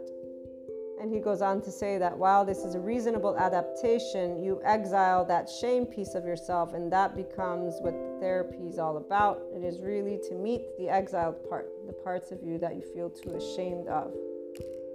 And 0.99 1.13
he 1.13 1.20
goes 1.20 1.41
on 1.41 1.61
to 1.61 1.72
say 1.72 1.97
that 1.97 2.17
while 2.17 2.43
this 2.43 2.65
is 2.65 2.76
a 2.76 2.80
reasonable 2.80 3.38
adaptation, 3.38 4.43
you 4.43 4.59
exile 4.65 5.24
that 5.26 5.47
shame 5.47 5.86
piece 5.86 6.13
of 6.13 6.26
yourself, 6.26 6.74
and 6.74 6.91
that 6.91 7.15
becomes 7.15 7.76
what 7.82 7.93
the 7.93 8.17
therapy 8.20 8.67
is 8.67 8.80
all 8.80 8.97
about. 8.97 9.41
It 9.55 9.63
is 9.63 9.80
really 9.80 10.20
to 10.28 10.36
meet 10.36 10.61
the 10.78 10.89
exiled 10.89 11.47
part, 11.47 11.70
the 11.88 11.93
parts 11.93 12.32
of 12.32 12.39
you 12.43 12.57
that 12.57 12.76
you 12.76 12.82
feel 12.82 13.09
too 13.09 13.36
ashamed 13.36 13.88
of. 13.88 14.11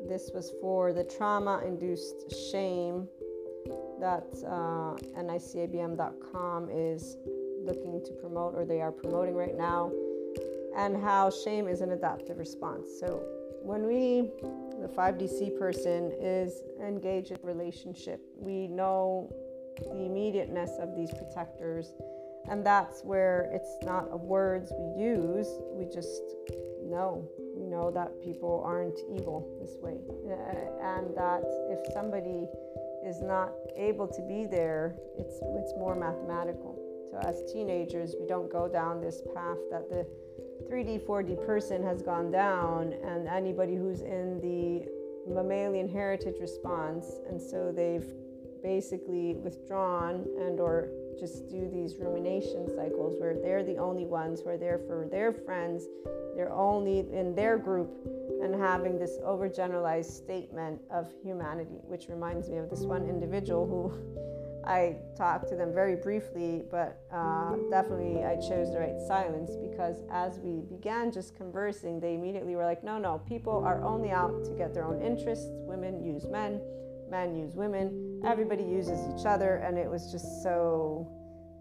This 0.08 0.30
was 0.34 0.52
for 0.60 0.92
the 0.92 1.04
trauma 1.04 1.62
induced 1.66 2.30
shame 2.50 3.08
that 4.00 4.26
uh, 4.46 4.96
NICABM.com 5.18 6.68
is 6.70 7.16
looking 7.64 8.02
to 8.04 8.12
promote 8.12 8.54
or 8.54 8.66
they 8.66 8.82
are 8.82 8.92
promoting 8.92 9.34
right 9.34 9.56
now, 9.56 9.90
and 10.76 11.02
how 11.02 11.30
shame 11.30 11.68
is 11.68 11.80
an 11.80 11.92
adaptive 11.92 12.38
response. 12.38 12.88
So, 13.00 13.24
when 13.62 13.86
we, 13.86 14.30
the 14.82 14.88
5DC 14.88 15.58
person, 15.58 16.12
is 16.20 16.62
engaged 16.82 17.30
in 17.30 17.38
relationship, 17.42 18.20
we 18.36 18.68
know 18.68 19.32
the 19.78 20.04
immediateness 20.04 20.72
of 20.78 20.94
these 20.94 21.10
protectors, 21.12 21.94
and 22.50 22.64
that's 22.64 23.02
where 23.02 23.48
it's 23.54 23.78
not 23.82 24.08
a 24.10 24.18
words 24.18 24.70
we 24.78 25.02
use, 25.02 25.48
we 25.72 25.86
just 25.86 26.20
know 26.82 27.26
know 27.74 27.90
that 27.90 28.22
people 28.22 28.62
aren't 28.64 28.98
evil 29.10 29.38
this 29.60 29.76
way. 29.82 29.98
Uh, 30.08 30.94
and 30.94 31.14
that 31.16 31.42
if 31.74 31.92
somebody 31.92 32.46
is 33.04 33.20
not 33.20 33.50
able 33.76 34.06
to 34.06 34.22
be 34.22 34.46
there, 34.46 34.94
it's, 35.18 35.40
it's 35.58 35.72
more 35.76 35.94
mathematical. 35.94 36.78
So, 37.10 37.18
as 37.28 37.42
teenagers, 37.52 38.14
we 38.18 38.26
don't 38.26 38.50
go 38.50 38.68
down 38.68 39.00
this 39.00 39.22
path 39.34 39.58
that 39.70 39.88
the 39.90 40.06
3D, 40.70 41.04
4D 41.06 41.44
person 41.44 41.82
has 41.82 42.00
gone 42.00 42.30
down, 42.30 42.94
and 43.04 43.28
anybody 43.28 43.74
who's 43.74 44.00
in 44.00 44.40
the 44.40 44.86
mammalian 45.32 45.88
heritage 45.88 46.36
response, 46.40 47.06
and 47.28 47.40
so 47.40 47.72
they've 47.74 48.06
basically 48.62 49.34
withdrawn 49.34 50.24
and 50.38 50.58
or 50.60 50.88
just 51.18 51.48
do 51.48 51.68
these 51.70 51.96
rumination 51.96 52.68
cycles 52.74 53.16
where 53.20 53.34
they're 53.34 53.64
the 53.64 53.76
only 53.76 54.06
ones 54.06 54.40
who 54.40 54.48
are 54.48 54.58
there 54.58 54.78
for 54.78 55.06
their 55.10 55.32
friends 55.32 55.84
they're 56.34 56.52
only 56.52 57.00
in 57.12 57.34
their 57.34 57.58
group 57.58 57.90
and 58.42 58.54
having 58.54 58.98
this 58.98 59.18
overgeneralized 59.24 60.10
statement 60.10 60.80
of 60.90 61.08
humanity, 61.22 61.78
which 61.86 62.08
reminds 62.08 62.48
me 62.48 62.58
of 62.58 62.68
this 62.68 62.80
one 62.80 63.08
individual 63.08 63.66
who 63.66 64.20
I 64.66 64.96
talked 65.14 65.48
to 65.50 65.56
them 65.56 65.74
very 65.74 65.94
briefly, 65.94 66.62
but 66.70 66.98
uh, 67.12 67.54
definitely 67.70 68.24
I 68.24 68.36
chose 68.36 68.72
the 68.72 68.78
right 68.78 68.98
silence 69.06 69.56
because 69.56 69.96
as 70.10 70.38
we 70.38 70.62
began 70.62 71.12
just 71.12 71.36
conversing, 71.36 72.00
they 72.00 72.14
immediately 72.14 72.56
were 72.56 72.64
like, 72.64 72.82
no, 72.82 72.98
no, 72.98 73.18
people 73.18 73.62
are 73.62 73.84
only 73.84 74.10
out 74.10 74.42
to 74.46 74.52
get 74.52 74.72
their 74.72 74.86
own 74.86 75.02
interests. 75.02 75.46
Women 75.50 76.02
use 76.02 76.24
men, 76.24 76.62
men 77.10 77.34
use 77.34 77.54
women, 77.54 78.20
everybody 78.24 78.64
uses 78.64 78.98
each 79.14 79.26
other, 79.26 79.56
and 79.56 79.78
it 79.78 79.88
was 79.88 80.10
just 80.10 80.42
so 80.42 81.08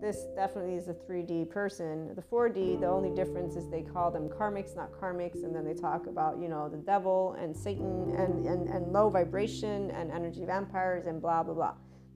this 0.03 0.25
definitely 0.35 0.75
is 0.75 0.89
a 0.89 0.93
3D 0.93 1.49
person. 1.49 2.13
The 2.13 2.21
4D, 2.21 2.81
the 2.81 2.87
only 2.87 3.09
difference 3.15 3.55
is 3.55 3.69
they 3.69 3.83
call 3.83 4.11
them 4.11 4.27
karmics, 4.27 4.75
not 4.75 4.91
karmics, 4.91 5.45
and 5.45 5.55
then 5.55 5.63
they 5.63 5.73
talk 5.73 6.07
about, 6.07 6.39
you 6.41 6.49
know, 6.49 6.67
the 6.67 6.75
devil 6.75 7.37
and 7.39 7.55
Satan 7.55 8.13
and, 8.17 8.45
and, 8.45 8.67
and 8.67 8.91
low 8.91 9.09
vibration 9.09 9.91
and 9.91 10.11
energy 10.11 10.43
vampires 10.43 11.05
and 11.05 11.21
blah, 11.21 11.41
blah, 11.41 11.53
blah. 11.53 11.73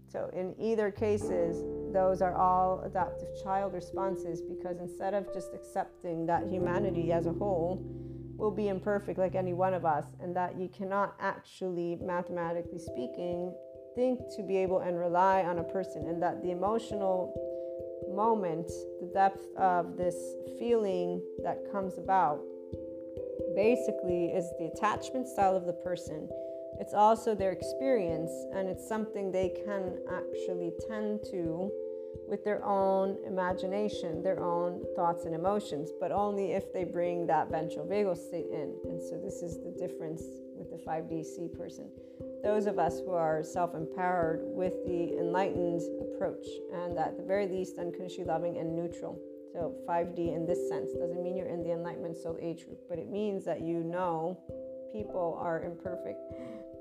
So, 0.09 0.29
in 0.33 0.53
either 0.59 0.91
cases, 0.91 1.63
those 1.93 2.21
are 2.21 2.35
all 2.35 2.81
adaptive 2.85 3.29
child 3.41 3.73
responses 3.73 4.41
because 4.41 4.79
instead 4.79 5.13
of 5.13 5.33
just 5.33 5.53
accepting 5.53 6.25
that 6.25 6.45
humanity 6.49 7.13
as 7.13 7.25
a 7.25 7.31
whole 7.31 7.81
will 8.37 8.51
be 8.51 8.69
imperfect 8.69 9.17
like 9.17 9.35
any 9.35 9.53
one 9.53 9.73
of 9.73 9.83
us, 9.83 10.05
and 10.21 10.35
that 10.35 10.57
you 10.57 10.69
cannot 10.69 11.15
actually, 11.19 11.97
mathematically 12.01 12.79
speaking, 12.79 13.53
think 13.95 14.19
to 14.35 14.43
be 14.43 14.57
able 14.57 14.79
and 14.79 14.97
rely 14.97 15.43
on 15.43 15.59
a 15.59 15.63
person, 15.63 16.07
and 16.07 16.21
that 16.21 16.41
the 16.43 16.51
emotional 16.51 17.33
moment, 18.13 18.67
the 19.01 19.09
depth 19.13 19.45
of 19.57 19.97
this 19.97 20.15
feeling 20.59 21.21
that 21.43 21.57
comes 21.71 21.97
about, 21.97 22.39
basically 23.55 24.27
is 24.27 24.45
the 24.59 24.65
attachment 24.65 25.27
style 25.27 25.55
of 25.55 25.65
the 25.65 25.73
person. 25.73 26.29
It's 26.79 26.93
also 26.93 27.33
their 27.33 27.51
experience, 27.51 28.31
and 28.53 28.69
it's 28.69 28.87
something 28.87 29.31
they 29.31 29.49
can 29.65 29.97
actually 30.11 30.73
tend 30.87 31.21
to 31.31 31.71
with 32.27 32.43
their 32.43 32.63
own 32.63 33.17
imagination, 33.25 34.21
their 34.21 34.39
own 34.39 34.83
thoughts 34.95 35.25
and 35.25 35.33
emotions, 35.33 35.91
but 35.99 36.11
only 36.11 36.53
if 36.53 36.73
they 36.73 36.83
bring 36.83 37.27
that 37.27 37.49
ventral 37.49 37.85
vagal 37.85 38.17
state 38.17 38.47
in. 38.51 38.75
And 38.85 39.01
so, 39.01 39.19
this 39.23 39.41
is 39.41 39.57
the 39.63 39.71
difference 39.79 40.23
with 40.57 40.69
the 40.71 40.77
5DC 40.77 41.57
person 41.57 41.89
those 42.43 42.67
of 42.67 42.79
us 42.79 42.99
who 42.99 43.11
are 43.11 43.43
self 43.43 43.75
empowered 43.75 44.41
with 44.43 44.73
the 44.85 45.17
enlightened 45.17 45.81
approach, 46.01 46.45
and 46.73 46.97
at 46.97 47.17
the 47.17 47.23
very 47.23 47.47
least, 47.47 47.77
unconditionally 47.77 48.27
loving 48.27 48.57
and 48.57 48.75
neutral. 48.75 49.19
So, 49.53 49.75
5D 49.87 50.35
in 50.35 50.45
this 50.45 50.69
sense 50.69 50.93
doesn't 50.93 51.21
mean 51.21 51.35
you're 51.35 51.47
in 51.47 51.63
the 51.63 51.71
enlightenment 51.71 52.17
soul 52.17 52.37
age 52.41 52.65
group, 52.65 52.79
but 52.89 52.99
it 52.99 53.09
means 53.09 53.43
that 53.45 53.61
you 53.61 53.79
know 53.79 54.39
people 54.93 55.37
are 55.41 55.63
imperfect 55.63 56.19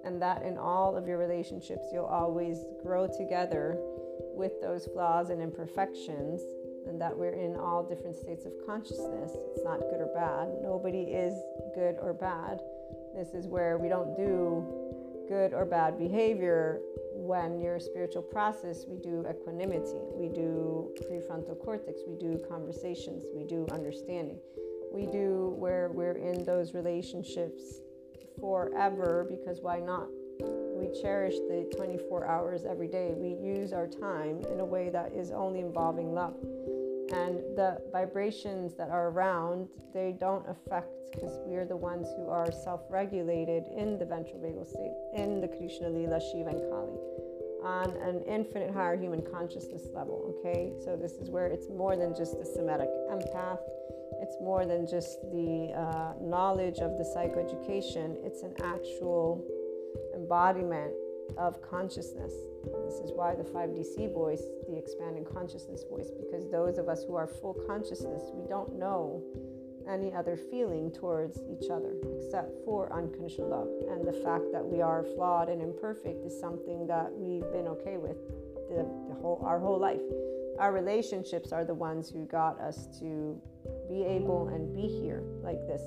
and 0.05 0.22
that 0.22 0.43
in 0.43 0.57
all 0.57 0.97
of 0.97 1.09
your 1.09 1.18
relationships, 1.18 1.87
you'll 1.93 2.05
always 2.05 2.59
grow 2.83 3.09
together 3.09 3.77
with 4.37 4.61
those 4.61 4.87
flaws 4.87 5.30
and 5.30 5.43
imperfections, 5.43 6.43
and 6.87 7.01
that 7.01 7.16
we're 7.16 7.34
in 7.34 7.57
all 7.57 7.82
different 7.82 8.16
states 8.16 8.47
of 8.47 8.53
consciousness. 8.64 9.32
It's 9.53 9.64
not 9.64 9.80
good 9.80 10.01
or 10.01 10.11
bad. 10.14 10.49
Nobody 10.62 11.03
is 11.03 11.34
good 11.74 11.97
or 12.01 12.12
bad. 12.12 12.61
This 13.16 13.34
is 13.34 13.49
where 13.49 13.78
we 13.78 13.89
don't 13.89 14.14
do 14.16 14.87
good 15.28 15.53
or 15.53 15.64
bad 15.64 15.99
behavior 15.99 16.80
when 17.14 17.61
your 17.61 17.80
spiritual 17.80 18.22
process 18.22 18.84
we 18.87 18.97
do 18.99 19.24
equanimity 19.28 19.99
we 20.14 20.28
do 20.28 20.95
prefrontal 21.11 21.59
cortex 21.64 22.03
we 22.07 22.14
do 22.14 22.41
conversations 22.49 23.24
we 23.34 23.43
do 23.43 23.66
understanding 23.72 24.39
we 24.93 25.07
do 25.07 25.55
where 25.59 25.91
we're 25.93 26.12
in 26.12 26.45
those 26.45 26.74
relationships 26.74 27.80
forever 28.39 29.26
because 29.28 29.61
why 29.61 29.80
not 29.80 30.07
we 30.41 31.01
cherish 31.01 31.34
the 31.49 31.70
24 31.76 32.26
hours 32.26 32.64
every 32.64 32.89
day. 32.89 33.12
We 33.16 33.30
use 33.45 33.72
our 33.72 33.87
time 33.87 34.43
in 34.53 34.61
a 34.61 34.64
way 34.64 34.91
that 34.91 35.12
is 35.12 35.30
only 35.30 35.61
involving 35.61 36.14
love. 36.14 36.37
And 37.12 37.39
the 37.57 37.80
vibrations 37.93 38.74
that 38.74 38.91
are 38.91 39.09
around 39.09 39.68
they 39.95 40.14
don't 40.18 40.45
affect 40.49 40.91
because 41.12 41.39
we 41.47 41.57
are 41.57 41.64
the 41.64 41.76
ones 41.76 42.09
who 42.16 42.28
are 42.28 42.51
self-regulated 42.51 43.64
in 43.74 43.99
the 43.99 44.05
ventral 44.05 44.39
vagal 44.39 44.66
state 44.66 44.93
in 45.14 45.41
the 45.41 45.49
krishna 45.49 45.89
lila 45.89 46.20
shiva 46.20 46.51
and 46.51 46.61
kali 46.68 46.99
on 47.62 47.91
an 48.03 48.22
infinite 48.26 48.74
higher 48.74 48.97
human 48.97 49.22
consciousness 49.32 49.89
level 49.95 50.34
okay? 50.39 50.72
So 50.84 50.97
this 50.97 51.12
is 51.12 51.30
where 51.30 51.47
it's 51.47 51.68
more 51.68 51.97
than 51.97 52.14
just 52.14 52.39
the 52.39 52.45
somatic 52.45 52.89
empath. 53.11 53.59
It's 54.22 54.37
more 54.41 54.64
than 54.64 54.87
just 54.87 55.20
the 55.32 55.72
uh, 55.76 56.12
knowledge 56.20 56.78
of 56.78 56.97
the 56.97 57.05
psychoeducation, 57.05 58.16
it's 58.24 58.43
an 58.43 58.55
actual 58.62 59.45
embodiment 60.17 60.93
of 61.37 61.61
consciousness. 61.62 62.33
This 62.85 62.99
is 63.01 63.12
why 63.14 63.35
the 63.35 63.45
5DC 63.45 64.12
voice, 64.12 64.43
the 64.69 64.77
expanding 64.77 65.25
consciousness 65.25 65.85
voice, 65.89 66.11
because 66.11 66.51
those 66.51 66.79
of 66.79 66.89
us 66.89 67.05
who 67.05 67.14
are 67.14 67.27
full 67.27 67.55
consciousness, 67.67 68.23
we 68.35 68.49
don't 68.49 68.79
know 68.79 69.23
any 69.89 70.12
other 70.12 70.37
feeling 70.37 70.91
towards 70.91 71.39
each 71.49 71.71
other 71.71 71.95
except 72.17 72.51
for 72.64 72.93
unconditional 72.93 73.49
love. 73.49 73.69
And 73.91 74.07
the 74.07 74.12
fact 74.25 74.45
that 74.53 74.64
we 74.64 74.81
are 74.81 75.05
flawed 75.14 75.49
and 75.49 75.62
imperfect 75.62 76.25
is 76.25 76.39
something 76.39 76.87
that 76.87 77.12
we've 77.12 77.49
been 77.53 77.69
okay 77.69 77.97
with 77.97 78.17
the, 78.69 78.83
the 79.09 79.14
whole 79.21 79.41
our 79.45 79.61
whole 79.61 79.79
life. 79.79 80.01
Our 80.59 80.73
relationships 80.73 81.53
are 81.53 81.64
the 81.64 81.75
ones 81.75 82.09
who 82.09 82.25
got 82.27 82.59
us 82.61 82.89
to 82.99 83.41
be 83.89 84.03
able 84.05 84.49
and 84.49 84.75
be 84.75 84.89
here 84.89 85.23
like 85.43 85.61
this. 85.67 85.83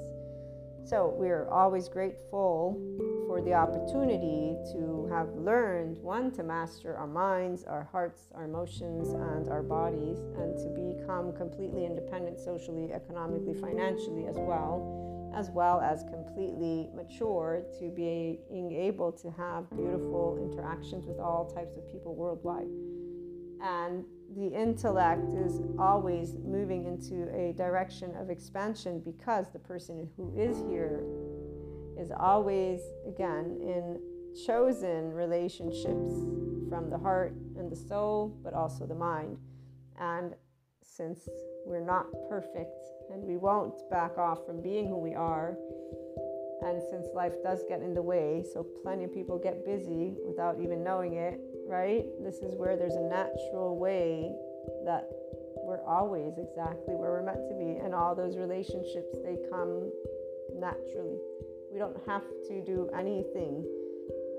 So 0.90 1.14
we're 1.16 1.48
always 1.50 1.88
grateful 1.88 2.74
for 3.28 3.42
the 3.42 3.54
opportunity 3.54 4.58
to 4.74 5.08
have 5.12 5.30
learned 5.36 6.00
one 6.00 6.32
to 6.32 6.42
master 6.42 6.98
our 6.98 7.06
minds, 7.06 7.64
our 7.64 7.88
hearts, 7.92 8.24
our 8.34 8.46
emotions, 8.46 9.10
and 9.10 9.50
our 9.50 9.62
bodies, 9.62 10.18
and 10.40 10.58
to 10.58 10.98
become 10.98 11.32
completely 11.34 11.86
independent 11.86 12.40
socially, 12.40 12.92
economically, 12.92 13.54
financially 13.54 14.26
as 14.26 14.38
well, 14.38 15.32
as 15.36 15.52
well 15.52 15.80
as 15.80 16.02
completely 16.10 16.90
mature 16.96 17.62
to 17.78 17.92
being 17.92 18.72
able 18.76 19.12
to 19.12 19.30
have 19.30 19.70
beautiful 19.70 20.40
interactions 20.42 21.06
with 21.06 21.20
all 21.20 21.46
types 21.54 21.78
of 21.78 21.88
people 21.92 22.16
worldwide. 22.16 22.66
And 23.62 24.06
the 24.36 24.48
intellect 24.48 25.34
is 25.34 25.62
always 25.78 26.36
moving 26.44 26.86
into 26.86 27.28
a 27.36 27.54
direction 27.54 28.16
of 28.16 28.30
expansion 28.30 29.00
because 29.00 29.50
the 29.52 29.60
person 29.60 30.10
who 30.16 30.34
is 30.38 30.58
here 30.70 31.04
is 31.98 32.12
always, 32.18 32.80
again, 33.08 33.58
in 33.62 34.00
chosen 34.46 35.12
relationships 35.12 36.14
from 36.70 36.90
the 36.90 36.98
heart 36.98 37.34
and 37.58 37.72
the 37.72 37.76
soul, 37.76 38.38
but 38.44 38.54
also 38.54 38.86
the 38.86 38.96
mind. 38.96 39.38
And 40.00 40.34
since 40.82 41.28
we're 41.66 41.84
not 41.84 42.06
perfect 42.30 42.78
and 43.12 43.24
we 43.24 43.38
won't 43.38 43.90
back 43.90 44.18
off 44.18 44.46
from 44.46 44.62
being 44.62 44.88
who 44.88 44.98
we 44.98 45.14
are, 45.16 45.58
and 46.62 46.82
since 46.90 47.08
life 47.16 47.34
does 47.44 47.64
get 47.68 47.82
in 47.82 47.94
the 47.94 48.02
way, 48.02 48.44
so 48.54 48.66
plenty 48.84 49.06
of 49.06 49.14
people 49.14 49.38
get 49.38 49.66
busy 49.66 50.16
without 50.26 50.60
even 50.62 50.84
knowing 50.84 51.14
it, 51.14 51.40
right? 51.70 52.06
This 52.20 52.40
is 52.40 52.56
where 52.56 52.76
there's 52.76 52.96
a 52.96 53.02
natural 53.02 53.78
way 53.78 54.34
that 54.86 55.08
we're 55.64 55.86
always 55.86 56.38
exactly 56.38 56.96
where 56.96 57.12
we're 57.12 57.24
meant 57.24 57.48
to 57.48 57.56
be. 57.56 57.78
And 57.78 57.94
all 57.94 58.16
those 58.16 58.38
relationships, 58.38 59.18
they 59.24 59.38
come 59.52 59.92
naturally. 60.58 61.20
We 61.72 61.78
don't 61.78 61.98
have 62.08 62.24
to 62.48 62.66
do 62.66 62.90
anything. 62.98 63.66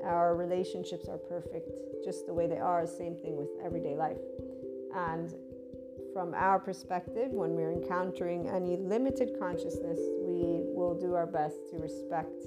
Our 0.02 0.34
relationships 0.34 1.06
are 1.08 1.18
perfect 1.18 1.70
just 2.04 2.26
the 2.26 2.34
way 2.34 2.48
they 2.48 2.58
are. 2.58 2.84
Same 2.86 3.14
thing 3.14 3.36
with 3.36 3.48
everyday 3.64 3.94
life. 3.94 4.18
And 4.94 5.32
from 6.12 6.34
our 6.34 6.58
perspective, 6.58 7.30
when 7.30 7.54
we're 7.54 7.70
encountering 7.70 8.48
any 8.48 8.76
limited 8.76 9.38
consciousness, 9.38 10.00
we 10.26 10.62
will 10.74 10.98
do 11.00 11.14
our 11.14 11.26
best 11.26 11.68
to 11.70 11.76
respect 11.76 12.46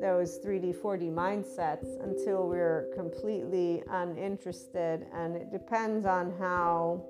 those 0.00 0.38
3D, 0.38 0.74
4D 0.74 1.12
mindsets 1.12 2.02
until 2.02 2.48
we're 2.48 2.90
completely 2.94 3.82
uninterested. 3.90 5.06
And 5.14 5.36
it 5.36 5.50
depends 5.50 6.06
on 6.06 6.32
how 6.38 7.04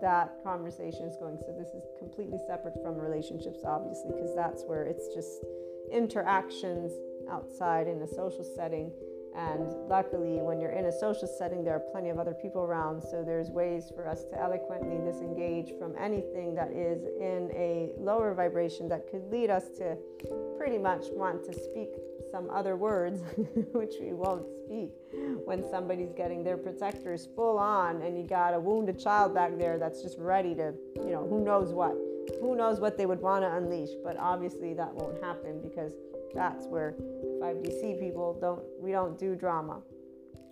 that 0.00 0.36
conversation 0.44 1.04
is 1.06 1.16
going. 1.16 1.38
So, 1.38 1.54
this 1.58 1.68
is 1.68 1.82
completely 1.98 2.38
separate 2.46 2.74
from 2.82 2.96
relationships, 2.96 3.60
obviously, 3.64 4.12
because 4.12 4.34
that's 4.34 4.64
where 4.64 4.84
it's 4.84 5.14
just 5.14 5.44
interactions 5.92 6.92
outside 7.30 7.88
in 7.88 8.00
a 8.02 8.06
social 8.06 8.44
setting. 8.56 8.92
And 9.38 9.88
luckily, 9.88 10.40
when 10.42 10.60
you're 10.60 10.72
in 10.72 10.86
a 10.86 10.92
social 10.92 11.28
setting, 11.28 11.62
there 11.62 11.74
are 11.74 11.84
plenty 11.92 12.08
of 12.08 12.18
other 12.18 12.34
people 12.34 12.62
around. 12.62 13.00
So 13.02 13.22
there's 13.24 13.50
ways 13.50 13.92
for 13.94 14.08
us 14.08 14.24
to 14.24 14.40
eloquently 14.40 14.98
disengage 15.08 15.78
from 15.78 15.94
anything 15.96 16.56
that 16.56 16.72
is 16.72 17.04
in 17.04 17.50
a 17.54 17.92
lower 17.98 18.34
vibration 18.34 18.88
that 18.88 19.08
could 19.08 19.30
lead 19.30 19.48
us 19.48 19.68
to 19.78 19.96
pretty 20.58 20.76
much 20.76 21.04
want 21.12 21.44
to 21.44 21.52
speak 21.52 21.90
some 22.32 22.50
other 22.50 22.76
words, 22.76 23.20
which 23.72 23.94
we 24.00 24.12
won't 24.12 24.44
speak 24.64 24.90
when 25.44 25.62
somebody's 25.70 26.12
getting 26.12 26.42
their 26.42 26.56
protectors 26.56 27.28
full 27.36 27.58
on 27.58 28.02
and 28.02 28.18
you 28.18 28.26
got 28.26 28.54
a 28.54 28.60
wounded 28.60 28.98
child 28.98 29.34
back 29.34 29.56
there 29.56 29.78
that's 29.78 30.02
just 30.02 30.18
ready 30.18 30.54
to, 30.54 30.74
you 30.96 31.10
know, 31.10 31.26
who 31.26 31.44
knows 31.44 31.72
what 31.72 31.96
who 32.40 32.54
knows 32.54 32.78
what 32.78 32.98
they 32.98 33.06
would 33.06 33.20
want 33.20 33.42
to 33.42 33.56
unleash, 33.56 33.90
but 34.04 34.16
obviously 34.18 34.74
that 34.74 34.92
won't 34.92 35.22
happen 35.22 35.62
because 35.62 35.92
that's 36.34 36.66
where 36.66 36.94
5DC 37.40 38.00
people 38.00 38.36
don't 38.40 38.62
we 38.80 38.92
don't 38.92 39.18
do 39.18 39.34
drama. 39.34 39.80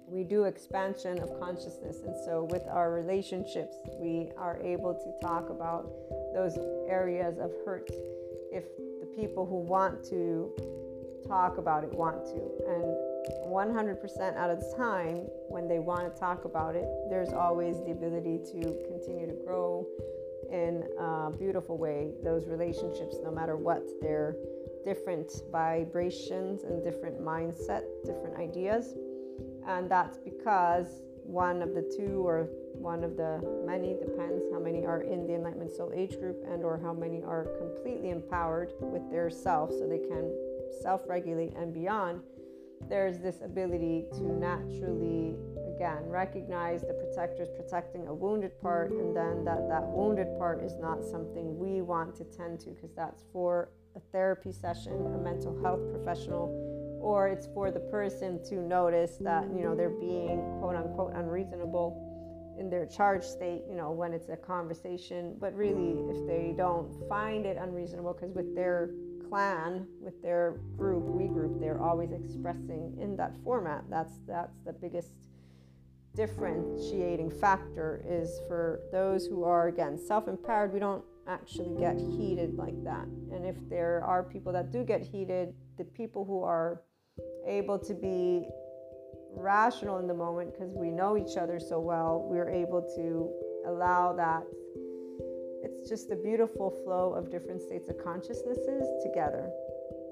We 0.09 0.23
do 0.23 0.45
expansion 0.45 1.19
of 1.19 1.39
consciousness 1.41 2.03
and 2.05 2.15
so 2.25 2.47
with 2.51 2.63
our 2.69 2.93
relationships 2.93 3.77
we 3.99 4.31
are 4.37 4.59
able 4.63 4.95
to 4.95 5.27
talk 5.27 5.51
about 5.51 5.91
those 6.33 6.57
areas 6.89 7.39
of 7.39 7.51
hurt 7.65 7.91
if 8.53 8.65
the 9.01 9.07
people 9.21 9.47
who 9.47 9.57
want 9.57 10.05
to 10.05 10.53
talk 11.27 11.59
about 11.59 11.83
it 11.83 11.93
want 11.93 12.25
to 12.27 12.41
and 12.69 12.95
100% 13.51 14.37
out 14.37 14.51
of 14.51 14.61
the 14.61 14.77
time 14.77 15.27
when 15.49 15.67
they 15.67 15.81
want 15.81 16.15
to 16.15 16.21
talk 16.21 16.45
about 16.45 16.77
it 16.77 16.87
there's 17.11 17.33
always 17.33 17.77
the 17.81 17.91
ability 17.91 18.39
to 18.53 18.61
continue 18.87 19.27
to 19.27 19.35
grow 19.45 19.85
in 20.51 20.85
a 20.99 21.31
beautiful 21.37 21.77
way 21.77 22.13
those 22.23 22.47
relationships, 22.47 23.17
no 23.23 23.31
matter 23.31 23.57
what 23.57 23.83
their 24.01 24.37
different 24.87 25.43
vibrations 25.51 26.63
and 26.63 26.83
different 26.85 27.21
mindset, 27.21 27.83
different 28.05 28.37
ideas. 28.39 28.95
And 29.67 29.91
that's 29.91 30.17
because 30.17 31.03
one 31.25 31.61
of 31.61 31.75
the 31.75 31.83
two 31.99 32.25
or 32.25 32.49
one 32.73 33.03
of 33.03 33.17
the 33.17 33.43
many 33.67 33.95
depends 33.95 34.45
how 34.53 34.61
many 34.61 34.87
are 34.87 35.03
in 35.03 35.27
the 35.27 35.35
enlightenment 35.35 35.73
soul 35.73 35.91
age 35.93 36.17
group 36.21 36.37
and 36.49 36.63
or 36.63 36.79
how 36.79 36.93
many 36.93 37.21
are 37.25 37.49
completely 37.59 38.11
empowered 38.11 38.73
with 38.81 39.11
their 39.11 39.29
self 39.29 39.71
so 39.71 39.89
they 39.89 39.99
can 39.99 40.33
self-regulate 40.83 41.53
and 41.57 41.75
beyond 41.75 42.21
there's 42.89 43.19
this 43.19 43.41
ability 43.43 44.05
to 44.13 44.23
naturally 44.23 45.35
again 45.75 46.07
recognize 46.07 46.83
the 46.83 46.95
protectors 46.95 47.49
protecting 47.57 48.07
a 48.07 48.15
wounded 48.15 48.53
part 48.61 48.93
and 48.93 49.17
then 49.17 49.45
that 49.45 49.69
that 49.69 49.83
wounded 49.83 50.29
part 50.39 50.63
is 50.63 50.77
not 50.79 51.03
something 51.05 51.59
we 51.59 51.81
want 51.81 52.15
to 52.15 52.25
tend 52.25 52.61
to 52.61 52.71
because 52.71 52.93
that's 52.95 53.25
for 53.33 53.71
a 53.97 54.01
therapy 54.13 54.53
session 54.53 54.93
a 54.93 55.19
mental 55.19 55.59
health 55.63 55.81
professional 55.91 56.77
or 57.01 57.29
it's 57.29 57.47
for 57.55 57.71
the 57.71 57.81
person 57.81 58.43
to 58.45 58.57
notice 58.57 59.17
that 59.21 59.45
you 59.55 59.63
know 59.63 59.75
they're 59.75 59.91
being 59.91 60.41
quote 60.61 60.77
unquote 60.77 61.13
unreasonable 61.15 62.03
in 62.59 62.71
their 62.71 62.87
charge 62.87 63.23
state 63.23 63.63
you 63.69 63.77
know 63.77 63.91
when 63.91 64.13
it's 64.13 64.29
a 64.29 64.37
conversation. 64.37 65.37
But 65.41 65.55
really 65.55 66.01
if 66.11 66.27
they 66.27 66.55
don't 66.57 66.91
find 67.09 67.47
it 67.47 67.57
unreasonable 67.57 68.15
because 68.15 68.35
with 68.35 68.55
their 68.55 68.91
clan 69.29 69.87
with 70.01 70.23
their 70.23 70.57
group 70.77 71.03
we 71.05 71.27
group 71.27 71.61
they're 71.61 71.81
always 71.81 72.13
expressing 72.13 72.97
in 73.01 73.17
that 73.17 73.33
format. 73.45 73.85
That's 73.91 74.15
that's 74.27 74.59
the 74.65 74.73
biggest 74.73 75.13
differentiating 76.15 77.31
factor 77.31 78.03
is 78.09 78.41
for 78.49 78.81
those 78.91 79.27
who 79.27 79.45
are 79.45 79.69
again 79.69 79.99
self-empowered. 79.99 80.73
We 80.73 80.81
don't 80.81 81.05
actually 81.29 81.79
get 81.79 81.97
heated 81.97 82.55
like 82.57 82.83
that. 82.85 83.07
And 83.33 83.45
if 83.45 83.57
there 83.69 84.03
are 84.05 84.23
people 84.23 84.53
that 84.53 84.71
do 84.73 84.85
get 84.85 85.03
heated 85.03 85.55
the 85.79 85.85
people 85.85 86.25
who 86.25 86.43
are 86.43 86.83
able 87.47 87.79
to 87.79 87.95
be 87.95 88.47
rational 89.35 89.99
in 89.99 90.07
the 90.07 90.15
moment 90.15 90.53
because 90.53 90.75
we 90.75 90.91
know 90.91 91.17
each 91.17 91.37
other 91.37 91.61
so 91.61 91.79
well 91.79 92.27
we're 92.31 92.49
able 92.49 92.81
to 92.97 93.31
allow 93.67 94.13
that. 94.15 94.43
It's 95.63 95.89
just 95.89 96.11
a 96.11 96.17
beautiful 96.17 96.71
flow 96.85 97.13
of 97.13 97.31
different 97.31 97.61
states 97.61 97.89
of 97.89 97.97
consciousnesses 98.03 98.87
together. 99.03 99.51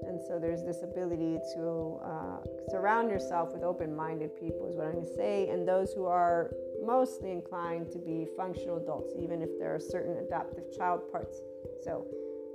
And 0.07 0.21
so 0.21 0.37
there's 0.39 0.63
this 0.63 0.83
ability 0.83 1.39
to 1.55 1.99
uh, 2.03 2.37
surround 2.69 3.09
yourself 3.09 3.53
with 3.53 3.63
open 3.63 3.95
minded 3.95 4.35
people, 4.39 4.67
is 4.67 4.75
what 4.75 4.87
I'm 4.87 4.93
going 4.93 5.05
to 5.05 5.15
say, 5.15 5.49
and 5.49 5.67
those 5.67 5.93
who 5.93 6.05
are 6.05 6.51
mostly 6.85 7.31
inclined 7.31 7.91
to 7.91 7.99
be 7.99 8.27
functional 8.37 8.77
adults, 8.77 9.13
even 9.17 9.41
if 9.41 9.49
there 9.59 9.73
are 9.73 9.79
certain 9.79 10.17
adaptive 10.17 10.71
child 10.75 11.01
parts. 11.11 11.41
So 11.83 12.05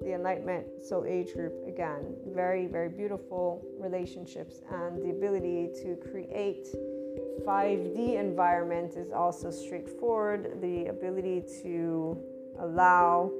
the 0.00 0.14
Enlightenment 0.14 0.82
Soul 0.82 1.04
Age 1.06 1.34
group, 1.34 1.52
again, 1.66 2.16
very, 2.28 2.66
very 2.66 2.88
beautiful 2.88 3.62
relationships, 3.78 4.62
and 4.70 5.02
the 5.02 5.10
ability 5.10 5.70
to 5.82 5.96
create 6.10 6.68
5D 7.46 8.18
environment 8.18 8.96
is 8.96 9.12
also 9.12 9.50
straightforward. 9.50 10.60
The 10.60 10.86
ability 10.86 11.42
to 11.62 12.18
allow 12.58 13.30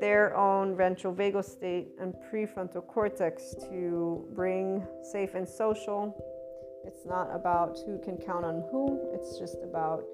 their 0.00 0.36
own 0.36 0.76
ventral 0.76 1.14
vagal 1.14 1.44
state 1.44 1.88
and 2.00 2.14
prefrontal 2.28 2.84
cortex 2.86 3.54
to 3.70 4.26
bring 4.34 4.84
safe 5.12 5.34
and 5.34 5.48
social. 5.48 6.16
It's 6.84 7.06
not 7.06 7.28
about 7.32 7.78
who 7.86 7.98
can 7.98 8.16
count 8.16 8.44
on 8.44 8.64
who, 8.70 9.10
it's 9.12 9.38
just 9.38 9.56
about 9.62 10.04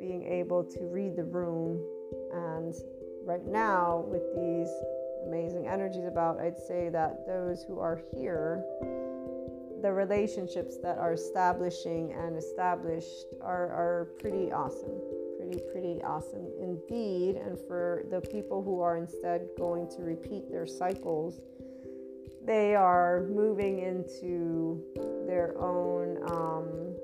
being 0.00 0.24
able 0.24 0.64
to 0.64 0.80
read 0.86 1.16
the 1.16 1.24
room 1.24 1.80
and 2.32 2.74
right 3.24 3.44
now, 3.46 4.04
with 4.08 4.22
these 4.34 4.68
amazing 5.26 5.66
energies 5.66 6.04
about, 6.04 6.38
I'd 6.38 6.58
say 6.58 6.88
that 6.90 7.26
those 7.26 7.62
who 7.62 7.78
are 7.80 8.00
here, 8.14 8.62
the 9.82 9.92
relationships 9.92 10.76
that 10.82 10.98
are 10.98 11.14
establishing 11.14 12.12
and 12.12 12.36
established 12.36 13.34
are, 13.40 13.70
are 13.72 14.08
pretty 14.18 14.52
awesome. 14.52 15.00
Pretty, 15.38 15.60
pretty 15.72 16.02
awesome 16.02 16.46
indeed. 16.60 17.36
And 17.36 17.58
for 17.66 18.04
the 18.10 18.20
people 18.20 18.62
who 18.62 18.80
are 18.80 18.96
instead 18.96 19.48
going 19.58 19.88
to 19.96 20.02
repeat 20.02 20.50
their 20.50 20.66
cycles, 20.66 21.40
they 22.44 22.74
are 22.74 23.26
moving 23.28 23.80
into 23.80 24.82
their 25.26 25.54
own, 25.58 26.18
um, 26.30 26.94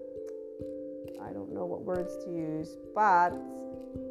I 1.23 1.33
don't 1.33 1.53
know 1.53 1.65
what 1.65 1.83
words 1.83 2.17
to 2.25 2.31
use, 2.31 2.77
but 2.95 3.31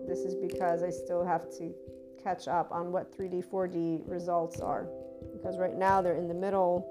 this 0.07 0.19
is 0.19 0.35
because 0.35 0.81
I 0.81 0.89
still 0.89 1.23
have 1.25 1.49
to 1.57 1.73
catch 2.21 2.47
up 2.47 2.71
on 2.71 2.91
what 2.91 3.15
3D, 3.15 3.45
4D 3.45 4.01
results 4.05 4.59
are. 4.59 4.87
Because 5.33 5.57
right 5.57 5.75
now 5.75 6.01
they're 6.01 6.15
in 6.15 6.27
the 6.27 6.33
middle 6.33 6.87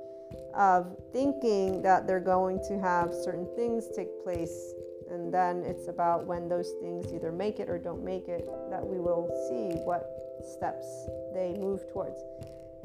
of 0.54 0.96
thinking 1.12 1.82
that 1.82 2.06
they're 2.06 2.20
going 2.20 2.60
to 2.68 2.78
have 2.78 3.12
certain 3.12 3.48
things 3.56 3.88
take 3.94 4.22
place. 4.22 4.72
And 5.10 5.32
then 5.32 5.64
it's 5.64 5.88
about 5.88 6.26
when 6.26 6.48
those 6.48 6.72
things 6.80 7.12
either 7.12 7.32
make 7.32 7.58
it 7.58 7.68
or 7.68 7.78
don't 7.78 8.04
make 8.04 8.28
it 8.28 8.46
that 8.70 8.86
we 8.86 8.98
will 8.98 9.28
see 9.48 9.78
what 9.84 10.06
steps 10.44 10.86
they 11.34 11.54
move 11.58 11.90
towards. 11.92 12.20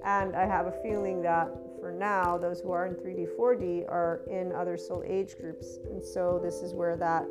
And 0.04 0.36
I 0.36 0.46
have 0.46 0.68
a 0.68 0.74
feeling 0.84 1.22
that 1.22 1.50
for 1.80 1.92
now, 1.92 2.38
those 2.38 2.60
who 2.60 2.72
are 2.72 2.86
in 2.86 2.94
3D, 2.96 3.28
4D 3.38 3.90
are 3.90 4.22
in 4.30 4.52
other 4.52 4.78
soul 4.78 5.04
age 5.06 5.38
groups. 5.38 5.80
And 5.90 6.04
so 6.04 6.40
this 6.42 6.62
is 6.62 6.74
where 6.74 6.98
that 6.98 7.26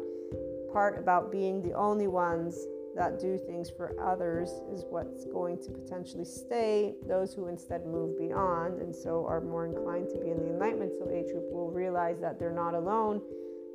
part 0.72 0.98
about 0.98 1.30
being 1.30 1.62
the 1.62 1.74
only 1.74 2.08
ones 2.08 2.66
that 2.94 3.18
do 3.18 3.38
things 3.38 3.70
for 3.70 3.94
others 4.00 4.50
is 4.72 4.84
what's 4.88 5.24
going 5.24 5.62
to 5.62 5.70
potentially 5.70 6.24
stay. 6.24 6.94
Those 7.06 7.32
who 7.32 7.48
instead 7.48 7.86
move 7.86 8.18
beyond 8.18 8.80
and 8.80 8.94
so 8.94 9.26
are 9.26 9.40
more 9.40 9.66
inclined 9.66 10.08
to 10.10 10.18
be 10.18 10.30
in 10.30 10.38
the 10.38 10.48
Enlightenment 10.48 10.92
Soul 10.98 11.10
Age 11.10 11.32
group 11.32 11.50
will 11.50 11.70
realize 11.70 12.20
that 12.20 12.38
they're 12.38 12.52
not 12.52 12.74
alone, 12.74 13.22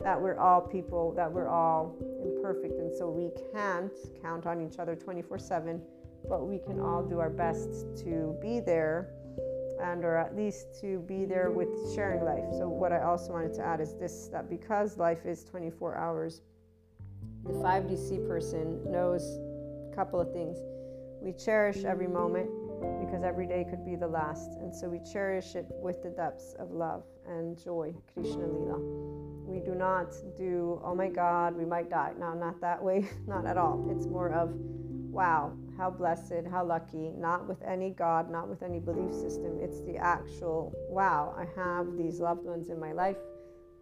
that 0.01 0.19
we're 0.21 0.37
all 0.37 0.61
people, 0.61 1.13
that 1.13 1.31
we're 1.31 1.47
all 1.47 1.95
imperfect, 2.23 2.79
and 2.79 2.95
so 2.95 3.09
we 3.09 3.31
can't 3.51 3.91
count 4.21 4.45
on 4.45 4.61
each 4.61 4.77
other 4.77 4.95
24 4.95 5.39
7, 5.39 5.81
but 6.27 6.47
we 6.47 6.59
can 6.59 6.79
all 6.79 7.03
do 7.03 7.19
our 7.19 7.29
best 7.29 7.97
to 8.03 8.37
be 8.41 8.59
there 8.59 9.13
and 9.81 10.03
or 10.03 10.17
at 10.17 10.35
least 10.35 10.79
to 10.81 10.99
be 11.07 11.25
there 11.25 11.51
with 11.51 11.69
sharing 11.93 12.23
life. 12.25 12.45
So 12.57 12.67
what 12.67 12.91
I 12.91 13.03
also 13.03 13.31
wanted 13.31 13.53
to 13.55 13.63
add 13.63 13.79
is 13.79 13.93
this 13.95 14.27
that 14.29 14.49
because 14.49 14.97
life 14.97 15.25
is 15.25 15.43
24 15.43 15.95
hours 15.95 16.41
the 17.47 17.53
5DC 17.53 18.27
person 18.27 18.79
knows 18.91 19.39
a 19.91 19.95
couple 19.95 20.19
of 20.19 20.33
things. 20.33 20.57
We 21.21 21.31
cherish 21.31 21.85
every 21.85 22.07
moment 22.07 22.49
because 22.99 23.23
every 23.23 23.47
day 23.47 23.65
could 23.69 23.85
be 23.85 23.95
the 23.95 24.07
last. 24.07 24.51
And 24.59 24.73
so 24.75 24.89
we 24.89 24.99
cherish 25.11 25.55
it 25.55 25.65
with 25.69 26.03
the 26.03 26.09
depths 26.09 26.55
of 26.59 26.71
love 26.71 27.03
and 27.25 27.57
joy, 27.57 27.93
Krishna 28.13 28.45
Lila. 28.47 28.79
We 29.45 29.59
do 29.59 29.75
not 29.75 30.13
do, 30.35 30.81
oh 30.83 30.93
my 30.93 31.07
God, 31.07 31.55
we 31.55 31.65
might 31.65 31.89
die. 31.89 32.11
No, 32.19 32.33
not 32.33 32.59
that 32.61 32.83
way, 32.83 33.07
not 33.27 33.45
at 33.45 33.57
all. 33.57 33.87
It's 33.89 34.05
more 34.05 34.29
of, 34.33 34.53
wow, 35.17 35.51
how 35.77 35.89
blessed, 35.89 36.47
how 36.51 36.63
lucky, 36.63 37.11
not 37.17 37.47
with 37.47 37.61
any 37.63 37.89
God, 37.89 38.31
not 38.31 38.47
with 38.47 38.61
any 38.61 38.79
belief 38.79 39.13
system. 39.13 39.57
It's 39.59 39.81
the 39.81 39.97
actual, 39.97 40.73
wow, 40.89 41.35
I 41.37 41.45
have 41.59 41.97
these 41.97 42.19
loved 42.19 42.45
ones 42.45 42.69
in 42.69 42.79
my 42.79 42.91
life 42.91 43.17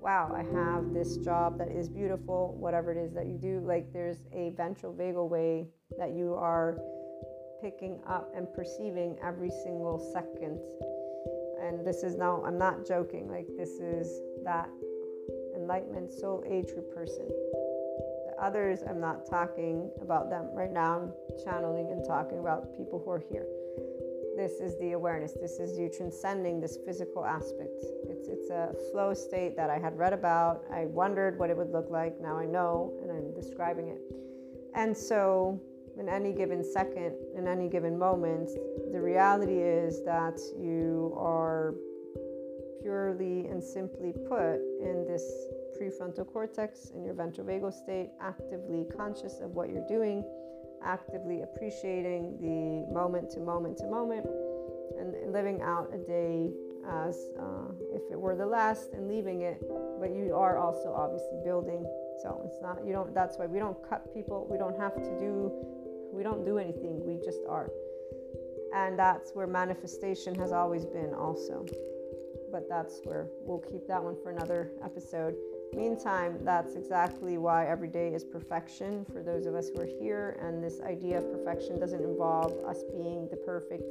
wow, 0.06 0.32
I 0.36 0.44
have 0.56 0.94
this 0.94 1.18
job 1.18 1.58
that 1.58 1.70
is 1.72 1.90
beautiful, 1.90 2.56
whatever 2.60 2.92
it 2.92 2.98
is 2.98 3.12
that 3.14 3.26
you 3.26 3.40
do. 3.40 3.60
Like 3.66 3.92
there's 3.92 4.18
a 4.32 4.52
ventral 4.56 4.94
vagal 4.94 5.28
way 5.28 5.68
that 5.98 6.14
you 6.14 6.36
are 6.36 6.78
picking 7.60 8.00
up 8.08 8.32
and 8.36 8.46
perceiving 8.54 9.18
every 9.24 9.50
single 9.50 9.98
second. 10.14 10.60
And 11.60 11.84
this 11.84 12.04
is 12.04 12.16
now, 12.16 12.44
I'm 12.46 12.60
not 12.60 12.86
joking, 12.86 13.28
like 13.28 13.48
this 13.58 13.80
is 13.80 14.22
that 14.44 14.70
enlightenment 15.56 16.12
soul 16.12 16.44
age 16.48 16.70
person. 16.94 17.28
The 18.36 18.44
others, 18.44 18.80
I'm 18.88 19.00
not 19.00 19.30
talking 19.30 19.90
about 20.02 20.30
them. 20.30 20.50
Right 20.54 20.72
now, 20.72 21.00
I'm 21.00 21.14
channeling 21.44 21.92
and 21.92 22.06
talking 22.06 22.40
about 22.40 22.76
people 22.76 23.02
who 23.04 23.12
are 23.12 23.24
here. 23.32 23.46
This 24.36 24.60
is 24.60 24.78
the 24.80 24.92
awareness. 24.92 25.34
This 25.34 25.60
is 25.60 25.78
you 25.78 25.90
transcending 25.90 26.60
this 26.60 26.78
physical 26.86 27.26
aspect. 27.26 27.86
It's 28.10 28.28
it's 28.28 28.50
a 28.50 28.76
flow 28.92 29.14
state 29.14 29.56
that 29.56 29.70
i 29.70 29.78
had 29.78 29.98
read 29.98 30.12
about. 30.12 30.66
I 30.72 30.86
wondered 30.88 31.40
what 31.40 31.50
it 31.50 31.56
would 31.56 31.72
look 31.72 31.90
like. 31.90 32.20
Now 32.20 32.38
i 32.38 32.46
know 32.46 32.94
and 33.02 33.10
i'm 33.10 33.34
describing 33.34 33.88
it. 33.88 34.02
And 34.74 34.96
so 34.96 35.62
in 35.98 36.10
any 36.10 36.34
given 36.34 36.64
second 36.64 37.16
in 37.38 37.48
any 37.48 37.70
given 37.70 37.98
moment 37.98 38.50
the 38.92 39.00
reality 39.00 39.60
is 39.60 40.04
that 40.04 40.38
you 40.60 41.16
are 41.18 41.74
purely 42.82 43.48
and 43.48 43.64
simply 43.64 44.12
put 44.28 44.56
in 44.82 45.06
this 45.08 45.24
prefrontal 45.80 46.26
cortex 46.32 46.91
in 46.95 47.03
your 47.03 47.13
ventral 47.13 47.45
vagal 47.45 47.73
state 47.73 48.09
actively 48.21 48.86
conscious 48.95 49.39
of 49.41 49.51
what 49.51 49.69
you're 49.69 49.88
doing 49.88 50.23
actively 50.84 51.41
appreciating 51.41 52.38
the 52.39 52.93
moment 52.93 53.30
to 53.30 53.39
moment 53.39 53.78
to 53.78 53.86
moment 53.88 54.26
and 54.99 55.13
living 55.34 55.61
out 55.61 55.89
a 55.93 55.97
day 55.97 56.51
as 56.88 57.17
uh, 57.39 57.71
if 57.91 58.01
it 58.11 58.19
were 58.19 58.36
the 58.36 58.45
last 58.45 58.93
and 58.93 59.07
leaving 59.07 59.41
it 59.41 59.59
but 59.99 60.11
you 60.11 60.36
are 60.36 60.57
also 60.57 60.93
obviously 60.93 61.39
building. 61.43 61.84
So 62.21 62.41
it's 62.45 62.61
not 62.61 62.86
you 62.86 62.93
don't 62.93 63.13
that's 63.13 63.38
why 63.38 63.47
we 63.47 63.59
don't 63.59 63.78
cut 63.89 64.13
people. 64.13 64.47
We 64.49 64.57
don't 64.57 64.80
have 64.80 64.95
to 64.95 65.19
do 65.19 65.51
we 66.13 66.23
don't 66.23 66.45
do 66.45 66.57
anything. 66.57 67.03
We 67.05 67.15
just 67.26 67.39
are. 67.49 67.69
And 68.73 68.97
that's 68.97 69.32
where 69.34 69.47
manifestation 69.47 70.36
has 70.36 70.51
always 70.51 70.86
been 70.86 71.13
also. 71.13 71.65
But 72.51 72.69
that's 72.69 73.01
where 73.03 73.28
we'll 73.41 73.59
keep 73.59 73.88
that 73.88 74.01
one 74.01 74.15
for 74.21 74.32
another 74.32 74.71
episode 74.84 75.36
Meantime, 75.74 76.38
that's 76.43 76.76
exactly 76.76 77.38
why 77.38 77.66
every 77.68 77.88
day 77.88 78.13
is 78.13 78.24
perfection 78.24 79.05
for 79.05 79.22
those 79.22 79.45
of 79.45 79.55
us 79.55 79.70
who 79.70 79.82
are 79.82 79.89
here. 79.99 80.38
And 80.41 80.63
this 80.63 80.80
idea 80.82 81.18
of 81.18 81.32
perfection 81.32 81.80
doesn't 81.80 82.03
involve 82.03 82.53
us 82.66 82.84
being 82.91 83.28
the 83.30 83.38
perfect 83.38 83.84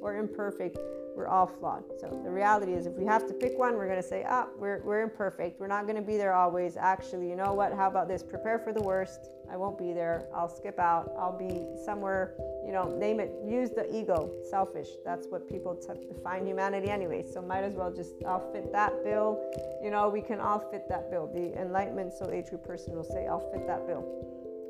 or 0.00 0.16
imperfect. 0.16 0.78
We're 1.16 1.28
all 1.28 1.46
flawed. 1.46 1.82
So 1.98 2.20
the 2.22 2.30
reality 2.30 2.74
is, 2.74 2.86
if 2.86 2.92
we 2.92 3.06
have 3.06 3.26
to 3.26 3.32
pick 3.32 3.58
one, 3.58 3.74
we're 3.76 3.86
going 3.86 4.02
to 4.02 4.06
say, 4.06 4.24
ah, 4.28 4.48
we're, 4.58 4.82
we're 4.84 5.00
imperfect. 5.00 5.58
We're 5.58 5.66
not 5.66 5.84
going 5.84 5.96
to 5.96 6.02
be 6.02 6.18
there 6.18 6.34
always. 6.34 6.76
Actually, 6.76 7.30
you 7.30 7.36
know 7.36 7.54
what? 7.54 7.72
How 7.72 7.88
about 7.88 8.06
this? 8.06 8.22
Prepare 8.22 8.58
for 8.58 8.74
the 8.74 8.82
worst. 8.82 9.30
I 9.50 9.56
won't 9.56 9.78
be 9.78 9.94
there. 9.94 10.26
I'll 10.34 10.48
skip 10.48 10.78
out. 10.78 11.14
I'll 11.18 11.36
be 11.36 11.64
somewhere, 11.86 12.34
you 12.66 12.72
know, 12.72 12.84
name 12.98 13.20
it. 13.20 13.32
Use 13.46 13.70
the 13.70 13.86
ego, 13.96 14.30
selfish. 14.50 14.88
That's 15.06 15.26
what 15.28 15.48
people 15.48 15.74
t- 15.74 16.06
define 16.12 16.46
humanity 16.46 16.90
anyway. 16.90 17.24
So 17.32 17.40
might 17.40 17.64
as 17.64 17.72
well 17.72 17.90
just, 17.90 18.12
I'll 18.26 18.52
fit 18.52 18.70
that 18.72 19.02
bill. 19.02 19.42
You 19.82 19.90
know, 19.90 20.10
we 20.10 20.20
can 20.20 20.38
all 20.38 20.58
fit 20.58 20.86
that 20.90 21.10
bill. 21.10 21.30
The 21.32 21.58
enlightenment 21.58 22.12
soul 22.12 22.30
age 22.30 22.50
group 22.50 22.64
person 22.64 22.94
will 22.94 23.04
say, 23.04 23.26
I'll 23.26 23.50
fit 23.52 23.66
that 23.66 23.86
bill. 23.86 24.04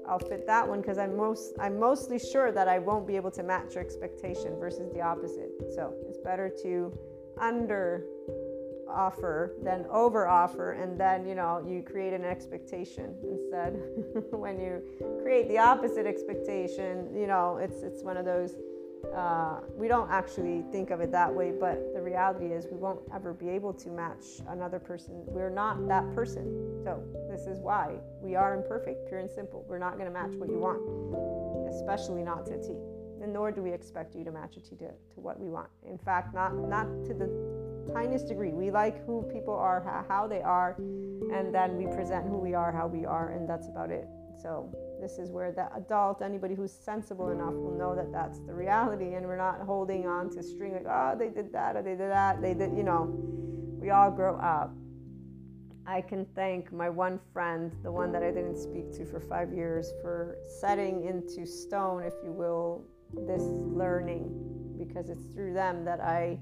I'll 0.09 0.19
fit 0.19 0.47
that 0.47 0.67
one 0.67 0.81
because 0.81 0.99
I'm 0.99 1.17
most 1.17 1.55
I'm 1.61 1.79
mostly 1.79 2.19
sure 2.19 2.53
that 2.53 2.69
I 2.69 2.79
won't 2.79 3.07
be 3.07 3.17
able 3.17 3.31
to 3.33 3.43
match 3.43 3.75
your 3.75 3.83
expectation 3.83 4.59
versus 4.59 4.93
the 4.93 5.01
opposite. 5.01 5.51
So 5.75 5.95
it's 6.09 6.19
better 6.19 6.51
to 6.63 6.97
under 7.41 8.05
offer 8.89 9.53
than 9.63 9.85
over 9.91 10.29
offer 10.29 10.73
and 10.73 10.99
then 10.99 11.27
you 11.27 11.35
know 11.35 11.63
you 11.67 11.83
create 11.83 12.13
an 12.13 12.25
expectation 12.25 13.15
instead 13.29 13.73
when 14.31 14.61
you 14.61 14.81
create 15.23 15.49
the 15.49 15.59
opposite 15.59 16.07
expectation 16.07 17.09
you 17.15 17.27
know 17.27 17.57
it's 17.57 17.83
it's 17.83 18.05
one 18.05 18.17
of 18.17 18.25
those 18.25 18.55
uh, 19.15 19.61
we 19.75 19.89
don't 19.89 20.11
actually 20.11 20.65
think 20.73 20.91
of 20.91 21.01
it 21.01 21.13
that 21.13 21.33
way 21.33 21.53
but 21.59 21.95
the 21.95 22.01
reality 22.01 22.47
is 22.47 22.67
we 22.71 22.77
won't 22.77 23.01
ever 23.15 23.33
be 23.33 23.49
able 23.49 23.73
to 23.73 23.89
match 23.91 24.25
another 24.49 24.79
person. 24.79 25.23
We're 25.27 25.51
not 25.51 25.87
that 25.89 26.15
person. 26.15 26.81
So 26.83 27.03
this 27.31 27.47
is 27.47 27.61
why 27.61 27.97
we 28.21 28.35
are 28.35 28.55
imperfect 28.55 29.09
pure 29.09 29.21
and 29.21 29.31
simple. 29.31 29.65
We're 29.69 29.79
not 29.79 29.99
going 29.99 30.07
to 30.07 30.13
match 30.13 30.35
what 30.35 30.49
you 30.49 30.59
want 30.59 30.81
especially 31.77 32.23
not 32.23 32.47
to 32.47 32.55
a 32.55 32.59
t. 32.59 32.69
And 33.23 33.33
nor 33.33 33.51
do 33.51 33.63
we 33.63 33.73
expect 33.73 34.15
you 34.15 34.25
to 34.25 34.33
match 34.33 34.57
a 34.57 34.61
t 34.61 34.77
to, 34.77 34.89
to 34.89 35.21
what 35.21 35.39
we 35.39 35.49
want. 35.49 35.69
In 35.89 35.99
fact 35.99 36.35
not 36.35 36.55
not 36.55 36.87
to 37.07 37.15
the 37.15 37.29
tiniest 37.93 38.29
degree. 38.29 38.53
We 38.53 38.71
like 38.71 39.05
who 39.07 39.23
people 39.33 39.55
are, 39.55 40.05
how 40.09 40.27
they 40.27 40.43
are, 40.43 40.75
and 40.79 41.55
then 41.55 41.77
we 41.77 41.87
present 41.87 42.27
who 42.27 42.37
we 42.37 42.53
are, 42.55 42.73
how 42.73 42.89
we 42.89 43.05
are, 43.05 43.29
and 43.31 43.49
that's 43.49 43.69
about 43.69 43.91
it. 43.91 44.07
So 44.43 44.69
this 45.01 45.19
is 45.19 45.31
where 45.31 45.53
the 45.53 45.73
adult, 45.75 46.23
anybody 46.23 46.55
who's 46.55 46.73
sensible 46.73 47.31
enough, 47.31 47.55
will 47.55 47.77
know 47.77 47.95
that 47.95 48.13
that's 48.13 48.39
the 48.41 48.55
reality, 48.55 49.15
and 49.15 49.27
we're 49.27 49.37
not 49.37 49.61
holding 49.61 50.07
on 50.07 50.31
to 50.31 50.43
string 50.43 50.73
like, 50.73 50.87
oh, 50.89 51.17
they 51.19 51.29
did 51.29 51.53
that 51.53 51.77
or 51.77 51.83
they 51.83 51.91
did 51.91 52.11
that. 52.11 52.41
They 52.41 52.55
did, 52.55 52.77
you 52.77 52.83
know. 52.83 53.15
We 53.81 53.91
all 53.91 54.11
grow 54.11 54.37
up. 54.37 54.73
I 55.87 56.01
can 56.01 56.27
thank 56.35 56.73
my 56.73 56.89
one 56.89 57.21
friend, 57.33 57.73
the 57.85 57.93
one 57.93 58.11
that 58.13 58.23
I 58.23 58.33
didn't 58.33 58.59
speak 58.59 58.93
to 58.97 59.07
for 59.07 59.21
five 59.21 59.53
years, 59.53 59.93
for 60.03 60.37
setting 60.61 61.05
into 61.05 61.47
stone, 61.47 62.03
if 62.03 62.15
you 62.25 62.33
will, 62.33 62.85
this 63.27 63.43
learning, 63.43 64.29
because 64.79 65.09
it's 65.11 65.27
through 65.27 65.55
them 65.55 65.85
that 65.85 66.01
I 66.01 66.41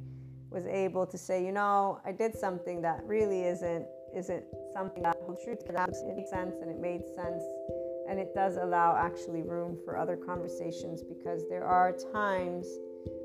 was 0.50 0.64
able 0.66 1.06
to 1.06 1.18
say, 1.18 1.44
you 1.44 1.52
know, 1.52 2.00
I 2.06 2.12
did 2.12 2.34
something 2.38 2.80
that 2.82 3.00
really 3.04 3.42
isn't 3.42 3.86
isn't 4.16 4.44
something 4.72 5.02
that 5.02 5.16
holds 5.26 5.42
true 5.42 5.56
to 5.56 5.72
that. 5.72 5.88
It 5.88 6.16
made 6.16 6.28
sense 6.28 6.54
and 6.62 6.70
it 6.70 6.78
made 6.78 7.02
sense 7.16 7.42
and 8.14 8.22
it 8.22 8.32
does 8.32 8.58
allow 8.58 8.94
actually 8.96 9.42
room 9.42 9.76
for 9.84 9.98
other 9.98 10.14
conversations 10.14 11.02
because 11.02 11.48
there 11.48 11.64
are 11.64 11.90
times 12.12 12.78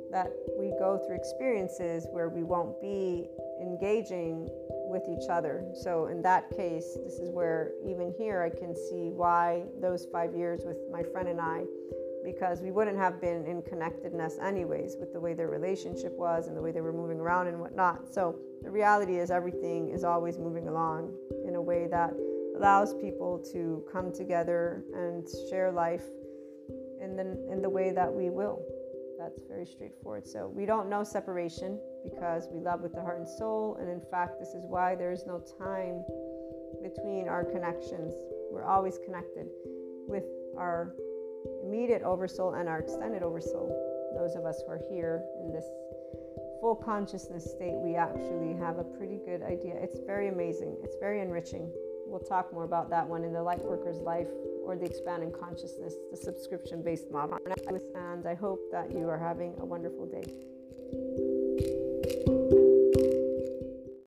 that 0.09 0.31
we 0.57 0.73
go 0.79 0.97
through 1.05 1.15
experiences 1.15 2.07
where 2.09 2.27
we 2.27 2.41
won't 2.41 2.81
be 2.81 3.27
engaging 3.61 4.49
with 4.89 5.03
each 5.07 5.29
other. 5.29 5.63
So, 5.75 6.07
in 6.07 6.23
that 6.23 6.49
case, 6.57 6.97
this 7.03 7.19
is 7.19 7.29
where 7.29 7.73
even 7.87 8.11
here 8.17 8.41
I 8.41 8.49
can 8.49 8.75
see 8.75 9.11
why 9.11 9.61
those 9.79 10.07
five 10.11 10.33
years 10.33 10.61
with 10.65 10.77
my 10.91 11.03
friend 11.03 11.27
and 11.27 11.39
I, 11.39 11.65
because 12.25 12.59
we 12.59 12.71
wouldn't 12.71 12.97
have 12.97 13.21
been 13.21 13.45
in 13.45 13.61
connectedness 13.61 14.39
anyways 14.41 14.95
with 14.99 15.13
the 15.13 15.19
way 15.19 15.35
their 15.35 15.49
relationship 15.49 16.17
was 16.17 16.47
and 16.47 16.57
the 16.57 16.61
way 16.63 16.71
they 16.71 16.81
were 16.81 16.93
moving 16.93 17.19
around 17.19 17.45
and 17.45 17.59
whatnot. 17.59 18.11
So, 18.11 18.39
the 18.63 18.71
reality 18.71 19.19
is 19.19 19.29
everything 19.29 19.89
is 19.89 20.03
always 20.03 20.39
moving 20.39 20.67
along 20.67 21.13
in 21.47 21.53
a 21.53 21.61
way 21.61 21.85
that 21.91 22.11
allows 22.59 22.93
people 22.95 23.39
to 23.53 23.85
come 23.89 24.11
together 24.11 24.83
and 24.93 25.25
share 25.49 25.71
life 25.71 26.03
in 27.01 27.15
the, 27.15 27.21
in 27.49 27.61
the 27.61 27.69
way 27.69 27.91
that 27.91 28.13
we 28.13 28.29
will. 28.29 28.61
That's 29.17 29.43
very 29.47 29.65
straightforward. 29.65 30.27
So 30.27 30.51
we 30.53 30.65
don't 30.65 30.89
know 30.89 31.05
separation 31.05 31.79
because 32.03 32.49
we 32.51 32.59
love 32.59 32.81
with 32.81 32.93
the 32.93 33.01
heart 33.01 33.19
and 33.19 33.29
soul. 33.29 33.77
And 33.79 33.89
in 33.89 34.01
fact, 34.11 34.39
this 34.41 34.49
is 34.49 34.65
why 34.67 34.95
there 34.95 35.13
is 35.13 35.25
no 35.25 35.41
time 35.57 36.03
between 36.83 37.29
our 37.29 37.45
connections. 37.45 38.13
We're 38.51 38.65
always 38.65 38.99
connected 39.05 39.47
with 40.07 40.25
our 40.57 40.95
immediate 41.63 42.01
oversoul 42.01 42.55
and 42.55 42.67
our 42.67 42.79
extended 42.79 43.23
oversoul. 43.23 43.71
Those 44.17 44.35
of 44.35 44.45
us 44.45 44.61
who 44.65 44.73
are 44.73 44.81
here 44.91 45.23
in 45.41 45.53
this 45.53 45.65
full 46.59 46.75
consciousness 46.75 47.45
state, 47.45 47.75
we 47.75 47.95
actually 47.95 48.53
have 48.59 48.79
a 48.79 48.83
pretty 48.83 49.19
good 49.25 49.43
idea. 49.43 49.75
It's 49.75 49.99
very 50.05 50.27
amazing, 50.27 50.75
it's 50.83 50.97
very 50.99 51.21
enriching. 51.21 51.71
We'll 52.09 52.19
talk 52.19 52.51
more 52.51 52.63
about 52.63 52.89
that 52.89 53.07
one 53.07 53.23
in 53.23 53.31
the 53.31 53.39
Lightworker's 53.39 53.99
Life 53.99 54.27
or 54.65 54.75
the 54.75 54.85
expanding 54.85 55.31
consciousness, 55.31 55.93
the 56.09 56.17
subscription 56.17 56.81
based 56.81 57.11
model. 57.11 57.37
And 57.95 58.25
I 58.25 58.33
hope 58.33 58.59
that 58.71 58.91
you 58.91 59.07
are 59.07 59.19
having 59.19 59.53
a 59.59 59.65
wonderful 59.65 60.07
day. 60.07 61.28